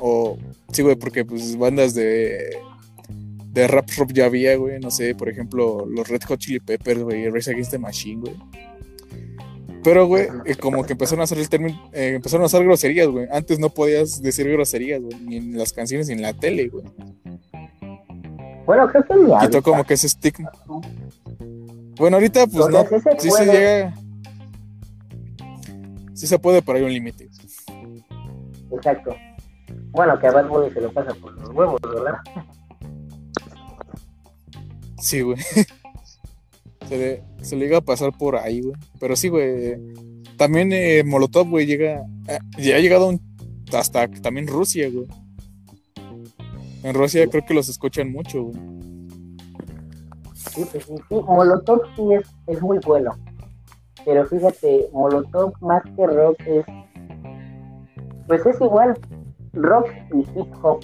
O, 0.01 0.37
sí, 0.73 0.81
güey, 0.81 0.97
porque 0.97 1.23
pues 1.23 1.57
bandas 1.57 1.95
de, 1.95 2.57
de 3.53 3.67
rap 3.67 3.89
rock 3.97 4.11
ya 4.11 4.25
había, 4.25 4.57
güey. 4.57 4.77
No 4.81 4.91
sé, 4.91 5.15
por 5.15 5.29
ejemplo, 5.29 5.85
los 5.85 6.09
Red 6.09 6.23
Hot 6.27 6.39
Chili 6.39 6.59
Peppers, 6.59 7.01
güey, 7.01 7.29
Race 7.29 7.49
Against 7.49 7.71
the 7.71 7.79
Machine, 7.79 8.19
güey. 8.19 8.35
Pero, 9.83 10.05
güey, 10.07 10.27
eh, 10.45 10.55
como 10.55 10.83
que 10.83 10.93
empezaron 10.93 11.21
a 11.21 11.23
hacer 11.23 11.37
el 11.37 11.49
término, 11.49 11.89
eh, 11.93 12.13
empezaron 12.15 12.43
a 12.43 12.47
hacer 12.47 12.63
groserías, 12.63 13.07
güey. 13.07 13.27
Antes 13.31 13.59
no 13.59 13.69
podías 13.69 14.21
decir 14.21 14.49
groserías, 14.49 15.01
güey, 15.01 15.17
ni 15.21 15.37
en 15.37 15.57
las 15.57 15.73
canciones 15.73 16.07
ni 16.07 16.13
en 16.13 16.21
la 16.21 16.33
tele, 16.33 16.67
güey. 16.67 16.85
Bueno, 18.65 18.87
creo 18.89 19.03
que 19.03 19.15
ni 19.15 19.39
Quitó 19.39 19.61
como 19.61 19.83
que 19.85 19.93
ese 19.93 20.07
estigma. 20.07 20.51
Bueno, 21.97 22.17
ahorita, 22.17 22.47
pues 22.47 22.67
no, 22.69 22.83
sí 22.83 22.89
se 22.89 23.19
sí 23.19 23.31
se 23.31 23.45
puede. 23.45 23.51
llega. 23.53 23.93
Sí 26.13 26.27
se 26.27 26.39
puede, 26.39 26.61
pero 26.61 26.77
hay 26.77 26.83
un 26.83 26.93
límite. 26.93 27.29
Exacto. 28.71 29.15
Bueno, 29.91 30.19
que 30.19 30.27
a 30.27 30.31
Bad 30.31 30.47
Bunny 30.47 30.71
se 30.71 30.81
lo 30.81 30.91
pasa 30.91 31.13
por 31.15 31.33
los 31.39 31.49
huevos, 31.49 31.79
¿verdad? 31.81 32.17
Sí, 34.99 35.21
güey. 35.21 35.37
Se 36.87 36.97
le, 36.97 37.23
se 37.43 37.55
le 37.55 37.65
llega 37.65 37.77
a 37.79 37.81
pasar 37.81 38.11
por 38.17 38.35
ahí, 38.37 38.61
güey. 38.61 38.75
Pero 38.99 39.15
sí, 39.15 39.29
güey. 39.29 39.75
También 40.37 40.71
eh, 40.71 41.03
Molotov, 41.03 41.49
güey, 41.49 41.65
llega. 41.65 42.05
eh, 42.27 42.39
ya 42.57 42.75
ha 42.75 42.79
llegado 42.79 43.07
un- 43.09 43.21
hasta 43.73 44.07
también 44.07 44.47
Rusia, 44.47 44.89
güey. 44.89 45.07
En 46.83 46.93
Rusia 46.93 47.27
creo 47.27 47.43
que 47.45 47.53
los 47.53 47.67
escuchan 47.69 48.11
mucho, 48.11 48.43
güey. 48.43 48.55
Sí, 50.35 50.63
sí, 50.71 50.79
sí. 50.79 50.95
Molotov 51.09 51.81
sí 51.95 52.03
es, 52.13 52.27
es 52.47 52.61
muy 52.61 52.79
bueno. 52.85 53.11
Pero 54.05 54.25
fíjate, 54.25 54.87
Molotov 54.93 55.53
más 55.61 55.83
que 55.95 56.07
rock 56.07 56.37
es. 56.45 56.65
Pues 58.27 58.45
es 58.45 58.61
igual. 58.61 58.97
Rock 59.53 59.87
y 60.13 60.19
hip 60.19 60.53
hop. 60.61 60.79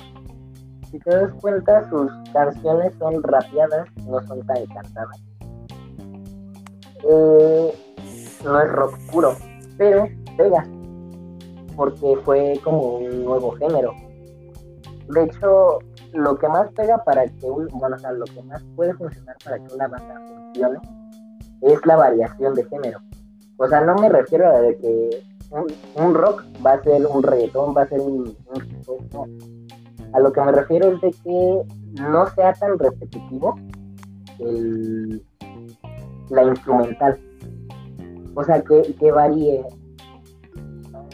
Si 0.92 1.00
te 1.00 1.10
das 1.10 1.32
cuenta, 1.42 1.88
sus 1.90 2.12
canciones 2.34 2.94
son 3.00 3.22
rapeadas, 3.24 3.88
no 4.06 4.22
son 4.28 4.46
tan 4.46 4.66
cantadas. 4.68 5.22
Eh, 7.10 7.74
no 8.44 8.62
es 8.62 8.72
rock 8.72 8.98
puro, 9.12 9.36
pero 9.78 10.08
pega. 10.38 10.66
Porque 11.76 12.18
fue 12.24 12.60
como 12.64 12.98
un 12.98 13.26
nuevo 13.26 13.52
género. 13.52 13.94
De 15.10 15.24
hecho, 15.24 15.80
lo 16.14 16.38
que 16.38 16.48
más 16.48 16.72
pega 16.74 17.04
para 17.04 17.26
que 17.26 17.46
un, 17.46 17.68
bueno, 17.74 17.96
o 17.96 18.00
sea, 18.00 18.12
lo 18.12 18.26
que 18.26 18.42
más 18.44 18.64
puede 18.76 18.94
funcionar 18.94 19.36
para 19.44 19.58
que 19.58 19.74
una 19.74 19.88
banda 19.88 20.22
funcione 20.28 20.80
es 21.62 21.86
la 21.86 21.96
variación 21.96 22.54
de 22.54 22.66
género. 22.66 23.00
O 23.58 23.68
sea, 23.68 23.82
no 23.82 23.96
me 23.96 24.10
refiero 24.10 24.48
a 24.48 24.62
que 24.80 25.24
un, 25.96 26.14
rock 26.14 26.44
va 26.66 26.74
a 26.74 26.84
ser 26.84 27.06
un 27.06 27.24
reggaetón, 27.24 27.76
va 27.76 27.84
a 27.84 27.88
ser 27.88 28.00
un, 28.00 28.36
un 28.48 29.10
no. 29.14 29.26
A 30.14 30.20
lo 30.20 30.32
que 30.32 30.42
me 30.42 30.52
refiero 30.52 30.92
es 30.92 31.02
de 31.02 31.12
que 31.12 31.62
no 32.02 32.28
sea 32.36 32.54
tan 32.54 32.78
repetitivo 32.78 33.56
el, 34.40 35.24
la 36.30 36.44
instrumental. 36.44 37.20
O 38.36 38.44
sea, 38.44 38.62
que, 38.62 38.96
que 39.00 39.12
varíe. 39.12 39.64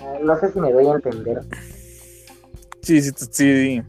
Ah, 0.01 0.17
no 0.23 0.37
sé 0.37 0.51
si 0.51 0.59
me 0.59 0.71
doy 0.71 0.87
a 0.87 0.93
entender. 0.93 1.41
Sí, 2.81 3.01
sí, 3.01 3.11
sí. 3.31 3.81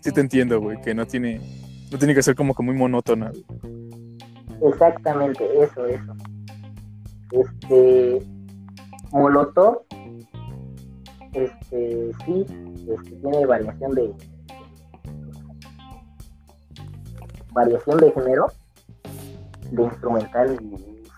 Sí 0.00 0.12
te 0.12 0.20
entiendo, 0.20 0.60
güey. 0.60 0.80
Que 0.80 0.94
no 0.94 1.06
tiene. 1.06 1.40
No 1.90 1.98
tiene 1.98 2.14
que 2.14 2.22
ser 2.22 2.34
como 2.34 2.54
que 2.54 2.62
muy 2.62 2.74
monótona, 2.74 3.30
güey. 3.30 3.44
Exactamente, 4.62 5.44
eso, 5.62 5.86
eso. 5.86 6.14
Este. 7.32 8.22
Molotov. 9.12 9.82
Este, 11.32 12.10
sí, 12.24 12.46
este, 12.90 13.10
tiene 13.16 13.46
variación 13.46 13.92
de. 13.92 14.14
Variación 17.52 17.98
de 17.98 18.12
género. 18.12 18.46
De 19.70 19.82
instrumental 19.82 20.58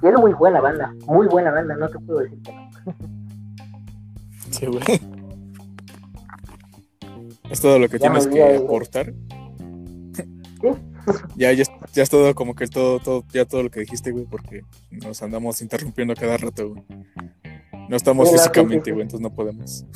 y 0.01 0.07
es 0.07 0.15
muy 0.19 0.33
buena 0.33 0.61
banda, 0.61 0.95
muy 1.07 1.27
buena 1.27 1.51
banda, 1.51 1.75
no 1.77 1.89
te 1.89 1.99
puedo 1.99 2.21
decir 2.21 2.41
que 2.43 2.53
no. 2.53 2.71
Sí, 4.51 4.67
güey. 4.67 4.83
Es 7.51 7.61
todo 7.61 7.79
lo 7.79 7.89
que 7.89 7.99
Ya 7.99 8.09
tienes 8.11 8.27
que 8.27 8.57
aportar. 8.57 9.13
Sí. 10.15 10.69
Ya, 11.37 11.53
ya, 11.53 11.65
ya 11.95 12.03
es 12.03 12.11
todo 12.11 12.35
como 12.35 12.55
que 12.55 12.67
todo, 12.67 12.99
todo, 13.01 13.25
ya 13.33 13.47
todo 13.47 13.63
lo 13.63 13.71
que 13.71 13.81
dijiste, 13.81 14.11
güey, 14.11 14.27
porque 14.27 14.61
nos 14.91 15.23
andamos 15.23 15.63
interrumpiendo 15.63 16.15
cada 16.15 16.37
rato, 16.37 16.69
güey. 16.69 16.85
No 17.89 17.97
estamos 17.97 18.29
Sí, 18.29 18.35
sí, 18.35 18.39
físicamente, 18.39 18.85
sí, 18.85 18.85
sí. 18.85 18.91
güey, 18.91 19.03
entonces 19.05 19.21
no 19.23 19.35
podemos. 19.35 19.87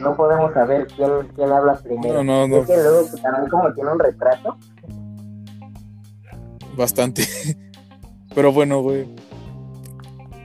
No 0.00 0.16
podemos 0.16 0.52
saber 0.52 0.88
quién, 0.88 1.10
quién 1.36 1.52
habla 1.52 1.74
primero. 1.74 2.24
No, 2.24 2.48
no, 2.48 2.48
no. 2.48 2.62
Es 2.62 2.66
que 2.66 2.76
luego 2.76 3.06
pues, 3.08 3.22
también 3.22 3.48
como 3.50 3.72
tiene 3.72 3.92
un 3.92 3.98
retraso. 4.00 4.56
Bastante. 6.80 7.24
Pero 8.34 8.52
bueno, 8.52 8.80
güey. 8.80 9.06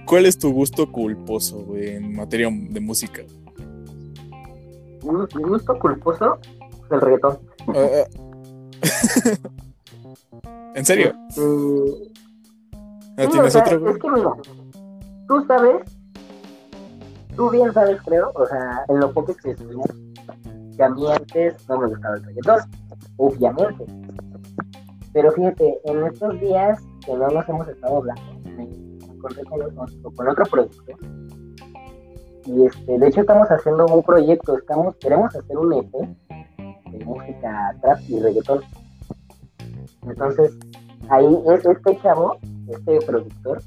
¿Cuál 0.06 0.26
es 0.26 0.38
tu 0.38 0.52
gusto 0.52 0.92
culposo, 0.92 1.60
güey, 1.60 1.96
en 1.96 2.14
materia 2.14 2.50
de 2.52 2.80
música? 2.82 3.22
Mi 5.02 5.44
gusto 5.44 5.80
culposo 5.80 6.38
el 6.92 7.02
reggaetón. 7.02 7.40
Ah, 7.70 7.88
ah. 7.94 8.08
¿En 10.76 10.86
serio? 10.86 11.16
¿No 11.38 13.24
sí, 13.24 13.28
tienes 13.32 13.48
o 13.48 13.50
sea, 13.52 13.62
otro, 13.64 13.80
güey? 13.80 13.94
Es 13.94 14.00
que 14.00 14.10
mira, 14.10 14.32
tú 15.30 15.46
sabes, 15.48 15.84
tú 17.38 17.50
bien 17.50 17.74
sabes, 17.74 17.98
creo, 18.04 18.32
o 18.36 18.46
sea, 18.46 18.84
en 18.90 19.00
lo 19.00 19.14
poco 19.14 19.34
que 19.36 19.52
estuvimos, 19.52 19.88
que 20.76 20.84
a 20.84 20.90
mí 20.90 21.10
antes 21.10 21.56
no 21.70 21.80
me 21.80 21.88
gustaba 21.88 22.16
el 22.16 22.24
reggaetón, 22.26 22.60
obviamente. 23.16 23.86
Pero 25.16 25.32
fíjate, 25.32 25.80
en 25.86 26.06
estos 26.08 26.38
días 26.42 26.78
que 27.06 27.14
no 27.14 27.30
nos 27.30 27.48
hemos 27.48 27.66
estado 27.70 27.98
hablando, 28.00 28.22
me 28.58 28.64
encontré 29.14 29.46
con, 29.46 29.62
con- 29.74 30.14
con 30.14 30.28
otro 30.28 30.44
producto. 30.52 30.84
Y 32.46 32.66
este, 32.66 33.00
de 33.00 33.08
hecho 33.08 33.22
estamos 33.22 33.48
haciendo 33.50 33.86
un 33.86 34.04
proyecto, 34.04 34.58
estamos, 34.58 34.94
queremos 34.98 35.34
hacer 35.34 35.58
un 35.58 35.72
EP 35.74 35.92
de 36.92 37.06
música 37.06 37.74
trap 37.82 38.00
y 38.10 38.20
reggaetón. 38.20 38.60
Entonces, 40.06 40.52
ahí 41.10 41.40
es 41.48 41.66
este 41.66 41.98
chavo, 42.02 42.36
este 42.68 43.00
productor, 43.06 43.62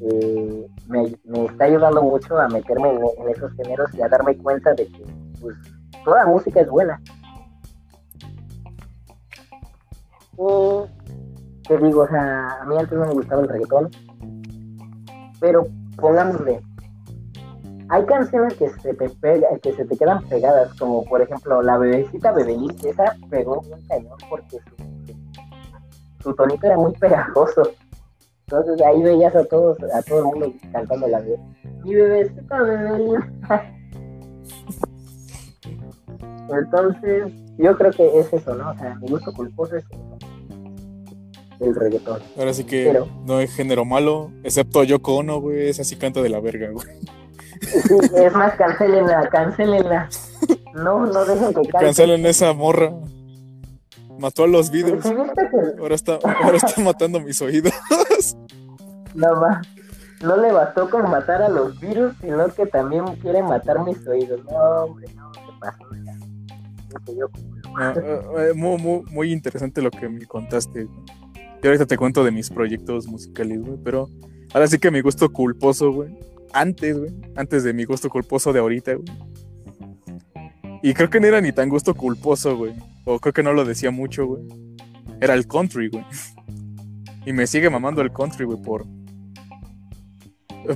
eh, 0.00 0.66
me, 0.86 1.16
me 1.24 1.46
está 1.46 1.64
ayudando 1.64 2.00
mucho 2.00 2.38
a 2.38 2.46
meterme 2.48 2.90
en, 2.90 2.98
en 3.22 3.28
esos 3.28 3.52
géneros 3.54 3.92
y 3.94 4.02
a 4.02 4.08
darme 4.08 4.36
cuenta 4.38 4.72
de 4.74 4.86
que 4.86 5.04
pues, 5.40 5.56
toda 6.04 6.26
música 6.26 6.60
es 6.60 6.68
buena. 6.70 7.00
Te 10.36 11.78
digo, 11.78 12.02
o 12.02 12.08
sea, 12.08 12.60
a 12.60 12.64
mí 12.66 12.76
antes 12.78 12.98
no 12.98 13.06
me 13.06 13.14
gustaba 13.14 13.42
el 13.42 13.48
reggaetón, 13.48 13.90
pero 15.40 15.66
pongámosle, 15.96 16.62
hay 17.88 18.04
canciones 18.04 18.54
que 18.54 18.68
se 18.68 18.94
te 18.94 19.08
pega, 19.08 19.48
que 19.62 19.72
se 19.72 19.84
te 19.84 19.96
quedan 19.96 20.22
pegadas, 20.28 20.74
como 20.74 21.04
por 21.04 21.22
ejemplo 21.22 21.62
la 21.62 21.78
bebecita 21.78 22.32
Bebelín, 22.32 22.76
esa 22.84 23.16
pegó 23.30 23.62
bien 23.62 23.78
cañón 23.88 24.18
porque 24.28 24.58
su, 24.58 24.74
su 26.22 26.34
tonito 26.34 26.66
era 26.66 26.76
muy 26.76 26.92
pegajoso. 26.92 27.70
Entonces 28.48 28.80
ahí 28.82 29.02
veías 29.02 29.34
a 29.34 29.44
todos, 29.44 29.78
a 29.82 30.02
todo 30.02 30.18
el 30.18 30.24
mundo 30.24 30.52
cantando 30.72 31.08
la 31.08 31.20
de 31.20 31.38
mi 31.84 31.94
bebecita 31.94 32.62
Bebelín. 32.62 33.40
Entonces, 36.48 37.32
yo 37.58 37.76
creo 37.76 37.90
que 37.90 38.20
es 38.20 38.32
eso, 38.32 38.54
¿no? 38.54 38.70
O 38.70 38.74
sea, 38.74 38.94
mi 38.96 39.08
gusto 39.08 39.32
culposo 39.32 39.76
es 39.76 39.84
eso, 39.84 40.15
el 41.60 41.74
reggaetón. 41.74 42.20
Ahora 42.38 42.52
sí 42.54 42.64
que 42.64 42.84
Pero- 42.92 43.08
no 43.24 43.40
es 43.40 43.54
género 43.54 43.84
malo, 43.84 44.30
excepto 44.44 44.84
Yoko 44.84 45.16
Ono, 45.16 45.40
güey, 45.40 45.68
esa 45.68 45.84
sí 45.84 45.96
canta 45.96 46.22
de 46.22 46.28
la 46.28 46.40
verga, 46.40 46.68
güey. 46.70 46.86
Sí, 47.60 47.94
es 48.14 48.32
más, 48.34 48.54
cancelenla, 48.56 49.28
cancelenla. 49.30 50.08
No, 50.74 51.06
no 51.06 51.24
dejen 51.24 51.48
que 51.48 51.62
cante. 51.68 51.86
Cancelen 51.86 52.26
esa 52.26 52.52
morra. 52.52 52.92
Mató 54.18 54.44
a 54.44 54.46
los 54.46 54.70
vidrios. 54.70 55.02
¿Sí 55.04 55.14
viste 55.14 55.48
que 55.50 55.80
Ahora 55.80 55.94
está, 55.94 56.18
ahora 56.42 56.56
está 56.58 56.80
matando 56.82 57.20
mis 57.20 57.40
oídos. 57.42 57.72
no, 59.14 59.34
ma- 59.40 59.62
no 60.22 60.36
le 60.36 60.52
bastó 60.52 60.88
con 60.90 61.10
matar 61.10 61.42
a 61.42 61.48
los 61.48 61.78
virus, 61.80 62.14
sino 62.20 62.46
que 62.48 62.66
también 62.66 63.04
quiere 63.22 63.42
matar 63.42 63.82
mis 63.84 64.06
oídos? 64.06 64.40
No, 64.50 64.84
hombre, 64.84 65.06
no, 65.14 65.30
¿qué 65.32 65.40
pasó? 65.60 65.84
Ya. 66.04 66.12
Dije 67.06 67.18
yo, 67.20 67.26
No, 67.78 67.90
eh, 67.92 68.50
eh, 68.50 68.52
muy, 68.54 68.78
muy, 68.78 69.02
muy 69.10 69.32
interesante 69.32 69.82
lo 69.82 69.90
que 69.90 70.08
me 70.08 70.24
contaste. 70.26 70.88
Güey. 71.56 71.62
Y 71.62 71.66
ahorita 71.66 71.86
te 71.86 71.96
cuento 71.96 72.24
de 72.24 72.30
mis 72.30 72.50
proyectos 72.50 73.06
musicales, 73.06 73.60
güey. 73.60 73.78
Pero 73.82 74.08
ahora 74.52 74.66
sí 74.66 74.78
que 74.78 74.90
mi 74.90 75.00
gusto 75.00 75.30
culposo, 75.30 75.92
güey. 75.92 76.16
Antes, 76.52 76.98
güey. 76.98 77.12
Antes 77.34 77.64
de 77.64 77.72
mi 77.72 77.84
gusto 77.84 78.08
culposo 78.08 78.52
de 78.52 78.60
ahorita, 78.60 78.94
güey. 78.94 79.06
Y 80.82 80.94
creo 80.94 81.10
que 81.10 81.20
no 81.20 81.26
era 81.26 81.40
ni 81.40 81.52
tan 81.52 81.68
gusto 81.68 81.94
culposo, 81.94 82.56
güey. 82.56 82.74
O 83.04 83.18
creo 83.18 83.32
que 83.32 83.42
no 83.42 83.52
lo 83.52 83.64
decía 83.64 83.90
mucho, 83.90 84.26
güey. 84.26 84.42
Era 85.20 85.34
el 85.34 85.46
country, 85.46 85.88
güey. 85.88 86.04
Y 87.24 87.32
me 87.32 87.46
sigue 87.46 87.70
mamando 87.70 88.02
el 88.02 88.12
country, 88.12 88.44
güey, 88.44 88.60
por. 88.62 88.86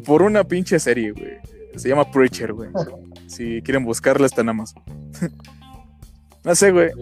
Por 0.05 0.23
una 0.23 0.45
pinche 0.45 0.79
serie, 0.79 1.13
güey. 1.13 1.39
Se 1.77 1.89
llama 1.89 2.11
Preacher, 2.11 2.53
güey. 2.53 2.71
Si 3.27 3.63
quieren 3.63 3.85
buscarla, 3.85 4.27
está 4.27 4.43
nada 4.43 4.55
más. 4.55 4.75
No 6.43 6.55
sé, 6.55 6.73
güey. 6.73 6.89
Eh, 6.89 6.93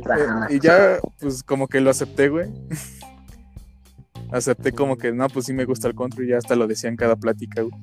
y 0.51 0.59
ya, 0.59 0.99
pues 1.21 1.45
como 1.45 1.69
que 1.69 1.81
lo 1.81 1.91
acepté, 1.91 2.29
güey. 2.29 2.49
acepté 4.33 4.73
como 4.73 4.97
que, 4.97 5.13
no, 5.13 5.29
pues 5.29 5.47
sí 5.47 5.53
me 5.53 5.65
gusta 5.65 5.89
el 5.89 5.95
country, 5.95 6.29
ya 6.29 6.39
hasta 6.39 6.55
lo 6.57 6.67
decía 6.67 6.89
en 6.91 6.97
cada 6.97 7.17
plática, 7.17 7.63
güey. 7.63 7.75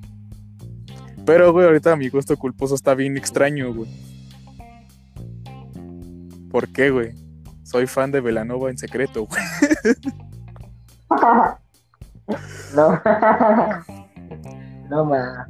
Pero, 1.25 1.51
güey, 1.51 1.65
ahorita 1.65 1.95
mi 1.95 2.09
gusto 2.09 2.37
culposo 2.37 2.75
está 2.75 2.93
bien 2.93 3.17
extraño, 3.17 3.73
güey. 3.73 3.89
¿Por 6.51 6.67
qué, 6.69 6.89
güey? 6.91 7.13
Soy 7.63 7.87
fan 7.87 8.11
de 8.11 8.21
Velanova 8.21 8.69
en 8.69 8.77
secreto, 8.77 9.25
güey. 9.25 9.41
no. 12.75 13.01
no, 14.89 15.05
ma. 15.05 15.47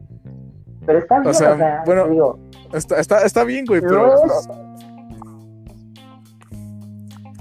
Pero 0.86 1.00
está 1.00 1.16
bien, 1.20 1.28
O 1.28 1.32
o 1.32 1.34
sea, 1.34 1.58
sea, 1.58 1.84
bueno, 1.86 2.08
digo, 2.08 2.40
Está, 2.74 3.00
está, 3.00 3.24
está 3.26 3.44
bien, 3.44 3.66
güey, 3.66 3.82
pero. 3.82 4.08
no 4.08 4.22
pues- 4.22 4.32
es- 4.34 4.50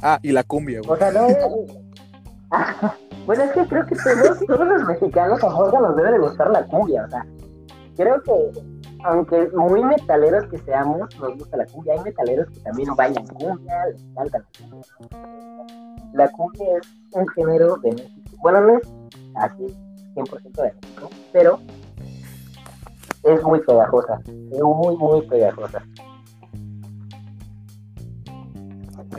Ah, 0.02 0.18
y 0.22 0.32
la 0.32 0.42
cumbia, 0.44 0.80
o 0.80 0.84
güey. 0.84 0.98
sea, 0.98 1.12
no 1.12 1.26
es... 1.28 1.36
bueno, 3.26 3.44
es 3.44 3.52
que 3.52 3.66
creo 3.66 3.86
que 3.86 3.96
todos, 3.96 4.38
todos 4.46 4.66
los 4.66 4.84
mexicanos 4.84 5.42
a 5.42 5.50
Jorge 5.50 5.78
nos 5.78 5.96
debe 5.96 6.12
de 6.12 6.18
gustar 6.18 6.50
la 6.50 6.66
cumbia, 6.66 7.04
o 7.04 7.08
sea, 7.08 7.26
creo 7.96 8.22
que 8.22 8.52
aunque 9.04 9.48
muy 9.54 9.84
metaleros 9.84 10.46
que 10.46 10.58
seamos, 10.58 11.08
nos 11.20 11.36
gusta 11.36 11.58
la 11.58 11.66
cumbia, 11.66 11.92
hay 11.92 12.00
metaleros 12.00 12.48
que 12.48 12.60
también 12.60 12.94
bailan 12.96 13.26
cumbia, 13.26 13.86
les 13.86 14.02
cantan 14.14 14.42
la 14.42 14.68
cumbia. 14.68 15.20
La 16.14 16.28
cumbia 16.30 16.78
es 16.78 16.88
un 17.12 17.28
género 17.28 17.76
de 17.76 17.92
México, 17.92 18.36
bueno, 18.42 18.60
no 18.60 18.78
es 18.78 18.92
así 19.36 19.66
100% 20.14 20.52
de 20.52 20.62
México, 20.62 21.10
pero 21.32 21.58
es 23.24 23.42
muy 23.42 23.60
pegajosa, 23.60 24.20
es 24.26 24.62
muy, 24.62 24.96
muy 24.96 25.22
pegajosa. 25.26 25.82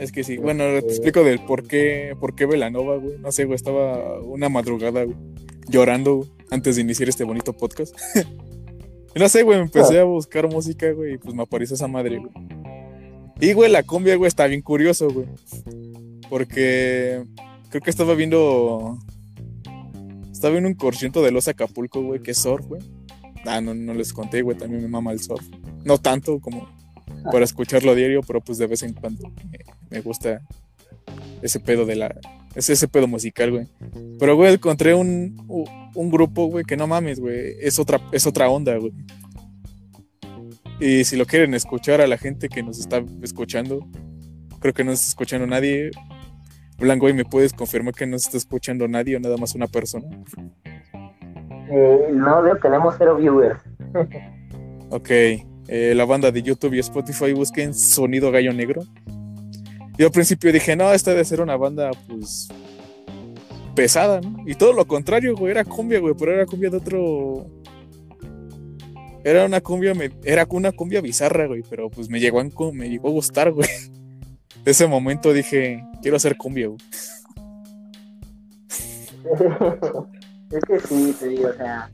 Es 0.00 0.12
que 0.12 0.24
sí, 0.24 0.36
bueno, 0.36 0.64
te 0.64 0.78
explico 0.78 1.24
del 1.24 1.40
por 1.44 1.66
qué, 1.66 2.16
por 2.20 2.34
qué 2.34 2.46
Velanova, 2.46 2.96
güey. 2.96 3.18
No 3.18 3.32
sé, 3.32 3.44
güey, 3.44 3.56
estaba 3.56 4.20
una 4.20 4.48
madrugada, 4.48 5.04
güey, 5.04 5.16
llorando 5.68 6.16
güey, 6.16 6.30
antes 6.50 6.76
de 6.76 6.82
iniciar 6.82 7.08
este 7.08 7.24
bonito 7.24 7.52
podcast. 7.52 7.96
No 9.16 9.30
sé, 9.30 9.44
güey, 9.44 9.58
empecé 9.58 9.98
a 9.98 10.04
buscar 10.04 10.46
música, 10.46 10.92
güey, 10.92 11.14
y 11.14 11.16
pues 11.16 11.34
me 11.34 11.42
apareció 11.42 11.74
esa 11.74 11.88
madre, 11.88 12.18
güey. 12.18 12.30
Y, 13.40 13.54
güey, 13.54 13.70
la 13.70 13.82
cumbia, 13.82 14.14
güey, 14.16 14.28
está 14.28 14.46
bien 14.46 14.60
curioso, 14.60 15.08
güey. 15.08 15.26
Porque 16.28 17.24
creo 17.70 17.80
que 17.80 17.88
estaba 17.88 18.14
viendo. 18.14 18.98
Estaba 20.30 20.52
viendo 20.52 20.68
un 20.68 20.74
concierto 20.74 21.22
de 21.22 21.30
los 21.30 21.48
Acapulco, 21.48 22.02
güey, 22.02 22.20
que 22.20 22.32
es 22.32 22.38
surf, 22.38 22.66
güey. 22.66 22.82
Ah, 23.46 23.62
no, 23.62 23.74
no 23.74 23.94
les 23.94 24.12
conté, 24.12 24.42
güey, 24.42 24.58
también 24.58 24.82
me 24.82 24.88
mama 24.88 25.12
el 25.12 25.20
surf. 25.20 25.46
No 25.82 25.96
tanto 25.96 26.38
como 26.38 26.68
para 27.30 27.44
escucharlo 27.44 27.92
a 27.92 27.94
diario, 27.94 28.20
pero 28.26 28.40
pues 28.40 28.58
de 28.58 28.66
vez 28.66 28.82
en 28.82 28.92
cuando 28.94 29.28
me, 29.50 29.58
me 29.90 30.00
gusta 30.00 30.42
ese 31.42 31.60
pedo 31.60 31.86
de 31.86 31.96
la. 31.96 32.14
Es 32.54 32.70
ese 32.70 32.88
pedo 32.88 33.06
musical, 33.06 33.50
güey. 33.50 33.68
Pero, 34.18 34.34
güey, 34.34 34.54
encontré 34.54 34.94
un, 34.94 35.36
un 35.94 36.10
grupo, 36.10 36.46
güey, 36.46 36.64
que 36.64 36.76
no 36.76 36.86
mames, 36.86 37.20
güey. 37.20 37.54
Es 37.60 37.78
otra, 37.78 38.00
es 38.12 38.26
otra 38.26 38.48
onda, 38.48 38.76
güey. 38.76 38.92
Y 40.80 41.04
si 41.04 41.16
lo 41.16 41.26
quieren 41.26 41.54
escuchar 41.54 42.00
a 42.00 42.06
la 42.06 42.18
gente 42.18 42.48
que 42.48 42.62
nos 42.62 42.78
está 42.78 43.02
escuchando, 43.22 43.86
creo 44.60 44.74
que 44.74 44.84
no 44.84 44.92
está 44.92 45.06
escuchando 45.06 45.46
nadie. 45.46 45.90
Blanco, 46.78 47.04
güey, 47.04 47.14
¿me 47.14 47.24
puedes 47.24 47.52
confirmar 47.52 47.94
que 47.94 48.06
no 48.06 48.18
se 48.18 48.28
está 48.28 48.38
escuchando 48.38 48.88
nadie 48.88 49.16
o 49.16 49.20
nada 49.20 49.36
más 49.36 49.54
una 49.54 49.66
persona? 49.66 50.06
Eh, 51.70 52.10
no, 52.12 52.42
tenemos 52.62 52.94
cero 52.98 53.16
viewers. 53.16 53.58
Ok, 54.90 55.10
eh, 55.68 55.94
la 55.94 56.04
banda 56.04 56.30
de 56.30 56.42
YouTube 56.42 56.74
y 56.74 56.78
Spotify 56.80 57.32
busquen 57.32 57.74
Sonido 57.74 58.30
Gallo 58.30 58.52
Negro. 58.52 58.82
Yo 59.98 60.06
al 60.06 60.12
principio 60.12 60.52
dije, 60.52 60.76
no, 60.76 60.92
esta 60.92 61.12
debe 61.12 61.24
ser 61.24 61.40
una 61.40 61.56
banda, 61.56 61.90
pues, 62.08 62.48
pesada, 63.74 64.20
¿no? 64.20 64.42
Y 64.46 64.54
todo 64.54 64.72
lo 64.72 64.86
contrario, 64.86 65.34
güey, 65.36 65.52
era 65.52 65.64
cumbia, 65.64 65.98
güey, 66.00 66.14
pero 66.18 66.32
era 66.34 66.46
cumbia 66.46 66.70
de 66.70 66.76
otro. 66.76 67.46
Era 69.24 69.44
una 69.46 69.60
cumbia, 69.60 69.94
me- 69.94 70.10
era 70.22 70.46
una 70.50 70.70
cumbia 70.72 71.00
bizarra, 71.00 71.46
güey, 71.46 71.62
pero 71.68 71.90
pues 71.90 72.08
me 72.08 72.20
llegó 72.20 72.40
a, 72.40 72.44
me 72.72 72.88
llegó 72.88 73.08
a 73.08 73.12
gustar, 73.12 73.50
güey. 73.52 73.68
De 74.64 74.70
ese 74.70 74.86
momento 74.86 75.32
dije, 75.32 75.82
quiero 76.02 76.16
hacer 76.16 76.36
cumbia, 76.36 76.68
güey. 76.68 76.78
es 80.50 80.64
que 80.64 80.80
sí, 80.80 81.16
te 81.18 81.28
digo, 81.28 81.48
o 81.48 81.52
sea, 81.54 81.90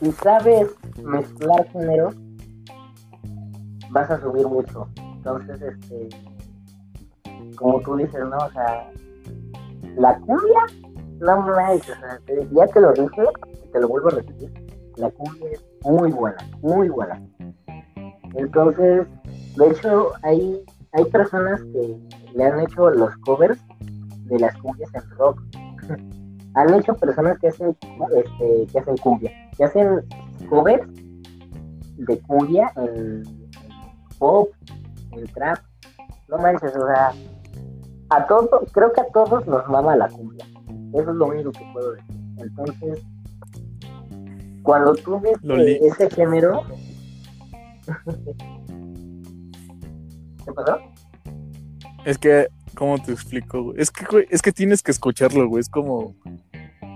si 0.00 0.12
sabes 0.12 0.68
mezclar 1.02 1.68
géneros, 1.72 2.14
vas 3.90 4.10
a 4.10 4.20
subir 4.20 4.46
mucho. 4.46 4.88
Entonces, 4.96 5.60
este, 5.60 6.08
como 7.56 7.80
tú 7.80 7.96
dices, 7.96 8.20
¿no? 8.20 8.36
O 8.36 8.50
sea, 8.50 8.90
la 9.96 10.18
cumbia, 10.20 10.60
no 11.18 11.42
manches, 11.42 11.96
o 11.96 12.00
sea, 12.00 12.20
ya 12.52 12.66
te 12.66 12.80
lo 12.80 12.92
dije, 12.92 13.22
te 13.72 13.80
lo 13.80 13.88
vuelvo 13.88 14.08
a 14.08 14.12
repetir, 14.12 14.50
la 14.96 15.10
cumbia 15.10 15.50
es 15.52 15.64
muy 15.84 16.10
buena, 16.10 16.38
muy 16.62 16.88
buena. 16.88 17.20
Entonces, 18.34 19.06
de 19.56 19.68
hecho, 19.68 20.12
hay, 20.22 20.64
hay 20.92 21.04
personas 21.06 21.60
que 21.62 21.98
le 22.34 22.44
han 22.44 22.60
hecho 22.60 22.90
los 22.90 23.14
covers 23.18 23.60
de 24.26 24.38
las 24.38 24.56
cumbias 24.58 24.90
en 24.94 25.10
rock. 25.18 25.42
han 26.54 26.74
hecho 26.74 26.94
personas 26.94 27.38
que 27.38 27.48
hacen, 27.48 27.76
este, 28.16 28.66
que 28.72 28.78
hacen 28.78 28.96
cumbia, 28.98 29.32
que 29.56 29.64
hacen 29.64 30.00
covers 30.48 30.86
de 31.96 32.18
cumbia 32.20 32.72
en 32.76 33.39
pop, 34.20 34.50
en 35.10 35.26
trap. 35.32 35.58
No 36.28 36.38
manches, 36.38 36.76
o 36.76 36.86
sea, 36.86 37.12
a 38.10 38.26
todos, 38.28 38.70
creo 38.70 38.92
que 38.92 39.00
a 39.00 39.08
todos 39.08 39.44
nos 39.48 39.66
mama 39.68 39.96
la 39.96 40.08
cumbia. 40.08 40.46
Eso 40.94 41.10
es 41.10 41.16
lo 41.16 41.26
único 41.26 41.50
que 41.50 41.68
puedo 41.72 41.92
decir. 41.92 42.14
Entonces, 42.38 43.02
cuando 44.62 44.94
tú 44.94 45.18
ves 45.20 45.38
ese 45.82 46.10
género. 46.10 46.62
¿Qué 50.44 50.52
pasó? 50.52 50.78
Es 52.04 52.18
que, 52.18 52.48
¿cómo 52.76 52.98
te 52.98 53.12
explico, 53.12 53.64
güey? 53.64 53.80
Es 53.80 53.90
que, 53.90 54.04
güey, 54.04 54.26
es 54.30 54.42
que 54.42 54.52
tienes 54.52 54.82
que 54.82 54.92
escucharlo, 54.92 55.48
güey. 55.48 55.60
Es 55.60 55.68
como. 55.68 56.14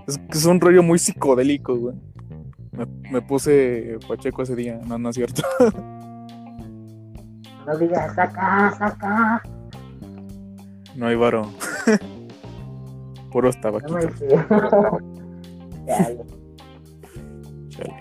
Es, 0.07 0.19
es 0.29 0.45
un 0.45 0.61
rollo 0.61 0.83
muy 0.83 0.99
psicodélico, 0.99 1.75
güey. 1.75 1.95
Me, 2.71 2.85
me 3.11 3.21
puse 3.21 3.97
Pacheco 4.07 4.43
ese 4.43 4.55
día. 4.55 4.79
No, 4.85 4.97
no 4.97 5.09
es 5.09 5.15
cierto. 5.15 5.41
No 7.65 7.77
digas, 7.77 8.15
saca, 8.15 8.75
saca. 8.77 9.41
No 10.95 11.07
hay 11.07 11.15
varo. 11.15 11.49
Puro 13.31 13.51
tabaquito. 13.53 13.97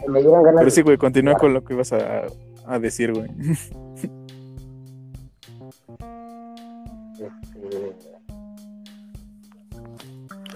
Me 0.09 0.21
dieron 0.21 0.43
ganas 0.45 0.59
Pero 0.61 0.71
sí, 0.71 0.83
güey, 0.83 0.97
continúa 0.97 1.35
con 1.35 1.53
lo 1.55 1.65
que 1.65 1.75
ibas 1.75 1.93
a, 1.93 2.27
a 2.67 2.79
decir, 2.79 3.13
güey. 3.13 3.29
Este... 3.51 4.11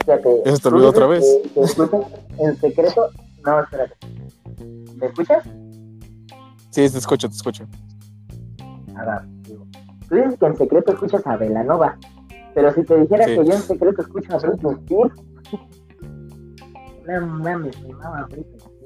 Fíjate, 0.05 0.43
¿Ya 0.45 0.57
se 0.57 0.63
te 0.63 0.69
olvidó 0.69 0.89
otra 0.89 1.07
vez? 1.07 1.25
que- 1.43 1.51
que 1.51 1.61
escuchas 1.63 2.01
en 2.39 2.57
secreto. 2.57 3.11
No, 3.45 3.61
espérate. 3.61 3.95
¿Me 4.97 5.07
escuchas? 5.07 5.45
Sí, 6.71 6.89
te 6.91 6.99
escucho, 6.99 7.29
te 7.29 7.35
escucho. 7.35 7.67
Tú 10.09 10.15
dices 10.15 10.39
que 10.39 10.47
en 10.47 10.57
secreto 10.57 10.93
escuchas 10.93 11.27
a 11.27 11.37
Velanova. 11.37 11.99
Pero 12.55 12.73
si 12.73 12.83
te 12.83 12.99
dijera 13.01 13.25
Sí. 13.27 13.37
que 13.37 13.45
yo 13.45 13.53
en 13.53 13.61
secreto 13.63 14.03
escucho 14.03 14.35
a 14.35 14.39
Britney 14.39 14.75
Spears. 14.75 15.15
No 17.07 17.27
mames, 17.27 17.83
mi 17.83 17.93
mamá 17.93 18.27
Britney 18.31 18.57
Spears. 18.57 18.79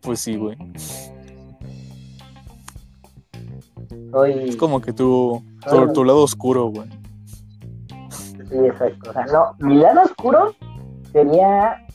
Pues 0.00 0.20
sí, 0.20 0.36
güey. 0.36 0.56
Soy. 4.10 4.48
Es 4.48 4.56
como 4.56 4.80
que 4.80 4.92
tú. 4.92 5.42
Tu, 5.68 5.92
tu 5.92 6.04
lado 6.04 6.22
oscuro, 6.22 6.66
güey. 6.66 6.88
Sí, 8.48 8.56
exacto. 8.66 9.10
O 9.10 9.12
sea, 9.12 9.26
no, 9.26 9.54
mi 9.66 9.76
lado 9.76 10.02
oscuro 10.02 10.54
sería 11.12 11.86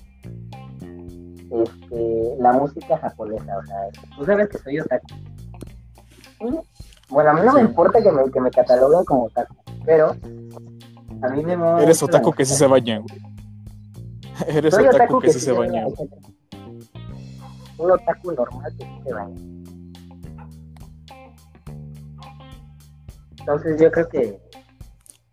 este, 1.51 2.36
la 2.39 2.53
música 2.53 2.97
japonesa. 2.97 3.57
O 3.57 3.65
sea, 3.65 3.78
tú 4.17 4.25
sabes 4.25 4.49
que 4.49 4.57
soy 4.59 4.80
otaku. 4.80 5.07
Bueno, 7.09 7.31
a 7.31 7.33
mí 7.33 7.41
no 7.43 7.53
me 7.53 7.61
importa 7.61 8.01
que 8.01 8.11
me, 8.11 8.29
que 8.31 8.41
me 8.41 8.51
cataloguen 8.51 9.05
como 9.05 9.25
otaku, 9.25 9.55
pero 9.85 10.15
a 11.21 11.29
mí 11.29 11.43
me 11.43 11.57
mola 11.57 11.81
Eres 11.83 12.03
otaku 12.03 12.31
que 12.31 12.45
sí 12.45 12.53
se 12.53 12.67
baña, 12.67 12.99
güey. 12.99 13.21
Eres 14.47 14.73
Soy 14.73 14.88
otaku 14.88 15.19
que 15.19 15.31
sí 15.31 15.39
se 15.39 15.51
baña. 15.51 15.85
Un 17.77 17.91
otaku 17.91 18.31
normal 18.31 18.75
que 18.77 18.85
sí 18.85 19.01
se 19.03 19.13
baña. 19.13 19.35
Entonces 23.39 23.81
yo 23.81 23.91
creo 23.91 24.09
que 24.09 24.41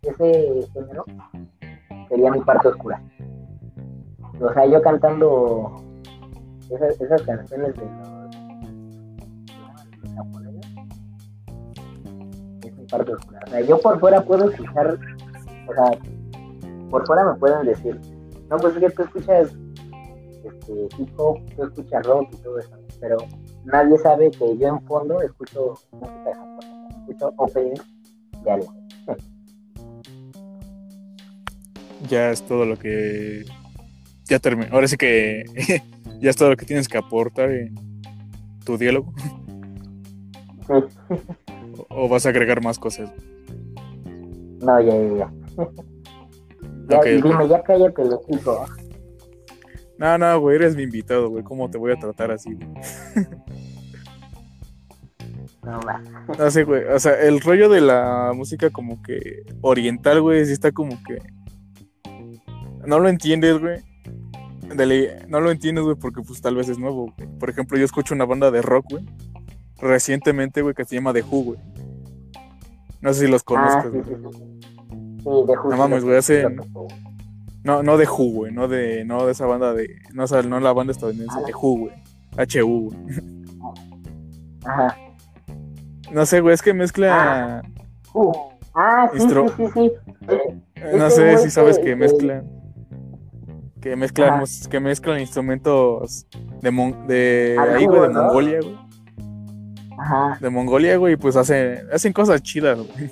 ese 0.03 0.69
género 0.73 1.05
sería 2.09 2.31
mi 2.31 2.41
parte 2.41 2.69
oscura. 2.69 3.03
O 4.41 4.53
sea, 4.53 4.67
yo 4.67 4.81
cantando 4.83 5.83
esas, 6.71 7.01
esas 7.01 7.23
canciones 7.23 7.75
de 7.75 8.14
parte 12.97 13.13
oscura. 13.13 13.41
O 13.47 13.51
sea, 13.51 13.61
yo 13.61 13.81
por 13.81 14.01
fuera 14.01 14.25
puedo 14.25 14.51
escuchar, 14.51 14.99
o 15.69 15.75
sea, 15.75 15.99
por 16.91 17.07
fuera 17.07 17.25
me 17.25 17.39
pueden 17.39 17.67
decir, 17.67 18.01
no, 18.49 18.57
pues 18.59 18.75
es 18.77 18.81
que 18.81 18.91
tú 18.91 19.03
escuchas 19.03 19.57
este, 20.45 20.89
hip 20.99 21.09
hop, 21.17 21.39
tú 21.57 21.65
escuchas 21.65 22.07
rock 22.07 22.29
y 22.33 22.37
todo 22.37 22.59
eso, 22.59 22.77
pero 23.01 23.17
nadie 23.65 23.99
sabe 23.99 24.31
que 24.31 24.57
yo 24.59 24.69
en 24.69 24.81
fondo 24.87 25.21
escucho 25.23 25.75
música 25.93 26.35
japonesa, 26.35 26.89
escucho 27.01 27.33
openings 27.37 27.85
de 28.45 28.51
anime. 28.51 28.87
Ya 32.11 32.31
es 32.33 32.43
todo 32.43 32.67
lo 32.67 32.77
que. 32.77 33.45
Ya 34.27 34.39
terminé. 34.39 34.69
Ahora 34.73 34.87
sí 34.89 34.99
que. 34.99 35.45
ya 36.21 36.29
es 36.29 36.37
todo 36.37 36.51
lo 36.51 36.57
que 36.57 36.67
tienes 36.67 36.87
que 36.87 36.99
aportar 36.99 37.51
en 37.51 37.75
tu 38.63 38.77
diálogo. 38.77 39.11
O, 41.95 42.09
vas 42.09 42.27
a 42.27 42.31
agregar 42.31 42.63
más 42.63 42.79
cosas. 42.79 43.11
No, 44.61 44.81
ya, 44.81 44.95
ya, 44.97 45.17
ya. 45.17 45.33
Ya, 46.87 46.99
Ok, 46.99 47.07
ok. 47.19 47.23
dime, 47.25 47.49
ya 47.49 47.63
cállate, 47.63 48.05
lo 48.05 48.21
digo. 48.29 48.67
No, 49.97 50.19
no, 50.19 50.39
güey, 50.41 50.57
eres 50.57 50.77
mi 50.77 50.83
invitado, 50.83 51.31
güey. 51.31 51.43
¿Cómo 51.43 51.71
te 51.71 51.79
voy 51.79 51.93
a 51.93 51.97
tratar 51.97 52.31
así, 52.31 52.53
güey? 52.53 52.69
No. 55.63 55.81
No 56.39 56.51
sé, 56.51 56.65
güey. 56.65 56.85
O 56.85 56.99
sea, 56.99 57.19
el 57.21 57.41
rollo 57.41 57.69
de 57.69 57.81
la 57.81 58.33
música 58.35 58.71
como 58.71 59.01
que 59.03 59.45
oriental, 59.63 60.21
güey, 60.21 60.45
sí 60.45 60.53
está 60.53 60.73
como 60.73 60.99
que. 61.05 61.19
No 62.87 62.99
lo 62.99 63.09
entiendes, 63.09 63.59
güey. 63.61 63.81
De 64.77 64.87
ley- 64.87 65.09
No 65.29 65.41
lo 65.41 65.51
entiendes, 65.51 65.85
güey, 65.85 65.97
porque 65.97 66.21
pues 66.23 66.41
tal 66.43 66.57
vez 66.57 66.69
es 66.69 66.79
nuevo, 66.79 67.13
güey. 67.17 67.29
Por 67.39 67.49
ejemplo, 67.51 67.79
yo 67.79 67.85
escucho 67.85 68.15
una 68.15 68.27
banda 68.27 68.51
de 68.51 68.61
rock, 68.63 68.87
güey. 68.91 69.07
Recientemente, 69.79 70.61
güey, 70.63 70.75
que 70.75 70.85
se 70.85 70.97
llama 70.97 71.13
The 71.15 71.23
Who, 71.23 71.45
güey. 71.45 71.59
No 73.05 73.13
sé 73.13 73.27
si 73.27 73.31
los 73.31 73.43
Ah, 73.43 73.45
conozcas, 73.45 73.85
sí, 73.85 73.89
güey. 73.91 74.05
sí, 74.05 74.11
sí. 74.33 74.61
Sí, 75.19 75.31
de 75.47 75.57
justo. 75.57 75.69
No 75.71 75.77
mames, 75.77 76.05
güey, 76.05 76.17
hacen- 76.17 76.57
No, 77.63 77.83
no 77.83 77.97
de 77.97 78.07
Who, 78.07 78.33
güey. 78.33 78.53
No 78.53 78.67
de, 78.69 79.05
no 79.05 79.25
de 79.25 79.33
esa 79.33 79.47
banda 79.47 79.73
de. 79.73 79.89
No, 80.13 80.25
o 80.25 80.27
sea, 80.27 80.43
no 80.43 80.59
la 80.61 80.73
banda 80.73 80.91
estadounidense, 80.93 81.39
de 81.47 81.53
Who, 81.55 81.79
güey. 81.79 81.93
H-U, 82.37 82.91
güey. 82.91 82.99
Ajá. 84.65 84.97
No 86.13 86.27
sé, 86.27 86.41
güey, 86.41 86.55
es 86.55 86.63
que 86.63 86.75
mezcla. 86.75 87.63
Uh, 88.13 88.33
ah, 88.75 89.11
sí, 89.13 89.19
Instru- 89.19 89.51
sí, 89.57 89.65
sí, 89.67 89.73
sí. 89.75 89.93
Eh, 90.29 90.61
Eh, 90.77 90.97
No 90.99 91.07
Ese 91.07 91.37
sé 91.37 91.45
si 91.45 91.51
sabes 91.51 91.79
que- 91.79 91.85
que 91.85 91.91
que- 91.91 91.97
mezclan. 91.97 92.51
Que 93.81 93.97
mezclan, 93.97 94.35
Ajá. 94.35 94.45
que 94.71 94.81
mezclan 94.81 95.21
instrumentos 95.21 96.27
de, 96.61 96.71
mon- 96.71 97.07
de 97.07 97.57
ahí, 97.59 97.87
güey, 97.87 98.01
de 98.03 98.09
¿no? 98.09 98.23
Mongolia, 98.25 98.59
güey. 98.61 98.77
Ajá. 100.05 100.37
De 100.39 100.51
Mongolia, 100.51 100.99
güey, 100.99 101.17
pues 101.17 101.35
hacen, 101.35 101.89
hacen 101.91 102.13
cosas 102.13 102.43
chidas, 102.43 102.77
güey. 102.77 103.09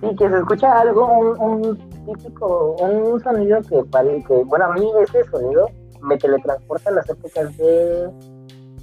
Sí, 0.00 0.16
que 0.18 0.28
se 0.28 0.36
escucha 0.36 0.80
algo, 0.80 1.06
un, 1.06 1.40
un 1.40 2.16
típico, 2.16 2.76
un 2.80 3.20
sonido 3.22 3.62
que 3.62 3.84
parece, 3.84 4.24
que, 4.24 4.34
bueno, 4.44 4.64
a 4.64 4.74
mí 4.74 4.90
ese 5.02 5.22
sonido 5.30 5.70
me 6.02 6.18
teletransporta 6.18 6.90
a 6.90 6.94
las 6.94 7.08
épocas 7.08 7.56
de, 7.56 8.10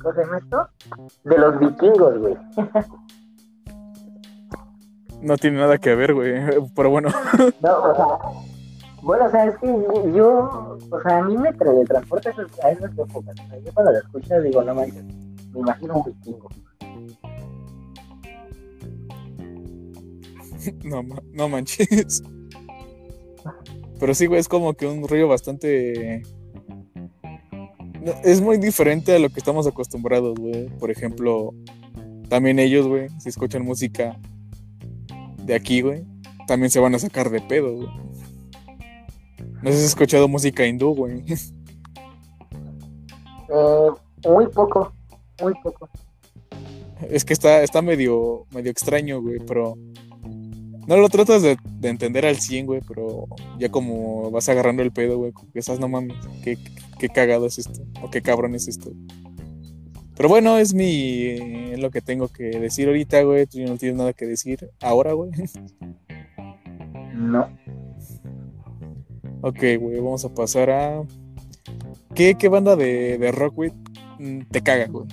¿cómo 0.01 0.15
se 0.15 0.21
llama 0.23 0.37
esto? 0.37 0.69
De 1.25 1.37
los 1.37 1.59
vikingos, 1.59 2.17
güey. 2.19 2.37
No 5.21 5.37
tiene 5.37 5.59
nada 5.59 5.77
que 5.77 5.95
ver, 5.95 6.13
güey. 6.13 6.33
Pero 6.75 6.89
bueno, 6.89 7.09
No, 7.61 7.77
o 7.79 7.95
sea, 7.95 8.07
bueno, 9.01 9.25
o 9.25 9.29
sea, 9.29 9.45
es 9.45 9.57
que 9.57 9.67
yo, 10.13 10.77
o 10.89 11.01
sea, 11.01 11.17
a 11.17 11.23
mí 11.23 11.37
me 11.37 11.51
teletransporta 11.53 12.29
a 12.29 12.31
esas, 12.31 12.63
a 12.63 12.71
esas 12.71 12.91
épocas. 12.93 13.35
O 13.45 13.49
sea, 13.49 13.59
yo 13.59 13.73
cuando 13.73 13.91
lo 13.91 13.97
escucho 13.99 14.41
digo, 14.41 14.63
no 14.63 14.73
manches, 14.73 15.03
me 15.53 15.59
imagino 15.59 15.95
un 15.95 16.03
vikingo. 16.05 16.49
no, 20.83 21.03
no 21.31 21.49
manches. 21.49 22.23
Pero 23.99 24.13
sí, 24.13 24.25
güey, 24.25 24.39
es 24.39 24.47
como 24.47 24.73
que 24.73 24.87
un 24.87 25.07
rollo 25.07 25.27
bastante. 25.27 26.23
Es 28.23 28.41
muy 28.41 28.57
diferente 28.57 29.15
a 29.15 29.19
lo 29.19 29.29
que 29.29 29.39
estamos 29.39 29.65
acostumbrados, 29.65 30.37
güey. 30.37 30.67
Por 30.77 30.91
ejemplo, 30.91 31.53
también 32.27 32.59
ellos, 32.59 32.87
güey, 32.87 33.07
si 33.19 33.29
escuchan 33.29 33.63
música 33.63 34.19
de 35.43 35.55
aquí, 35.55 35.81
güey, 35.81 36.05
también 36.47 36.69
se 36.69 36.79
van 36.79 36.95
a 36.95 36.99
sacar 36.99 37.29
de 37.29 37.41
pedo, 37.41 37.75
güey. 37.75 37.87
No 39.61 39.71
sé 39.71 39.77
si 39.77 39.83
has 39.83 39.89
escuchado 39.89 40.27
música 40.27 40.65
hindú, 40.65 40.95
güey. 40.95 41.23
Eh, 43.55 43.89
muy 44.27 44.47
poco, 44.47 44.91
muy 45.41 45.53
poco. 45.61 45.89
Es 47.09 47.25
que 47.25 47.33
está, 47.33 47.63
está 47.63 47.81
medio, 47.81 48.45
medio 48.51 48.71
extraño, 48.71 49.21
güey, 49.21 49.39
pero 49.39 49.75
no 50.87 50.97
lo 50.97 51.09
tratas 51.09 51.41
de, 51.41 51.57
de 51.79 51.89
entender 51.89 52.25
al 52.25 52.37
100, 52.37 52.65
güey, 52.65 52.81
pero 52.87 53.27
ya 53.57 53.69
como 53.69 54.31
vas 54.31 54.49
agarrando 54.49 54.83
el 54.83 54.91
pedo, 54.91 55.17
güey, 55.17 55.31
como 55.31 55.51
que 55.51 55.59
estás, 55.59 55.79
no 55.79 55.87
mames, 55.87 56.17
qué, 56.43 56.57
qué 56.99 57.09
cagado 57.09 57.45
es 57.45 57.57
esto, 57.57 57.81
o 58.01 58.09
qué 58.09 58.21
cabrón 58.21 58.55
es 58.55 58.67
esto. 58.67 58.91
Pero 60.15 60.29
bueno, 60.29 60.57
es 60.57 60.73
mi, 60.73 61.71
es 61.71 61.79
lo 61.79 61.89
que 61.89 62.01
tengo 62.01 62.27
que 62.27 62.43
decir 62.59 62.87
ahorita, 62.87 63.23
güey, 63.23 63.47
tú 63.47 63.59
ya 63.59 63.65
no 63.65 63.77
tienes 63.77 63.97
nada 63.97 64.13
que 64.13 64.25
decir 64.25 64.69
ahora, 64.81 65.13
güey. 65.13 65.31
No. 67.15 67.49
Ok, 69.41 69.59
güey, 69.79 69.97
vamos 69.97 70.23
a 70.25 70.33
pasar 70.33 70.69
a... 70.69 71.03
¿Qué, 72.13 72.35
qué 72.35 72.47
banda 72.47 72.75
de, 72.75 73.17
de 73.17 73.31
rock, 73.31 73.55
güey, 73.55 73.71
te 74.51 74.61
caga, 74.61 74.87
güey? 74.87 75.05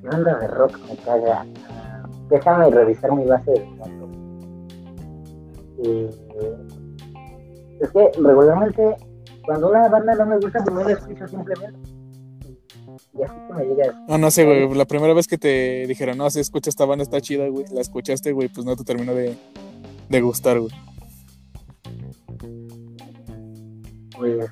¿Qué 0.00 0.08
onda 0.08 0.38
de 0.38 0.48
rock 0.48 0.78
me 0.88 0.96
caga? 0.96 1.46
Ah, 1.68 2.08
Déjame 2.30 2.70
revisar 2.70 3.12
mi 3.12 3.24
base 3.24 3.50
de 3.50 3.76
datos. 3.76 4.10
Eh, 5.84 6.10
es 7.80 7.90
que 7.90 8.10
regularmente 8.20 8.96
cuando 9.44 9.70
una 9.70 9.88
banda 9.88 10.14
no 10.14 10.26
me 10.26 10.36
gusta, 10.38 10.62
pues 10.64 10.74
no 10.74 10.84
la 10.84 10.92
escucho 10.92 11.26
simplemente. 11.28 11.78
Y 13.14 13.22
así 13.22 13.34
que 13.46 13.54
me 13.54 13.64
llega. 13.64 14.04
No, 14.08 14.18
no 14.18 14.30
sé, 14.30 14.44
güey, 14.44 14.74
la 14.74 14.84
primera 14.84 15.14
vez 15.14 15.26
que 15.26 15.38
te 15.38 15.86
dijeron, 15.86 16.18
no, 16.18 16.28
si 16.30 16.40
escucha 16.40 16.68
esta 16.68 16.84
banda 16.84 17.02
está 17.02 17.20
chida, 17.20 17.48
güey, 17.48 17.64
la 17.72 17.80
escuchaste, 17.80 18.32
güey, 18.32 18.48
pues 18.48 18.66
no 18.66 18.76
te 18.76 18.84
terminó 18.84 19.14
de, 19.14 19.36
de 20.08 20.20
gustar, 20.20 20.58
güey. 20.60 20.72
Pues. 24.16 24.50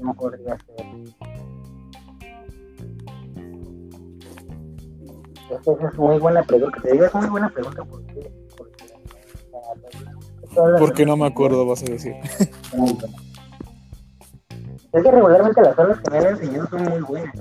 No 0.00 0.14
podría 0.14 0.56
ser. 0.58 0.86
Esa 5.50 5.72
es 5.88 5.98
muy 5.98 6.18
buena 6.18 6.42
pregunta. 6.42 6.80
Te 6.82 6.92
digo, 6.92 7.04
es 7.04 7.14
muy 7.14 7.26
buena 7.26 7.48
pregunta 7.50 7.84
porque. 7.84 8.32
porque 8.56 8.84
las 10.56 10.80
Porque 10.80 11.06
no 11.06 11.16
me 11.16 11.26
acuerdo, 11.26 11.66
vas 11.66 11.82
a 11.82 11.86
decir. 11.86 12.14
Es 14.92 15.02
que 15.02 15.10
regularmente 15.10 15.60
las 15.60 15.76
bandas 15.76 16.00
que 16.00 16.10
me 16.10 16.18
han 16.18 16.26
enseñado 16.26 16.66
son 16.68 16.84
muy 16.84 17.00
buenas. 17.02 17.34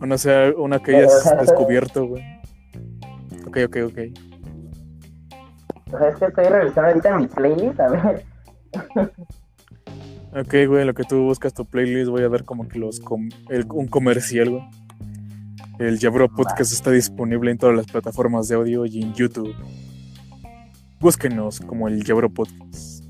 O 0.00 0.06
no 0.06 0.18
sea 0.18 0.52
una 0.56 0.80
que 0.80 0.96
hayas 0.96 1.36
descubierto, 1.40 2.06
güey. 2.06 2.22
Ok, 3.46 3.58
ok, 3.66 3.76
ok. 3.86 3.98
O 5.92 5.98
sea, 5.98 6.08
es 6.08 6.16
que 6.16 6.24
estoy 6.26 6.44
revisando 6.44 6.88
ahorita 6.88 7.16
mi 7.16 7.26
playlist, 7.28 7.80
a 7.80 7.88
ver. 7.88 8.33
Ok, 10.36 10.54
güey, 10.66 10.84
lo 10.84 10.94
que 10.94 11.04
tú 11.04 11.22
buscas 11.22 11.54
tu 11.54 11.64
playlist, 11.64 12.10
voy 12.10 12.22
a 12.22 12.28
dar 12.28 12.44
como 12.44 12.66
que 12.68 12.78
los 12.78 12.98
com- 13.00 13.28
el- 13.50 13.66
un 13.70 13.86
comercial, 13.86 14.50
güey. 14.50 14.62
El 15.78 15.98
Yabro 15.98 16.28
Podcast 16.28 16.72
está 16.72 16.90
disponible 16.90 17.50
en 17.50 17.58
todas 17.58 17.76
las 17.76 17.86
plataformas 17.86 18.48
de 18.48 18.54
audio 18.56 18.84
y 18.86 19.02
en 19.02 19.12
YouTube. 19.14 19.54
Búsquenos 21.00 21.60
como 21.60 21.88
el 21.88 22.02
Yabro 22.04 22.30
Podcast. 22.30 23.04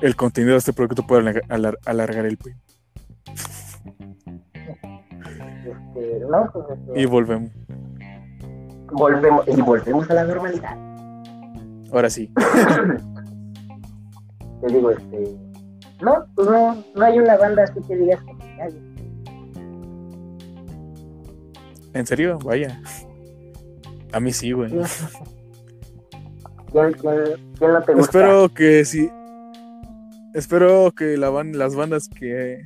El 0.00 0.14
contenido 0.16 0.52
de 0.52 0.58
este 0.58 0.72
producto 0.72 1.06
puede 1.06 1.22
alarga- 1.22 1.46
alar- 1.48 1.78
alargar 1.86 2.26
el. 2.26 2.38
Este, 5.64 6.20
no, 6.30 6.44
este, 6.44 7.00
Y 7.00 7.04
volvemos. 7.06 7.50
volvemos, 8.92 9.48
y 9.48 9.60
volvemos 9.62 10.10
a 10.10 10.14
la 10.14 10.24
normalidad. 10.24 10.76
Ahora 11.92 12.10
sí. 12.10 12.30
Te 14.64 14.72
digo, 14.72 14.90
este. 14.90 15.36
No, 16.00 16.24
pues 16.34 16.48
no, 16.48 16.82
no 16.94 17.04
hay 17.04 17.18
una 17.18 17.36
banda 17.36 17.64
así 17.64 17.78
que 17.86 17.96
digas 17.96 18.22
que 18.24 18.32
me 18.32 18.56
cague. 18.56 18.80
¿En 21.92 22.06
serio? 22.06 22.38
Vaya. 22.42 22.80
A 24.12 24.20
mí 24.20 24.32
sí, 24.32 24.52
güey. 24.52 24.70
¿Quién, 26.72 26.92
quién, 26.92 27.18
quién 27.58 27.72
no 27.72 27.82
te 27.82 27.92
gusta? 27.92 28.00
Espero 28.00 28.48
que 28.54 28.86
sí. 28.86 29.10
Espero 30.32 30.92
que 30.92 31.18
la 31.18 31.30
las 31.44 31.74
bandas 31.74 32.08
que. 32.08 32.64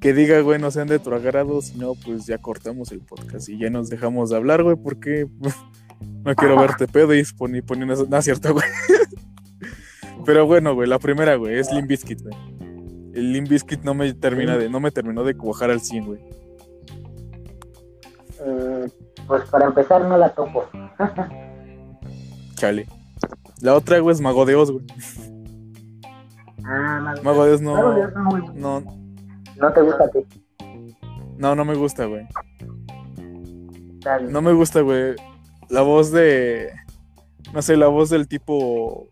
Que 0.00 0.12
diga, 0.12 0.40
güey, 0.40 0.60
no 0.60 0.72
sean 0.72 0.88
de 0.88 0.98
tu 0.98 1.14
agrado. 1.14 1.62
Si 1.62 1.78
no, 1.78 1.94
pues 1.94 2.26
ya 2.26 2.38
cortamos 2.38 2.90
el 2.90 2.98
podcast 3.00 3.48
y 3.48 3.58
ya 3.58 3.70
nos 3.70 3.90
dejamos 3.90 4.30
de 4.30 4.36
hablar, 4.36 4.64
güey, 4.64 4.74
porque 4.76 5.28
no 6.24 6.34
quiero 6.34 6.56
verte 6.60 6.88
pedo 6.88 7.14
y 7.14 7.20
eso. 7.20 7.36
No 8.08 8.16
es 8.16 8.24
cierto, 8.24 8.54
güey. 8.54 8.64
Pero 10.26 10.44
bueno, 10.44 10.74
güey, 10.74 10.88
la 10.88 10.98
primera, 10.98 11.36
güey, 11.36 11.58
es 11.58 11.72
Limp 11.72 11.88
Bizkit, 11.88 12.20
güey. 12.20 12.34
El 13.14 13.32
Limp 13.32 13.48
Bizkit 13.48 13.82
no 13.84 13.94
me 13.94 14.12
termina 14.12 14.58
de, 14.58 14.68
no 14.68 14.80
me 14.80 14.90
terminó 14.90 15.22
de 15.24 15.36
cuajar 15.36 15.70
al 15.70 15.80
100, 15.80 16.04
güey. 16.04 16.20
Mm, 18.44 18.90
pues 19.26 19.48
para 19.48 19.66
empezar, 19.66 20.04
no 20.04 20.18
la 20.18 20.28
topo. 20.34 20.64
Chale. 22.56 22.86
La 23.62 23.74
otra, 23.74 24.00
güey, 24.00 24.14
es 24.14 24.20
Mago 24.20 24.44
de 24.44 24.56
Oz, 24.56 24.70
güey. 24.72 24.84
Ah, 26.64 27.00
Mago 27.02 27.22
Mago 27.22 27.44
de 27.44 27.52
Oz 27.52 27.60
no. 27.62 27.74
Mago 27.74 27.94
de 27.94 28.04
Oz 28.04 28.14
no. 28.14 28.40
No, 28.54 28.82
No 29.56 29.72
te 29.72 29.80
gusta 29.80 30.04
a 30.04 30.08
ti. 30.10 30.18
no, 31.38 31.54
no 31.54 31.64
me 31.64 31.74
gusta, 31.74 32.04
güey. 32.06 32.26
No 34.28 34.42
me 34.42 34.52
gusta, 34.52 34.80
güey. 34.82 35.14
La 35.68 35.82
voz 35.82 36.12
de. 36.12 36.70
No 37.52 37.62
sé, 37.62 37.76
la 37.76 37.88
voz 37.88 38.10
del 38.10 38.28
tipo. 38.28 39.08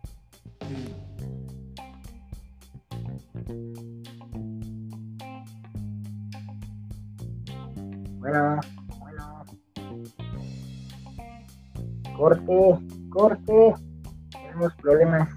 Bueno, 8.24 8.58
bueno. 9.00 9.44
Corte, 12.16 12.78
corte. 13.10 13.74
Tenemos 14.32 14.74
problemas. 14.76 15.28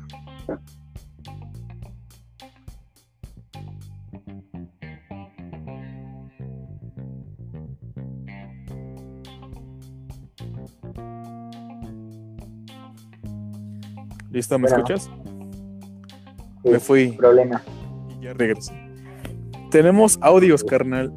¿Listo? 14.32 14.60
¿Me 14.60 14.68
Bueno. 14.68 14.78
escuchas? 14.84 15.10
Sí, 16.64 16.70
Me 16.70 16.80
fui 16.80 17.12
Problema. 17.14 17.62
y 18.20 18.24
ya 18.26 18.34
regresé. 18.34 18.74
Tenemos 19.72 20.18
audios, 20.22 20.64
carnal. 20.64 21.12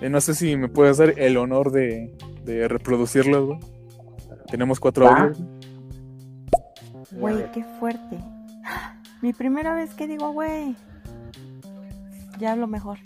Eh, 0.00 0.08
no 0.10 0.20
sé 0.20 0.34
si 0.34 0.56
me 0.56 0.68
puedes 0.68 0.98
dar 0.98 1.18
el 1.18 1.36
honor 1.36 1.72
de, 1.72 2.14
de 2.44 2.68
reproducirlos, 2.68 3.46
güey. 3.46 3.58
Tenemos 4.50 4.78
cuatro 4.80 5.06
Va. 5.06 5.22
audios. 5.22 5.38
Güey, 7.12 7.50
qué 7.52 7.64
fuerte. 7.80 8.18
Mi 9.22 9.32
primera 9.32 9.74
vez 9.74 9.94
que 9.94 10.06
digo, 10.06 10.32
güey. 10.32 10.76
Ya 12.38 12.52
hablo 12.52 12.66
mejor. 12.66 12.98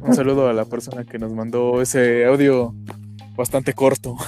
Un 0.00 0.14
saludo 0.14 0.48
a 0.48 0.52
la 0.52 0.64
persona 0.64 1.04
que 1.04 1.18
nos 1.18 1.32
mandó 1.32 1.82
ese 1.82 2.24
audio 2.26 2.74
bastante 3.36 3.72
corto. 3.72 4.16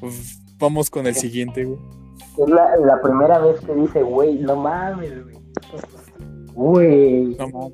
Pues, 0.00 0.40
Vamos 0.58 0.90
con 0.90 1.06
el 1.06 1.14
siguiente, 1.14 1.64
güey. 1.64 1.78
Es 2.38 2.48
la, 2.48 2.76
la 2.76 3.00
primera 3.00 3.38
vez 3.38 3.58
que 3.60 3.74
dice, 3.74 4.02
güey, 4.02 4.34
no 4.38 4.54
mames, 4.56 5.24
güey. 5.24 5.36
Güey. 6.52 7.36
No 7.38 7.48
mames. 7.48 7.72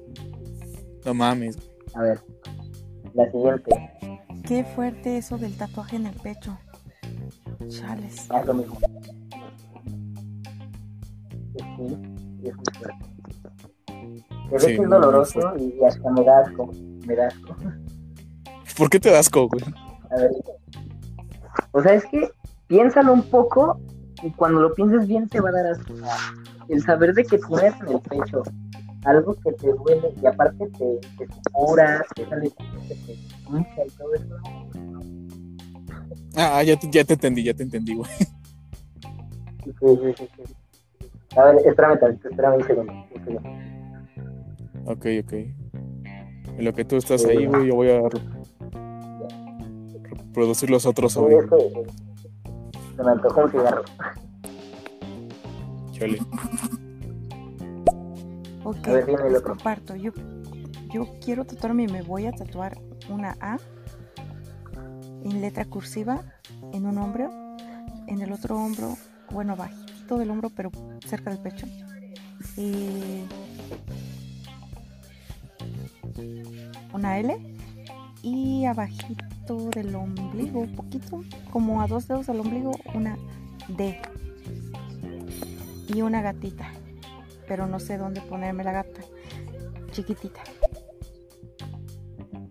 No 1.04 1.14
mames. 1.14 1.58
A 1.94 2.02
ver, 2.02 2.20
la 3.14 3.30
siguiente. 3.30 3.70
Qué 4.46 4.64
fuerte 4.64 5.18
eso 5.18 5.38
del 5.38 5.56
tatuaje 5.56 5.96
en 5.96 6.06
el 6.06 6.14
pecho. 6.14 6.58
Chales. 7.68 8.28
Es 8.30 8.46
lo 8.46 8.54
mismo. 8.54 8.78
Sí, 11.56 11.62
sí, 11.76 12.48
es 12.48 12.56
muy 12.56 12.64
fuerte. 12.78 13.04
Se 13.86 14.52
ve 14.52 14.58
Sí, 14.58 14.66
que 14.76 14.82
es 14.82 14.88
doloroso 14.88 15.56
y 15.58 15.84
hasta 15.84 16.10
me 16.10 16.24
da 16.24 16.40
asco. 16.40 16.70
Me 17.06 17.14
da 17.14 17.28
asco. 17.28 17.56
¿Por 18.76 18.90
qué 18.90 18.98
te 18.98 19.10
das 19.10 19.26
asco, 19.26 19.48
güey? 19.48 19.62
A 20.10 20.16
ver. 20.16 20.30
O 21.72 21.82
sea, 21.82 21.94
es 21.94 22.04
que 22.06 22.30
piénsalo 22.66 23.12
un 23.12 23.22
poco 23.22 23.80
y 24.22 24.30
cuando 24.32 24.60
lo 24.60 24.74
pienses 24.74 25.06
bien 25.06 25.28
te 25.28 25.40
va 25.40 25.50
a 25.50 25.52
dar 25.52 25.66
asco. 25.66 25.94
El 26.68 26.82
saber 26.82 27.14
de 27.14 27.24
que 27.24 27.38
tienes 27.38 27.74
en 27.80 27.88
el 27.88 28.00
pecho 28.00 28.42
algo 29.04 29.34
que 29.34 29.52
te 29.52 29.72
duele 29.72 30.12
y 30.20 30.26
aparte 30.26 30.68
te, 30.78 31.00
te 31.18 31.26
cura, 31.52 32.04
te 32.14 32.26
sale 32.28 32.50
que 32.50 32.94
te 32.94 33.12
hincha 33.48 33.84
y 33.86 33.90
todo 33.90 34.14
eso. 34.14 34.36
Ah, 36.36 36.62
ya 36.62 36.76
te, 36.78 36.88
ya 36.90 37.04
te 37.04 37.14
entendí, 37.14 37.42
ya 37.44 37.54
te 37.54 37.62
entendí, 37.62 37.94
güey. 37.94 38.10
Sí, 39.64 39.72
sí, 39.78 40.14
sí, 40.16 40.28
sí. 40.36 40.42
A 41.36 41.44
ver, 41.44 41.56
espérame 41.66 41.98
espérame 42.12 42.56
un 42.56 42.66
segundo. 42.66 42.92
un 42.92 43.24
segundo. 43.24 43.50
Ok, 44.86 45.06
ok. 45.22 45.32
En 46.58 46.64
lo 46.64 46.72
que 46.72 46.84
tú 46.84 46.96
estás 46.96 47.24
ahí, 47.24 47.46
güey, 47.46 47.68
yo 47.68 47.74
voy 47.74 47.90
a 47.90 48.02
reproducir 50.02 50.70
los 50.70 50.86
otros 50.86 51.16
audios. 51.16 51.44
se 52.96 53.02
me 53.02 53.10
antojó 53.10 53.44
un 53.44 53.50
cigarro. 53.50 53.82
Chale. 55.92 56.18
Ok, 58.62 58.88
A 58.88 58.92
ver, 58.92 59.32
les 59.32 59.42
comparto. 59.42 59.96
Yo, 59.96 60.12
yo 60.92 61.06
quiero 61.24 61.44
tatuarme 61.44 61.84
y 61.84 61.88
me 61.88 62.02
voy 62.02 62.26
a 62.26 62.32
tatuar 62.32 62.78
una 63.08 63.36
A 63.40 63.58
en 65.24 65.40
letra 65.40 65.64
cursiva 65.64 66.22
en 66.72 66.86
un 66.86 66.98
hombro, 66.98 67.30
en 68.06 68.20
el 68.20 68.32
otro 68.32 68.56
hombro, 68.56 68.96
bueno, 69.30 69.56
bajito 69.56 70.18
del 70.18 70.30
hombro, 70.30 70.50
pero 70.50 70.70
cerca 71.06 71.30
del 71.30 71.38
pecho. 71.38 71.66
Y 72.56 73.24
una 76.92 77.18
L 77.18 77.38
y 78.22 78.66
abajito 78.66 79.70
del 79.74 79.94
ombligo, 79.94 80.66
poquito, 80.76 81.22
como 81.50 81.80
a 81.80 81.86
dos 81.86 82.08
dedos 82.08 82.26
del 82.26 82.40
ombligo, 82.40 82.72
una 82.94 83.16
D 83.68 84.00
y 85.88 86.02
una 86.02 86.20
gatita 86.20 86.70
pero 87.50 87.66
no 87.66 87.80
sé 87.80 87.98
dónde 87.98 88.20
ponerme 88.20 88.62
la 88.62 88.70
gata. 88.70 89.00
Chiquitita. 89.90 90.40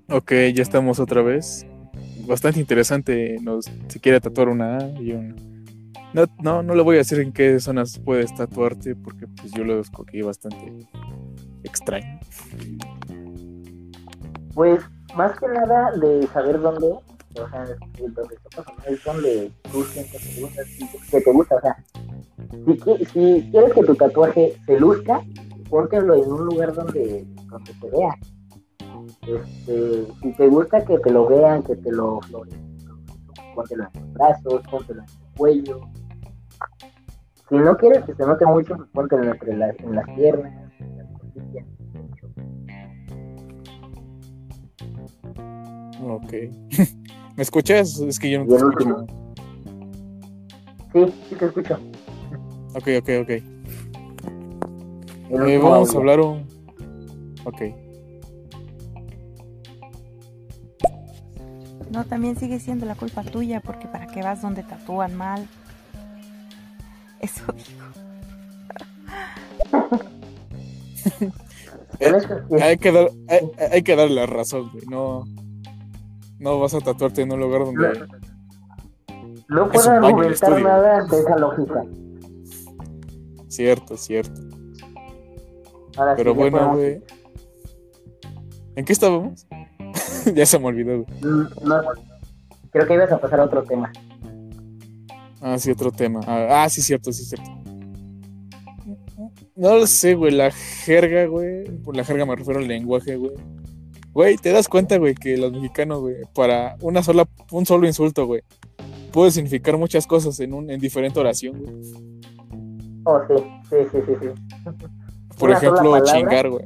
Ok, 0.10 0.34
ya 0.54 0.62
estamos 0.62 1.00
otra 1.00 1.22
vez. 1.22 1.66
Bastante 2.28 2.60
interesante. 2.60 3.38
Nos, 3.42 3.72
se 3.88 4.00
quiere 4.02 4.20
tatuar 4.20 4.50
una 4.50 4.78
A 4.78 4.90
y 5.00 5.14
un. 5.14 5.64
No, 6.14 6.26
no, 6.44 6.64
no 6.64 6.76
le 6.76 6.82
voy 6.82 6.96
a 6.96 6.98
decir 6.98 7.22
en 7.22 7.32
qué 7.32 7.62
zonas 7.62 7.98
puedes 7.98 8.36
tatuarte 8.36 8.94
porque 8.94 9.26
pues 9.26 9.54
yo 9.54 9.64
lo 9.64 9.80
escogí 9.80 10.22
bastante 10.22 10.86
extraño. 11.64 12.20
Pues 14.54 14.82
más 15.16 15.40
que 15.40 15.48
nada 15.48 15.94
de 15.94 16.28
saber 16.28 16.60
dónde, 16.60 16.90
sea, 17.34 17.44
o 17.44 17.48
no 17.48 18.86
es 18.88 19.04
donde 19.04 19.52
tú 19.72 19.84
sientes 19.84 20.22
que 20.22 20.36
te 20.36 20.42
gusta, 20.42 20.62
que 21.12 21.22
te 21.22 21.32
gusta, 21.32 21.56
o 21.56 21.62
sea, 21.62 21.86
si, 22.66 23.06
si 23.06 23.50
quieres 23.52 23.74
que 23.74 23.84
tu 23.84 23.96
tatuaje 23.96 24.58
se 24.66 24.80
luzca, 24.80 25.22
póntelo 25.70 26.16
en 26.16 26.32
un 26.32 26.46
lugar 26.46 26.74
donde, 26.74 27.26
donde 27.48 27.74
se 27.74 27.90
vea. 27.90 28.16
Este, 29.22 30.08
si 30.22 30.34
te 30.34 30.48
gusta 30.48 30.84
que 30.84 30.98
te 31.00 31.12
lo 31.12 31.28
vean, 31.28 31.64
que 31.64 31.76
te 31.76 31.92
lo 31.92 32.20
floreen, 32.22 32.78
póntelo 33.56 33.88
en 33.94 34.02
los 34.02 34.14
brazos, 34.14 34.62
póntelo 34.70 35.04
en 35.04 35.10
el 35.10 35.38
cuello. 35.38 35.82
Si 37.50 37.56
no 37.56 37.78
quieres 37.78 38.04
que 38.04 38.14
se 38.14 38.26
note 38.26 38.46
mucho, 38.46 38.76
póntelo 38.94 39.32
entre 39.32 39.56
las, 39.58 39.80
en 39.80 39.96
las 39.96 40.06
piernas, 40.16 40.72
en. 40.82 41.80
Ok. 46.02 46.34
¿Me 47.40 47.44
escuchas? 47.44 47.98
Es 48.02 48.20
que 48.20 48.30
yo 48.32 48.44
no 48.44 48.48
te 48.48 48.56
escucho. 48.58 49.06
Sí, 50.92 51.14
sí 51.30 51.36
te 51.36 51.46
escucho. 51.46 51.80
Ok, 52.76 52.88
ok, 53.00 53.10
ok. 53.22 53.30
Eh, 53.30 53.44
vamos 55.64 55.96
a 55.96 55.98
hablar 55.98 56.20
un. 56.20 56.46
Ok. 57.46 57.62
No, 61.92 62.04
también 62.04 62.36
sigue 62.36 62.60
siendo 62.60 62.86
la 62.86 62.96
culpa 62.96 63.24
tuya 63.24 63.62
porque 63.62 63.88
para 63.88 64.08
qué 64.08 64.22
vas 64.22 64.42
donde 64.42 64.64
tatúan 64.64 65.16
mal. 65.16 65.48
Eso 67.22 67.44
es 67.54 67.64
que- 72.28 72.62
Hay 72.62 72.78
que, 72.78 72.92
dar, 72.92 73.10
hay, 73.30 73.40
hay 73.72 73.82
que 73.82 73.96
darle 73.96 74.16
la 74.16 74.26
razón, 74.26 74.70
güey. 74.74 74.84
No, 74.90 75.24
no 76.40 76.60
vas 76.60 76.74
a 76.74 76.80
tatuarte 76.80 77.22
en 77.22 77.32
un 77.32 77.40
lugar 77.40 77.66
donde. 77.66 78.08
No 79.50 79.66
Es 79.66 79.72
puedo 79.72 79.90
argumentar 79.92 80.62
nada 80.62 81.06
de 81.06 81.20
esa 81.20 81.38
lógica. 81.38 81.84
Cierto, 83.48 83.98
cierto. 83.98 84.42
Ahora 85.98 86.16
Pero 86.16 86.34
sí, 86.34 86.38
bueno, 86.38 86.76
güey. 86.76 87.04
¿En 88.76 88.86
qué 88.86 88.94
estábamos? 88.94 89.48
ya 90.36 90.46
se 90.46 90.60
me 90.60 90.68
olvidó, 90.68 91.04
güey. 91.04 91.22
Mm, 91.22 91.48
No, 91.64 91.82
creo 92.72 92.88
que 92.88 92.94
ibas 92.94 93.12
a 93.12 93.18
pasar 93.20 93.40
a 93.40 93.46
otro 93.46 93.64
tema. 93.64 93.92
Ah, 95.42 95.58
sí, 95.58 95.72
otro 95.72 95.92
tema. 95.92 96.20
Ah, 96.28 96.64
ah, 96.64 96.70
sí, 96.70 96.82
cierto, 96.82 97.12
sí, 97.12 97.26
cierto. 97.26 97.50
No 99.56 99.76
lo 99.76 99.88
sé, 99.88 100.14
güey. 100.14 100.32
La 100.32 100.52
jerga, 100.52 101.26
güey. 101.26 101.66
Por 101.84 101.96
la 101.96 102.04
jerga 102.04 102.26
me 102.26 102.36
refiero 102.36 102.60
al 102.60 102.68
lenguaje, 102.68 103.16
güey. 103.16 103.34
Güey, 104.20 104.36
te 104.36 104.52
das 104.52 104.68
cuenta, 104.68 104.98
güey, 104.98 105.16
que 105.16 105.38
los 105.38 105.54
mexicanos, 105.54 106.02
güey, 106.02 106.18
para 106.36 106.76
una 106.82 107.02
sola, 107.02 107.26
un 107.52 107.66
solo 107.66 107.88
insulto, 107.88 108.26
güey, 108.26 108.42
puede 109.14 109.32
significar 109.32 109.78
muchas 109.78 110.06
cosas 110.06 110.38
en 110.42 110.54
un, 110.54 110.70
en 110.70 110.82
diferente 110.82 111.22
oración, 111.22 111.58
güey. 111.58 111.74
Oh, 113.06 113.22
sí, 113.30 113.36
sí, 113.70 113.78
sí, 113.90 113.98
sí. 114.06 114.14
sí. 114.20 114.28
Por 115.38 115.52
¿Una 115.52 115.60
sola 115.62 115.74
ejemplo, 115.80 116.04
chingar, 116.04 116.50
güey. 116.50 116.66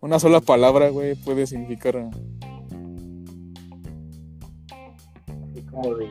Una 0.00 0.20
sola 0.20 0.40
palabra, 0.40 0.90
güey, 0.90 1.16
puede 1.16 1.44
significar. 1.44 2.08
Así 5.42 5.62
como 5.68 5.96
de... 5.96 6.08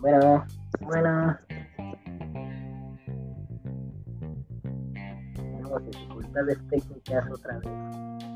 Bueno, 0.00 0.44
bueno. 0.82 1.38
Tenemos 6.32 6.58
dificultades 6.58 6.58
técnicas 6.70 7.30
otra 7.30 7.58
vez. 7.58 8.31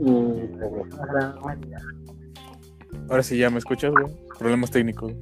Y 0.00 0.46
regresamos 0.56 1.08
a 1.08 1.12
la 1.12 1.28
normalidad. 1.34 1.80
Ahora 3.08 3.22
sí 3.22 3.38
ya 3.38 3.50
me 3.50 3.58
escuchas, 3.58 3.92
güey. 3.92 4.06
Problemas 4.38 4.70
técnicos. 4.70 5.12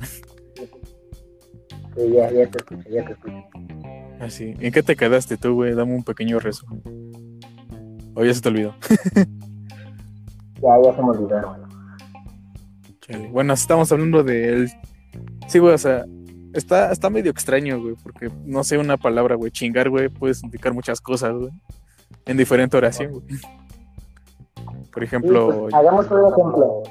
Sí, 1.97 2.13
ya, 2.13 2.31
ya 2.31 2.49
te 2.49 2.59
escucho, 2.59 2.89
ya 2.89 3.05
te 3.05 3.13
escucho. 3.13 3.45
Así. 4.21 4.55
¿En 4.61 4.73
qué 4.73 4.83
te 4.83 4.97
quedaste 4.97 5.37
tú, 5.37 5.55
güey? 5.55 5.75
Dame 5.75 5.95
un 5.95 6.05
pequeño 6.05 6.39
resumen. 6.39 6.83
O 8.15 8.25
ya 8.25 8.35
se 8.35 8.41
te 8.41 8.49
olvidó. 8.49 8.75
Ya, 10.61 10.71
ya 10.83 10.93
se 10.93 11.03
me 11.03 11.11
olvidó. 11.11 11.57
Chale. 13.01 13.29
Bueno, 13.29 13.53
estamos 13.53 13.93
hablando 13.93 14.25
del. 14.25 14.69
Sí, 15.47 15.61
güey, 15.61 15.75
o 15.75 15.79
sea, 15.79 16.05
está, 16.53 16.91
está 16.91 17.11
medio 17.11 17.31
extraño, 17.31 17.81
güey, 17.81 17.95
porque 18.03 18.29
no 18.45 18.65
sé 18.65 18.77
una 18.77 18.97
palabra, 18.97 19.37
güey. 19.37 19.53
Chingar, 19.53 19.89
güey, 19.89 20.09
puede 20.09 20.35
significar 20.35 20.75
muchas 20.75 21.01
cosas, 21.01 21.33
güey. 21.33 21.53
En 22.27 22.37
diferente 22.37 22.77
oración, 22.77 23.13
güey. 23.13 23.25
Por 24.99 25.07
Sí, 25.09 25.15
ejemplo, 25.17 25.61
pues, 25.61 25.75
hagamos 25.75 26.11
un 26.11 26.27
ejemplo. 26.27 26.83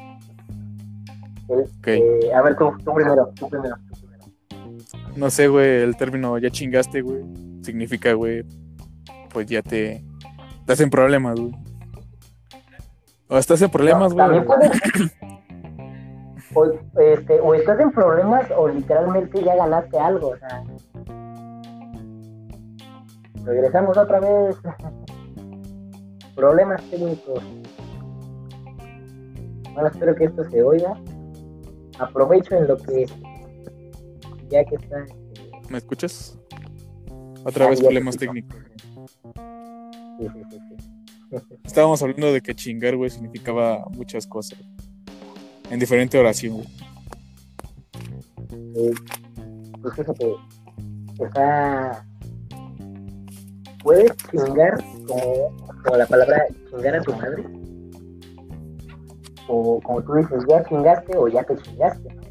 El- 1.50 1.60
Ok. 1.60 1.88
eh, 1.88 2.34
a 2.34 2.42
ver, 2.42 2.56
tú, 2.56 2.72
tú 2.86 2.94
primero, 2.94 3.30
tú 3.36 3.50
primero, 3.50 3.76
tú 3.90 3.96
primero. 4.00 4.24
no 5.18 5.30
sé, 5.30 5.48
güey, 5.50 5.82
el 5.82 5.98
término 5.98 6.38
ya 6.38 6.50
chingaste, 6.50 7.02
güey, 7.02 7.24
significa, 7.64 8.14
güey, 8.14 8.46
pues 9.34 9.48
ya 9.48 9.62
te, 9.62 10.04
te 10.66 10.72
hacen 10.74 10.90
problemas, 10.90 11.38
güey. 11.38 11.54
O 13.28 13.38
estás 13.38 13.62
en 13.62 13.70
problemas, 13.70 14.14
No, 14.16 14.26
güey. 14.30 14.46
también 14.46 14.46
puedes- 14.46 14.82
o, 16.56 16.66
este, 17.02 17.42
o 17.42 17.54
estás 17.56 17.78
en 17.82 17.92
problemas 17.92 18.50
o 18.56 18.70
literalmente 18.70 19.44
ya 19.44 19.56
ganaste 19.56 20.00
algo, 20.00 20.30
o 20.30 20.38
sea. 20.38 20.64
Regresamos 23.44 23.98
otra 23.98 24.20
vez. 24.22 24.56
problemas 26.36 26.82
técnicos. 26.90 27.44
Espero 29.86 30.16
que 30.16 30.26
esto 30.26 30.44
se 30.50 30.64
oiga. 30.64 30.94
Aprovecho 32.00 32.56
en 32.56 32.68
lo 32.68 32.78
que 32.78 33.06
ya 34.50 34.64
que 34.66 34.76
está 34.76 35.04
este, 35.04 35.52
¿Me 35.70 35.78
escuchas? 35.78 36.38
Otra 37.44 37.66
Ah, 37.66 37.70
vez 37.70 37.80
problemas 37.82 38.16
escucho. 38.16 38.32
técnicos. 38.32 38.58
sí, 40.20 40.28
sí, 40.34 40.42
sí, 40.50 40.60
sí. 40.70 41.38
Estábamos 41.66 42.02
hablando 42.02 42.32
de 42.32 42.42
que 42.42 42.56
chingar, 42.56 42.96
güey, 42.96 43.10
significaba 43.10 43.86
muchas 43.92 44.26
cosas. 44.26 44.60
En 45.70 45.80
diferente 45.80 46.18
oración, 46.18 46.54
güey. 46.56 46.68
Eh, 48.76 48.94
pues 49.82 49.96
fíjate, 49.96 50.36
está. 51.20 52.06
Puedes 53.84 54.12
chingar 54.32 54.78
como, 55.08 55.56
como 55.84 55.98
la 55.98 56.06
palabra 56.06 56.46
chingar 56.70 56.96
a 56.96 57.02
tu 57.02 57.14
madre. 57.14 57.44
O 59.48 59.80
como 59.82 60.02
tú 60.04 60.14
dices, 60.16 60.44
ya 60.48 60.64
chingaste 60.64 61.18
o 61.18 61.28
ya 61.28 61.44
te 61.44 61.58
chingaste. 61.58 62.14
¿no? 62.14 62.22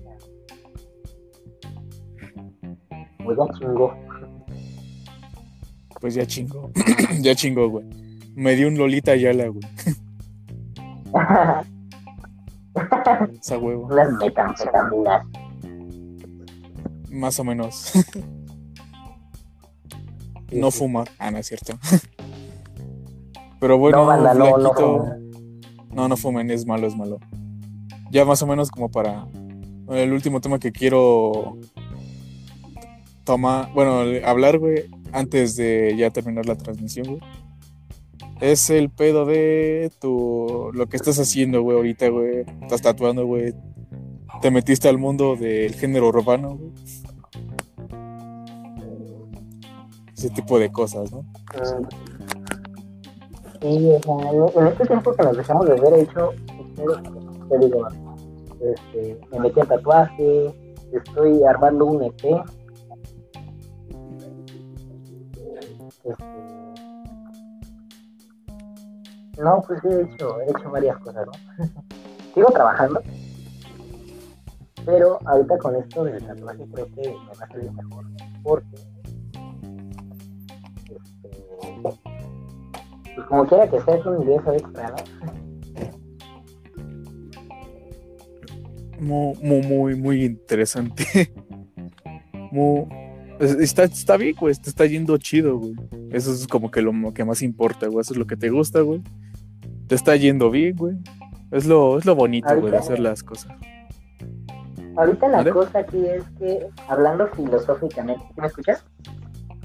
O 3.26 3.34
ya 3.34 3.44
chingó. 3.58 3.94
Pues 6.00 6.14
ya 6.14 6.26
chingó. 6.26 6.70
ya 7.20 7.34
chingó, 7.34 7.68
güey. 7.68 7.84
Me 8.34 8.54
dio 8.54 8.68
un 8.68 8.76
Lolita 8.76 9.12
Ayala, 9.12 9.48
güey. 9.48 9.66
Esa 13.40 13.58
huevo. 13.58 13.86
Unas 13.86 14.12
metanfetaminas. 14.12 15.26
Más 17.10 17.40
o 17.40 17.44
menos. 17.44 17.92
No 20.52 20.70
fumar. 20.70 21.08
Ah, 21.18 21.30
no 21.30 21.38
es 21.38 21.46
cierto. 21.46 21.78
Pero 23.60 23.78
bueno, 23.78 23.98
no, 23.98 24.06
banda, 24.06 24.34
no, 24.34 24.58
no. 24.58 25.25
No, 25.96 26.08
no 26.08 26.16
fumen, 26.18 26.50
es 26.50 26.66
malo, 26.66 26.86
es 26.86 26.94
malo. 26.94 27.18
Ya 28.10 28.26
más 28.26 28.42
o 28.42 28.46
menos 28.46 28.70
como 28.70 28.90
para 28.90 29.26
el 29.88 30.12
último 30.12 30.42
tema 30.42 30.58
que 30.58 30.70
quiero 30.70 31.56
tomar, 33.24 33.72
bueno, 33.72 34.02
hablar, 34.26 34.58
güey, 34.58 34.84
antes 35.12 35.56
de 35.56 35.94
ya 35.96 36.10
terminar 36.10 36.44
la 36.44 36.54
transmisión, 36.54 37.06
güey. 37.06 37.20
Es 38.42 38.68
el 38.68 38.90
pedo 38.90 39.24
de 39.24 39.90
tu, 39.98 40.70
lo 40.74 40.86
que 40.86 40.98
estás 40.98 41.18
haciendo, 41.18 41.62
güey, 41.62 41.78
ahorita, 41.78 42.10
güey. 42.10 42.44
Estás 42.60 42.82
tatuando, 42.82 43.24
güey. 43.24 43.54
Te 44.42 44.50
metiste 44.50 44.90
al 44.90 44.98
mundo 44.98 45.34
del 45.34 45.74
género 45.76 46.08
urbano, 46.08 46.58
güey. 46.58 46.72
Ese 50.14 50.28
tipo 50.28 50.58
de 50.58 50.70
cosas, 50.70 51.10
¿no? 51.10 51.22
Mm. 51.22 52.15
Sí, 53.60 53.90
o 53.92 54.02
sea, 54.02 54.30
en, 54.30 54.60
en 54.60 54.66
este 54.68 54.86
tiempo 54.86 55.12
que 55.12 55.22
nos 55.22 55.36
dejamos 55.36 55.66
de 55.66 55.80
ver, 55.80 55.94
he 55.94 56.00
hecho, 56.02 56.32
te 57.48 57.58
digo, 57.58 57.88
este, 58.60 59.20
me 59.32 59.40
metí 59.40 59.60
a 59.60 59.64
tatuaje, 59.64 60.76
estoy 60.92 61.42
armando 61.44 61.86
un 61.86 62.02
EP. 62.04 62.24
Este, 66.04 66.24
no, 69.42 69.62
pues 69.66 69.84
he 69.84 70.02
hecho, 70.02 70.40
he 70.40 70.50
hecho 70.50 70.70
varias 70.70 70.98
cosas, 70.98 71.26
¿no? 71.26 71.64
Sigo 72.34 72.50
trabajando, 72.50 73.00
pero 74.84 75.18
ahorita 75.24 75.58
con 75.58 75.76
esto 75.76 76.04
del 76.04 76.24
tatuaje 76.24 76.66
creo 76.72 76.86
que 76.86 77.08
me 77.08 77.14
va 77.14 77.44
a 77.44 77.48
salir 77.48 77.72
mejor, 77.72 78.04
porque 78.42 78.76
pues 83.16 83.26
como 83.26 83.44
quiera 83.46 83.68
que 83.68 83.80
sea, 83.80 83.94
es 83.96 84.06
un 84.06 84.22
ingreso 84.22 84.52
extra, 84.52 84.90
¿no? 84.90 84.96
Muy, 89.00 89.34
muy, 89.62 89.94
muy, 89.96 90.24
interesante. 90.24 91.04
Muy, 92.52 92.86
es- 93.40 93.56
está, 93.56 93.84
está 93.84 94.16
bien, 94.16 94.34
güey. 94.38 94.54
Te 94.54 94.70
está 94.70 94.86
yendo 94.86 95.18
chido, 95.18 95.58
güey. 95.58 95.74
Eso 96.12 96.32
es 96.32 96.46
como 96.46 96.70
que 96.70 96.80
lo 96.80 96.92
que 97.12 97.24
más 97.24 97.42
importa, 97.42 97.88
güey. 97.88 98.00
Eso 98.00 98.14
es 98.14 98.18
lo 98.18 98.26
que 98.26 98.36
te 98.36 98.48
gusta, 98.50 98.80
güey. 98.80 99.02
Te 99.88 99.96
está 99.96 100.16
yendo 100.16 100.50
bien, 100.50 100.76
güey. 100.76 100.96
Es 101.50 101.66
lo, 101.66 101.98
es 101.98 102.06
lo 102.06 102.14
bonito, 102.14 102.48
güey, 102.58 102.70
de 102.70 102.78
hacer 102.78 103.00
las 103.00 103.22
cosas. 103.22 103.52
Ahorita 104.96 105.28
la 105.28 105.38
¿Vale? 105.38 105.50
cosa 105.50 105.80
aquí 105.80 106.06
es 106.06 106.22
que, 106.38 106.66
hablando 106.88 107.26
filosóficamente, 107.28 108.22
¿sí 108.34 108.40
¿me 108.40 108.46
escuchas? 108.46 108.84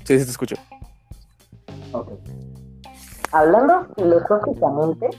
Sí, 0.03 0.19
sí, 0.19 0.25
te 0.25 0.31
escucho. 0.31 0.55
Ok. 1.93 2.11
Hablando 3.33 3.87
filosóficamente, 3.95 5.09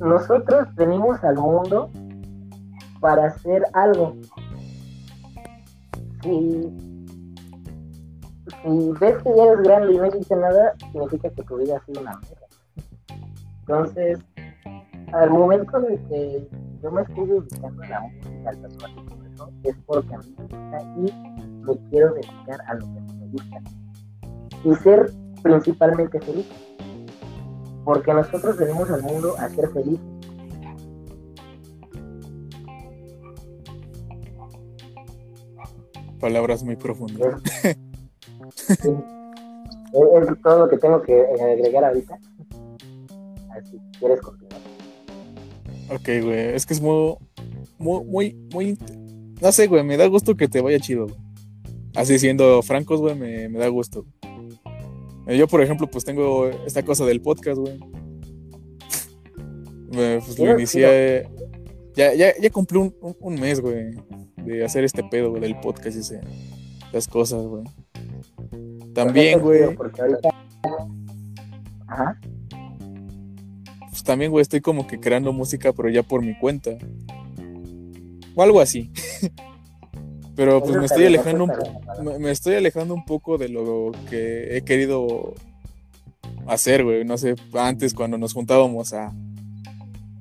nosotros 0.00 0.74
venimos 0.74 1.22
al 1.22 1.36
mundo 1.36 1.88
para 3.00 3.26
hacer 3.26 3.62
algo. 3.74 4.16
Si, 6.22 6.68
si 8.62 8.92
ves 9.00 9.22
que 9.22 9.36
ya 9.36 9.44
eres 9.44 9.62
grande 9.62 9.94
y 9.94 9.98
no 9.98 10.06
hiciste 10.06 10.34
nada, 10.34 10.74
significa 10.90 11.30
que 11.30 11.42
tu 11.44 11.56
vida 11.58 11.76
ha 11.76 11.84
sido 11.84 12.00
una 12.00 12.18
mierda. 12.18 12.46
Entonces, 13.60 14.18
al 15.12 15.30
momento 15.30 15.80
de 15.80 15.96
que 16.08 16.48
yo 16.82 16.90
me 16.90 17.02
estoy 17.02 17.26
dedicando 17.26 17.82
a 17.84 17.86
la 17.86 18.00
música, 18.00 18.50
al 18.50 18.62
tatuaje 18.62 19.12
es 19.62 19.76
porque 19.86 20.14
a 20.14 20.18
mí 20.18 20.34
me 20.36 20.44
gusta 20.44 20.82
y 20.96 21.12
me 21.64 21.90
quiero 21.90 22.14
dedicar 22.14 22.60
a 22.66 22.74
lo 22.74 22.80
que 22.80 23.00
me 23.14 23.26
gusta. 23.28 23.60
Y 24.64 24.74
ser 24.76 25.21
principalmente 25.42 26.20
feliz. 26.20 26.46
Porque 27.84 28.14
nosotros 28.14 28.56
venimos 28.56 28.88
al 28.90 29.02
mundo 29.02 29.34
a 29.38 29.48
ser 29.48 29.68
felices. 29.70 30.00
Palabras 36.20 36.62
muy 36.62 36.76
profundas. 36.76 37.42
Es, 37.64 37.76
sí. 38.78 38.88
Es- 38.88 40.28
es 40.28 40.42
todo 40.42 40.60
lo 40.60 40.68
que 40.68 40.78
tengo 40.78 41.02
que 41.02 41.12
eh, 41.20 41.52
agregar 41.52 41.84
ahorita. 41.84 42.18
Así, 43.50 43.78
¿quieres 43.98 44.20
continuar? 44.20 44.60
Ok, 45.90 46.08
güey. 46.22 46.54
Es 46.54 46.64
que 46.64 46.74
es 46.74 46.80
muy, 46.80 47.16
muy, 47.78 48.04
muy, 48.04 48.34
muy. 48.52 48.78
No 49.40 49.52
sé, 49.52 49.66
güey. 49.66 49.82
Me 49.84 49.96
da 49.96 50.06
gusto 50.06 50.36
que 50.36 50.48
te 50.48 50.60
vaya 50.60 50.78
chido, 50.78 51.06
güey. 51.06 51.16
Así 51.96 52.18
siendo 52.18 52.62
francos, 52.62 53.00
güey, 53.00 53.14
me, 53.16 53.48
me 53.48 53.58
da 53.58 53.68
gusto. 53.68 54.06
Yo, 55.28 55.46
por 55.46 55.62
ejemplo, 55.62 55.86
pues 55.88 56.04
tengo 56.04 56.48
esta 56.66 56.82
cosa 56.82 57.04
del 57.06 57.20
podcast, 57.20 57.58
güey. 57.58 57.78
Pues 59.92 60.38
lo 60.38 60.44
inicié. 60.58 61.28
Ya, 61.94 62.14
ya, 62.14 62.32
ya 62.40 62.50
cumplí 62.50 62.78
un, 62.78 62.94
un- 63.02 63.16
un 63.20 63.34
mes, 63.34 63.60
güey, 63.60 63.90
de 64.36 64.64
hacer 64.64 64.84
este 64.84 65.04
pedo, 65.04 65.28
güey, 65.28 65.42
del 65.42 65.60
podcast 65.60 65.96
y 65.96 66.00
ese- 66.00 66.20
esas 66.88 67.06
cosas, 67.06 67.42
güey. 67.44 67.64
También, 68.94 69.40
güey. 69.40 69.60
Ajá. 71.86 72.18
pues 73.90 74.02
también, 74.02 74.30
güey, 74.30 74.40
estoy 74.40 74.62
como 74.62 74.86
que 74.86 74.98
creando 74.98 75.30
música, 75.34 75.74
pero 75.74 75.90
ya 75.90 76.02
por 76.02 76.22
mi 76.22 76.34
cuenta. 76.38 76.70
O 78.34 78.42
algo 78.42 78.60
así. 78.62 78.90
Pero 80.34 80.62
pues 80.62 80.76
me 80.76 80.86
estoy 80.86 81.04
alejando 81.06 81.44
un 81.44 82.04
me, 82.04 82.18
me 82.18 82.30
estoy 82.30 82.54
alejando 82.54 82.94
un 82.94 83.04
poco 83.04 83.36
de 83.38 83.48
lo 83.48 83.92
que 84.08 84.56
he 84.56 84.62
querido 84.62 85.34
hacer, 86.46 86.84
güey. 86.84 87.04
No 87.04 87.18
sé, 87.18 87.34
antes 87.54 87.92
cuando 87.94 88.16
nos 88.18 88.32
juntábamos 88.32 88.92
a, 88.94 89.12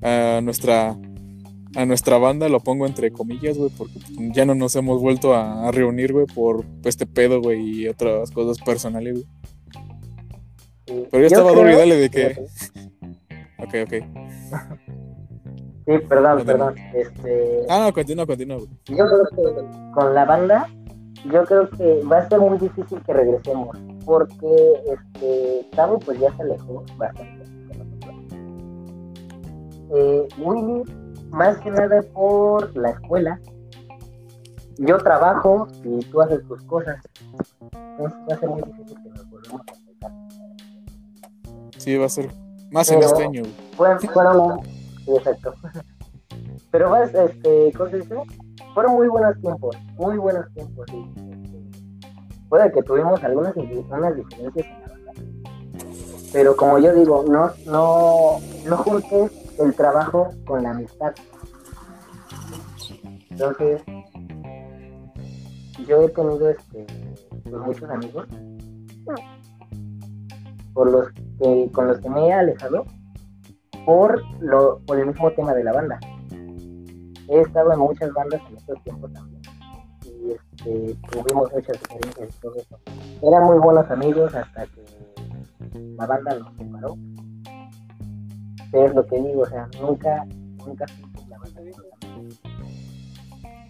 a 0.02 0.42
nuestra 0.42 0.98
a 1.76 1.86
nuestra 1.86 2.18
banda, 2.18 2.50
lo 2.50 2.60
pongo 2.60 2.86
entre 2.86 3.12
comillas, 3.12 3.58
güey, 3.58 3.70
porque 3.78 3.98
ya 4.34 4.44
no 4.46 4.54
nos 4.56 4.76
hemos 4.76 5.02
vuelto 5.02 5.34
a, 5.34 5.70
a 5.70 5.72
reunir, 5.72 6.12
güey, 6.12 6.26
por 6.26 6.66
este 6.84 7.06
pedo, 7.06 7.42
güey, 7.42 7.62
y 7.84 7.88
otras 7.88 8.30
cosas 8.32 8.62
personales, 8.62 9.14
güey. 9.14 9.26
Sí. 10.86 11.06
Pero 11.10 11.10
yo 11.12 11.20
Yo 11.20 11.26
estaba 11.28 11.52
creo- 11.52 11.62
duro 11.64 11.74
y 11.74 11.78
dale 11.78 11.96
de 11.96 12.10
que. 12.10 12.46
Ok, 13.60 13.76
ok. 13.86 13.94
Sí, 15.86 15.98
perdón, 16.08 16.45
perdón. 16.45 16.76
Este, 16.94 17.66
Ah, 17.70 17.86
no, 17.88 17.94
continúa, 17.94 18.26
continúa, 18.26 18.60
yo 18.86 18.95
creo 19.08 19.26
que 19.36 19.91
con 19.94 20.14
la 20.14 20.26
banda, 20.26 20.68
yo 21.32 21.44
creo 21.45 21.70
que 21.70 22.03
va 22.03 22.20
a 22.20 22.30
ser 22.30 22.40
muy 22.40 22.58
difícil 22.60 23.02
que 23.03 23.14
regresemos, 23.14 23.78
porque 24.06 24.74
este, 24.94 25.68
Tavo 25.76 25.99
pues 25.99 26.20
ya 26.20 26.32
se 26.36 26.44
alejó 26.44 26.84
bastante. 26.98 27.44
Eh, 29.94 30.28
Willy, 30.38 30.84
más 31.32 31.58
que 31.60 31.70
nada 31.72 32.02
por 32.14 32.76
la 32.78 32.91
escuela. 32.91 33.40
Yo 34.78 34.98
trabajo 34.99 35.68
y 35.84 35.99
tú 36.06 36.22
haces 36.22 36.45
tus 36.48 36.64
cosas. 36.64 36.98
Entonces 37.72 38.20
va 38.30 38.36
a 38.36 38.40
ser 38.40 38.49
muy 38.49 38.62
difícil 38.62 38.98
que 39.03 39.10
nos 39.10 39.30
volvamos 39.30 39.62
a 39.68 39.74
encontrar. 39.76 40.12
Sí, 41.78 41.98
va 41.98 42.06
a 42.06 42.10
ser 42.10 42.30
más 42.72 42.90
en 42.90 42.99
Pero- 42.99 43.12
este 43.12 43.24
año, 43.26 43.44
fueron 43.76 43.99
exacto. 45.18 45.54
Pero 46.72 46.90
más, 46.90 47.14
este, 47.14 47.72
¿cómo 47.78 47.90
se 47.90 47.98
dice? 47.98 48.16
Fueron 48.74 48.94
muy 48.94 49.08
buenos 49.08 49.40
tiempos, 49.42 49.78
muy 49.98 50.18
buenos 50.18 50.46
tiempos. 50.54 50.86
sí. 50.90 51.32
Puede 52.50 52.72
que 52.72 52.84
tuvimos 52.84 53.24
algunas 53.24 53.56
unas 53.56 54.16
diferencias 54.16 54.66
en 54.66 54.82
la 54.82 54.88
banda. 54.88 55.12
Pero 56.34 56.56
como 56.56 56.80
yo 56.80 56.94
digo, 56.94 57.24
no, 57.28 57.52
no, 57.66 58.40
no 58.66 58.78
juntes 58.78 59.32
el 59.58 59.74
trabajo 59.74 60.32
con 60.46 60.64
la 60.64 60.72
amistad. 60.72 61.14
Entonces, 63.30 63.82
yo 65.88 66.02
he 66.02 66.10
tenido 66.10 66.50
este, 66.50 66.86
pues, 67.44 67.56
muchos 67.56 67.90
amigos 67.90 68.28
por 70.74 70.92
los 70.92 71.10
que, 71.12 71.70
con 71.74 71.88
los 71.88 72.00
que 72.00 72.10
me 72.10 72.28
he 72.28 72.34
alejado 72.34 72.86
por 73.86 74.22
lo 74.40 74.80
por 74.86 74.99
el 74.99 75.08
mismo 75.08 75.32
tema 75.32 75.53
de 75.53 75.64
la 75.64 75.74
banda. 75.74 75.99
He 77.28 77.41
estado 77.41 77.74
en 77.74 77.80
muchas 77.80 78.12
bandas 78.14 78.41
en 78.49 78.58
estos 78.58 78.84
tiempos 78.84 79.12
también. 79.14 79.41
Y 80.06 80.32
este, 80.32 80.95
tuvimos 81.10 81.52
muchas 81.52 81.76
experiencias 81.76 82.36
y 82.36 82.41
todo 82.41 82.56
eso. 82.56 82.80
Eran 83.22 83.44
muy 83.44 83.58
buenos 83.60 83.90
amigos 83.90 84.36
hasta 84.36 84.66
que 84.68 84.84
la 85.98 86.06
banda 86.06 86.36
nos 86.36 86.53
separó. 86.56 86.98
Es 88.74 88.94
lo 88.94 89.06
que 89.06 89.22
digo, 89.22 89.41
o 89.41 89.45
sea, 89.45 89.68
nunca, 89.82 90.26
nunca 90.66 90.86
la 91.28 91.38
banda 91.38 91.62
los. 91.62 91.91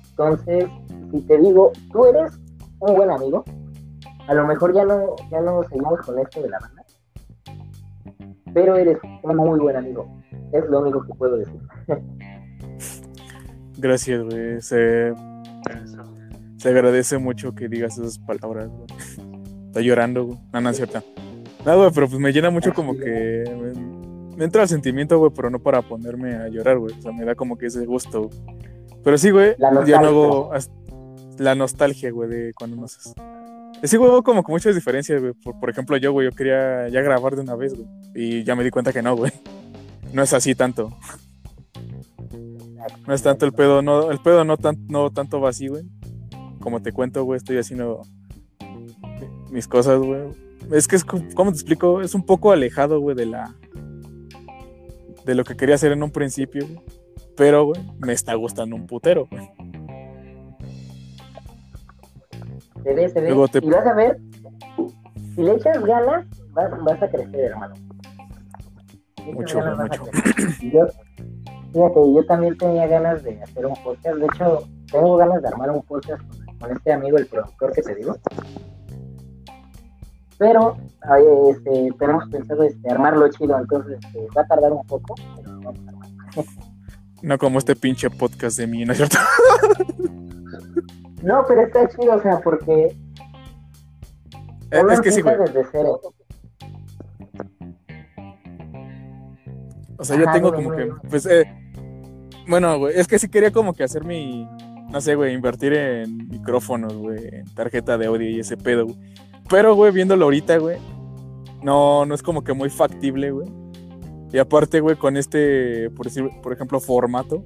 Entonces, 0.10 0.66
si 1.12 1.22
te 1.22 1.38
digo, 1.40 1.72
tú 1.92 2.06
eres 2.06 2.40
un 2.80 2.96
buen 2.96 3.10
amigo, 3.12 3.44
a 4.28 4.34
lo 4.34 4.46
mejor 4.46 4.74
ya 4.74 4.86
no, 4.86 5.16
ya 5.30 5.42
no 5.42 5.64
seguimos 5.64 6.00
con 6.06 6.20
esto 6.20 6.42
de 6.42 6.50
la 6.50 6.60
banda, 6.60 6.81
pero 8.54 8.76
eres 8.76 8.98
un 9.24 9.36
muy 9.38 9.60
buen 9.60 9.76
amigo. 9.76 10.08
Es 10.52 10.66
lo 10.70 10.82
único 10.82 11.06
que 11.06 11.14
puedo 11.14 11.38
decir. 11.38 11.60
Gracias, 13.78 14.24
güey. 14.24 14.62
Se, 14.62 15.14
se 16.58 16.70
agradece 16.70 17.18
mucho 17.18 17.54
que 17.56 17.68
digas 17.68 17.98
esas 17.98 18.20
palabras, 18.20 18.70
güey. 18.70 18.88
Está 19.68 19.82
llorando, 19.82 20.26
güey. 20.26 20.38
No, 20.54 20.62
no 20.62 20.70
es 20.70 20.78
cierto. 20.78 21.02
No, 21.66 21.78
güey, 21.78 21.92
pero 21.94 22.08
pues 22.08 22.20
me 22.20 22.32
llena 22.32 22.50
mucho 22.50 22.74
como 22.74 22.96
que. 22.98 23.44
Me, 23.48 24.38
me 24.38 24.46
entra 24.46 24.64
el 24.64 24.68
sentimiento, 24.70 25.18
güey, 25.20 25.32
pero 25.36 25.50
no 25.50 25.60
para 25.60 25.82
ponerme 25.82 26.36
a 26.36 26.48
llorar, 26.48 26.78
güey. 26.80 26.98
O 26.98 27.02
sea, 27.02 27.12
me 27.12 27.26
da 27.26 27.36
como 27.36 27.58
que 27.58 27.68
ese 27.68 27.86
gusto, 27.86 28.24
güey. 28.24 28.40
Pero 29.04 29.18
sí, 29.18 29.32
güey. 29.32 29.56
La 29.58 29.70
Ya 29.86 30.00
no 30.02 30.02
nostalgia. 30.02 30.08
hago. 30.08 30.52
La 31.40 31.56
nostalgia, 31.56 32.12
güey, 32.12 32.30
de 32.30 32.54
cuando 32.54 32.76
nos. 32.78 33.14
Sí, 33.84 33.98
güey, 33.98 34.22
como 34.22 34.44
que 34.44 34.52
muchas 34.52 34.76
diferencias, 34.76 35.22
güey. 35.22 35.34
Por, 35.34 35.70
ejemplo, 35.70 35.98
yo, 35.98 36.12
güey, 36.12 36.30
yo 36.30 36.36
quería 36.36 36.88
ya 36.90 37.02
grabar 37.02 37.36
de 37.36 37.42
una 37.42 37.56
vez, 37.56 37.74
güey. 37.74 37.88
Y 38.14 38.44
ya 38.44 38.56
me 38.56 38.64
di 38.64 38.70
cuenta 38.70 38.94
que 38.94 39.02
no, 39.02 39.16
güey. 39.16 39.32
No 40.14 40.22
es 40.22 40.34
así 40.34 40.56
tanto. 40.56 40.98
No 43.08 43.14
es 43.14 43.24
tanto 43.24 43.46
el 43.46 43.54
pedo, 43.54 43.82
no, 43.82 44.12
el 44.12 44.20
pedo 44.20 44.44
no, 44.44 44.58
tan, 44.58 44.88
no 44.88 45.10
tanto 45.10 45.40
va 45.40 45.50
así, 45.50 45.68
güey. 45.68 45.84
Como 46.60 46.82
te 46.82 46.92
cuento, 46.92 47.24
güey, 47.24 47.38
estoy 47.38 47.58
haciendo 47.58 48.02
mis 49.52 49.68
cosas, 49.68 50.00
güey. 50.00 50.22
Es 50.72 50.88
que 50.88 50.96
es, 50.96 51.06
¿cómo 51.06 51.52
te 51.52 51.58
explico? 51.58 52.02
Es 52.02 52.14
un 52.14 52.26
poco 52.26 52.52
alejado, 52.52 53.00
güey, 53.00 53.16
de 53.16 53.26
la... 53.26 53.56
De 55.26 55.36
lo 55.36 55.44
que 55.44 55.56
quería 55.56 55.76
hacer 55.76 55.92
en 55.92 56.04
un 56.04 56.12
principio, 56.12 56.68
güey. 56.68 56.82
Pero, 57.36 57.66
güey, 57.66 57.82
me 58.00 58.14
está 58.14 58.34
gustando 58.36 58.76
un 58.76 58.86
putero, 58.86 59.28
güey. 59.32 59.50
Se 62.84 62.94
ve, 62.94 63.10
se 63.10 63.22
ve. 63.22 63.28
Luego 63.30 63.48
te- 63.48 63.60
Y 63.64 63.70
vas 63.70 63.86
a 63.86 63.94
ver, 63.94 64.18
si 65.36 65.42
le 65.44 65.54
echas 65.54 65.84
ganas, 65.84 66.26
vas, 66.52 66.84
vas 66.84 67.02
a 67.02 67.10
crecer, 67.10 67.40
hermano. 67.52 67.76
Si 69.24 69.32
Mucho, 69.34 69.60
ganas, 69.60 69.78
mucho. 70.00 70.04
Yo, 70.62 70.88
fíjate, 71.74 72.14
yo 72.14 72.26
también 72.28 72.58
tenía 72.58 72.88
ganas 72.88 73.24
de 73.24 73.42
hacer 73.42 73.66
un 73.66 73.76
podcast. 73.84 74.18
De 74.18 74.26
hecho, 74.26 74.68
tengo 74.92 75.18
ganas 75.18 75.42
de 75.42 75.48
armar 75.48 75.70
un 75.72 75.82
podcast 75.84 76.22
con, 76.28 76.58
con 76.58 76.72
este 76.76 76.92
amigo, 76.92 77.18
el 77.18 77.28
productor 77.28 77.72
que 77.74 77.82
te 77.84 77.96
digo. 77.96 78.16
Pero 80.38 80.76
este, 81.50 81.90
tenemos 82.00 82.28
pensado 82.30 82.64
este, 82.64 82.90
armarlo 82.90 83.28
chido, 83.30 83.56
entonces 83.60 84.00
este, 84.04 84.28
va 84.36 84.42
a 84.42 84.48
tardar 84.48 84.72
un 84.74 84.84
poco, 84.88 85.14
pero 85.36 85.60
vamos 85.62 85.80
a. 85.88 86.42
No 87.22 87.38
como 87.38 87.60
este 87.60 87.76
pinche 87.76 88.10
podcast 88.10 88.58
de 88.58 88.66
mí, 88.66 88.84
¿no 88.84 88.94
es 88.94 88.98
cierto? 88.98 89.20
No, 91.24 91.44
pero 91.48 91.62
está 91.62 91.88
chido, 91.88 92.16
o 92.16 92.22
sea, 92.22 92.40
porque 92.42 92.96
Eh, 94.72 94.82
es 94.92 95.02
que 95.02 95.12
sí, 95.12 95.22
güey. 95.22 95.38
desde 95.38 95.66
cero. 95.72 96.00
O 99.98 100.04
sea, 100.04 100.18
yo 100.18 100.26
tengo 100.32 100.52
como 100.54 100.72
que, 100.72 100.90
pues, 101.10 101.26
eh, 101.28 101.44
bueno, 102.48 102.78
güey, 102.80 102.98
es 102.98 103.08
que 103.08 103.20
sí 103.20 103.30
quería 103.30 103.52
como 103.52 103.74
que 103.74 103.84
hacer 103.84 104.04
mi, 104.04 104.48
no 104.90 105.00
sé, 105.00 105.14
güey, 105.16 105.34
invertir 105.34 105.74
en 105.74 106.28
micrófonos, 106.30 106.94
güey, 106.96 107.28
en 107.28 107.46
tarjeta 107.54 107.98
de 107.98 108.08
audio 108.08 108.30
y 108.30 108.40
ese 108.40 108.58
pedo, 108.58 108.86
güey. 108.86 108.98
Pero, 109.48 109.76
güey, 109.76 109.92
viéndolo 109.92 110.26
ahorita, 110.26 110.58
güey, 110.58 110.78
no, 111.62 112.06
no 112.06 112.16
es 112.16 112.24
como 112.24 112.44
que 112.44 112.54
muy 112.54 112.70
factible, 112.70 113.32
güey. 113.32 113.48
Y 114.34 114.38
aparte, 114.40 114.80
güey, 114.80 114.96
con 114.96 115.18
este, 115.18 115.90
por 115.92 116.06
decir, 116.08 116.28
por 116.42 116.54
ejemplo, 116.54 116.80
formato, 116.80 117.44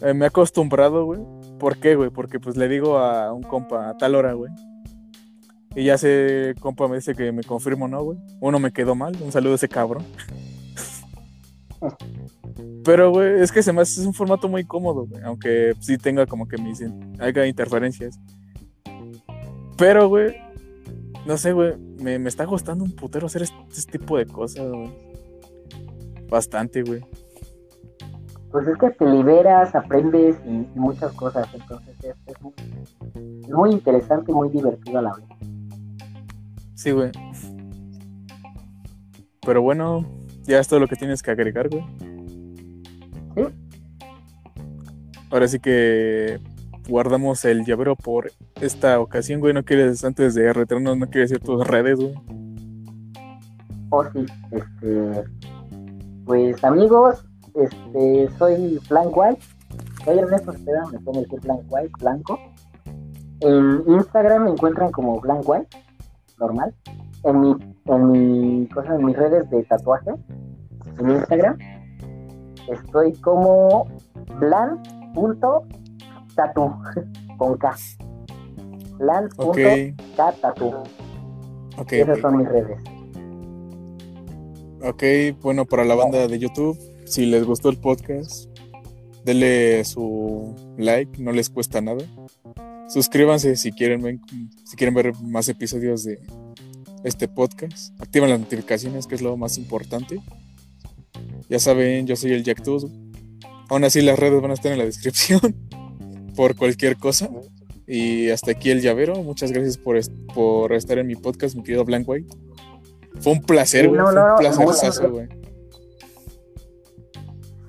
eh, 0.00 0.14
me 0.14 0.24
he 0.24 0.28
acostumbrado, 0.28 1.04
güey. 1.04 1.20
¿Por 1.62 1.78
qué, 1.78 1.94
güey? 1.94 2.10
Porque 2.10 2.40
pues 2.40 2.56
le 2.56 2.68
digo 2.68 2.98
a 2.98 3.32
un 3.32 3.44
compa 3.44 3.90
a 3.90 3.96
tal 3.96 4.16
hora, 4.16 4.32
güey. 4.32 4.50
Y 5.76 5.84
ya 5.84 5.94
ese 5.94 6.56
compa 6.58 6.88
me 6.88 6.96
dice 6.96 7.14
que 7.14 7.30
me 7.30 7.44
confirmo, 7.44 7.86
¿no, 7.86 8.02
güey? 8.02 8.18
Uno 8.40 8.58
me 8.58 8.72
quedó 8.72 8.96
mal, 8.96 9.16
un 9.20 9.30
saludo 9.30 9.52
a 9.52 9.54
ese 9.54 9.68
cabrón. 9.68 10.04
Pero, 12.84 13.12
güey, 13.12 13.40
es 13.40 13.52
que 13.52 13.62
se 13.62 13.72
me 13.72 13.80
hace 13.80 14.00
es 14.00 14.06
un 14.08 14.12
formato 14.12 14.48
muy 14.48 14.64
cómodo, 14.64 15.06
güey. 15.06 15.22
Aunque 15.22 15.74
sí 15.78 15.98
tenga 15.98 16.26
como 16.26 16.48
que 16.48 16.58
mis 16.58 16.82
haya 17.20 17.46
interferencias. 17.46 18.18
Pero, 19.78 20.08
güey, 20.08 20.34
no 21.26 21.38
sé, 21.38 21.52
güey. 21.52 21.76
Me, 21.78 22.18
me 22.18 22.28
está 22.28 22.44
gustando 22.44 22.82
un 22.82 22.90
putero 22.90 23.28
hacer 23.28 23.42
este, 23.42 23.56
este 23.70 23.98
tipo 24.00 24.18
de 24.18 24.26
cosas, 24.26 24.68
güey. 24.68 24.90
Bastante, 26.28 26.82
güey. 26.82 27.04
Pues 28.52 28.68
es 28.68 28.78
que 28.78 28.90
te 28.90 29.06
liberas, 29.06 29.74
aprendes 29.74 30.36
y, 30.46 30.50
y 30.50 30.78
muchas 30.78 31.12
cosas, 31.14 31.48
entonces 31.54 31.96
es, 32.04 32.14
es 32.26 32.42
muy, 32.42 32.52
es 33.42 33.50
muy 33.50 33.70
interesante 33.70 34.30
y 34.30 34.34
muy 34.34 34.50
divertido 34.50 34.98
a 34.98 35.02
la 35.02 35.14
vez. 35.14 35.26
Sí, 36.74 36.90
güey. 36.90 37.10
Pero 39.44 39.62
bueno, 39.62 40.04
ya 40.42 40.58
es 40.58 40.68
todo 40.68 40.80
lo 40.80 40.86
que 40.86 40.96
tienes 40.96 41.22
que 41.22 41.30
agregar, 41.30 41.68
güey. 41.68 41.84
Sí. 43.34 43.42
Ahora 45.30 45.48
sí 45.48 45.58
que 45.58 46.38
guardamos 46.88 47.44
el 47.44 47.64
llavero 47.64 47.96
por 47.96 48.32
esta 48.60 49.00
ocasión, 49.00 49.40
güey. 49.40 49.54
No 49.54 49.64
quieres, 49.64 50.04
antes 50.04 50.34
de 50.34 50.52
retirarnos, 50.52 50.98
no 50.98 51.08
quieres 51.08 51.30
decir 51.30 51.44
tus 51.44 51.66
redes, 51.66 51.98
güey. 51.98 52.14
O 53.90 54.04
sí, 54.04 54.26
este, 54.50 55.24
pues 56.24 56.62
amigos, 56.64 57.24
este, 57.54 58.28
soy 58.38 58.80
Blank 58.88 59.16
White. 59.16 59.42
Soy 60.04 60.18
Ernesto 60.18 60.52
Cepeda, 60.52 60.84
me 60.92 60.98
pueden 61.00 61.22
decir 61.22 61.40
Blank 61.40 61.62
White, 61.68 61.92
blanco. 62.00 62.38
En 63.40 63.82
Instagram 63.86 64.44
me 64.44 64.50
encuentran 64.50 64.90
como 64.92 65.20
Blank 65.20 65.48
White, 65.48 65.76
normal. 66.38 66.74
En 67.24 67.40
mi, 67.40 67.54
en 67.86 68.10
mi, 68.10 68.66
cosa, 68.68 68.94
en 68.94 69.04
mis 69.04 69.16
redes 69.16 69.48
de 69.50 69.62
tatuaje, 69.64 70.10
en 70.98 71.10
Instagram, 71.10 71.56
estoy 72.68 73.12
como 73.20 73.86
blan.tatu, 74.38 75.62
con 77.38 77.58
K. 77.58 77.70
Ok, 77.70 78.98
Blan.k 78.98 80.32
tatu. 80.40 80.66
ok. 81.78 81.92
Esas 81.92 82.16
ok. 82.16 82.22
son 82.22 82.36
mis 82.38 82.48
redes. 82.48 82.80
Ok, 84.84 85.02
bueno, 85.42 85.64
para 85.64 85.84
la 85.84 85.94
banda 85.94 86.26
de 86.26 86.38
YouTube, 86.38 86.76
si 87.04 87.26
les 87.26 87.44
gustó 87.44 87.68
el 87.68 87.78
podcast, 87.78 88.48
denle 89.24 89.84
su 89.84 90.54
like, 90.78 91.20
no 91.20 91.32
les 91.32 91.50
cuesta 91.50 91.80
nada. 91.80 92.04
Suscríbanse 92.88 93.56
si 93.56 93.72
quieren, 93.72 94.02
ver, 94.02 94.18
si 94.64 94.76
quieren 94.76 94.94
ver 94.94 95.12
más 95.22 95.48
episodios 95.48 96.04
de 96.04 96.20
este 97.04 97.28
podcast. 97.28 97.98
Activen 98.00 98.30
las 98.30 98.40
notificaciones, 98.40 99.06
que 99.06 99.14
es 99.14 99.22
lo 99.22 99.36
más 99.36 99.58
importante. 99.58 100.20
Ya 101.48 101.58
saben, 101.58 102.06
yo 102.06 102.16
soy 102.16 102.32
el 102.32 102.44
Jack. 102.44 102.62
Aún 103.68 103.84
así, 103.84 104.02
las 104.02 104.18
redes 104.18 104.40
van 104.40 104.50
a 104.50 104.54
estar 104.54 104.72
en 104.72 104.78
la 104.78 104.84
descripción 104.84 105.40
por 106.36 106.56
cualquier 106.56 106.96
cosa. 106.96 107.30
Y 107.86 108.30
hasta 108.30 108.52
aquí 108.52 108.70
el 108.70 108.80
llavero. 108.80 109.22
Muchas 109.22 109.52
gracias 109.52 109.76
por, 109.78 109.98
por 110.34 110.72
estar 110.72 110.98
en 110.98 111.06
mi 111.06 111.16
podcast, 111.16 111.56
mi 111.56 111.62
querido 111.62 111.84
Blank 111.84 112.08
White. 112.08 112.36
Fue 113.20 113.32
un 113.32 113.42
placer, 113.42 113.88
güey. 113.88 114.00
fue 114.00 114.22
un 114.22 114.38
placer, 114.38 115.08
güey. 115.08 115.28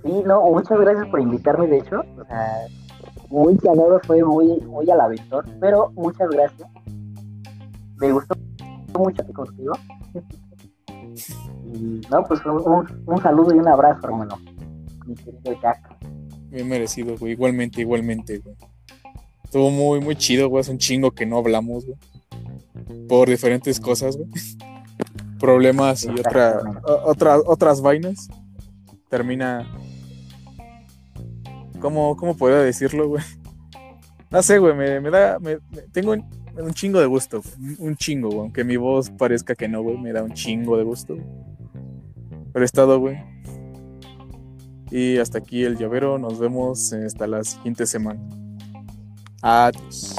Sí, 0.04 0.12
no, 0.26 0.42
muchas 0.52 0.80
gracias 0.80 1.08
por 1.08 1.22
invitarme, 1.22 1.68
de 1.68 1.78
hecho. 1.78 2.02
O 2.20 2.26
sea, 2.26 2.68
muy 3.30 3.58
calado, 3.58 4.00
fue 4.06 4.24
muy, 4.24 4.60
muy 4.62 4.90
al 4.90 5.02
aventor, 5.02 5.46
pero 5.60 5.92
muchas 5.96 6.30
gracias. 6.30 6.70
Me 7.98 8.12
gustó 8.12 8.36
mucho 9.00 9.24
contigo. 9.34 9.74
y 11.74 12.02
no, 12.12 12.24
pues 12.26 12.46
un, 12.46 13.04
un, 13.06 13.22
saludo 13.22 13.56
y 13.56 13.60
un 13.60 13.68
abrazo, 13.68 14.08
hermano. 14.08 14.38
Mi 15.06 15.16
querido 15.16 15.60
Jack. 15.62 15.98
Bien 16.50 16.68
merecido, 16.68 17.18
güey. 17.18 17.34
Igualmente, 17.34 17.82
igualmente, 17.82 18.40
güey. 18.40 18.56
Estuvo 19.44 19.72
muy, 19.72 20.02
muy 20.02 20.16
chido, 20.16 20.50
güey. 20.50 20.62
Es 20.62 20.70
un 20.70 20.78
chingo 20.78 21.12
que 21.12 21.26
no 21.26 21.38
hablamos, 21.38 21.86
güey. 21.86 21.98
Por 23.08 23.30
diferentes 23.30 23.80
cosas, 23.80 24.18
güey. 24.18 24.30
Problemas 25.40 26.06
y 26.06 26.10
otra, 26.10 26.62
otra, 27.06 27.38
otras 27.40 27.82
vainas. 27.82 28.30
Termina 29.10 29.68
¿Cómo, 31.84 32.16
cómo 32.16 32.38
podría 32.38 32.60
decirlo, 32.60 33.10
güey? 33.10 33.22
No 34.32 34.42
sé, 34.42 34.58
güey, 34.58 34.74
me, 34.74 35.02
da. 35.12 35.38
Me, 35.38 35.58
tengo 35.92 36.14
un, 36.14 36.74
chingo 36.74 37.02
de 37.02 37.08
gusto. 37.08 37.42
Un 37.78 37.98
chingo, 37.98 38.30
güey. 38.30 38.40
Aunque 38.40 38.64
mi 38.64 38.78
voz 38.78 39.10
parezca 39.10 39.54
que 39.54 39.68
no, 39.68 39.84
güey, 39.84 39.98
me 39.98 40.14
da 40.14 40.24
un 40.24 40.32
chingo 40.32 40.78
de 40.78 40.86
gusto. 40.86 41.18
Pero 42.54 42.64
he 42.64 42.66
estado, 42.66 42.98
güey. 43.02 43.18
Y 44.92 45.18
hasta 45.18 45.40
aquí 45.40 45.66
el 45.66 45.78
llavero. 45.78 46.18
Nos 46.18 46.40
vemos 46.40 46.94
hasta 46.94 47.28
la 47.28 47.44
siguiente 47.44 47.86
semana. 47.86 48.22
Adiós. 49.42 50.16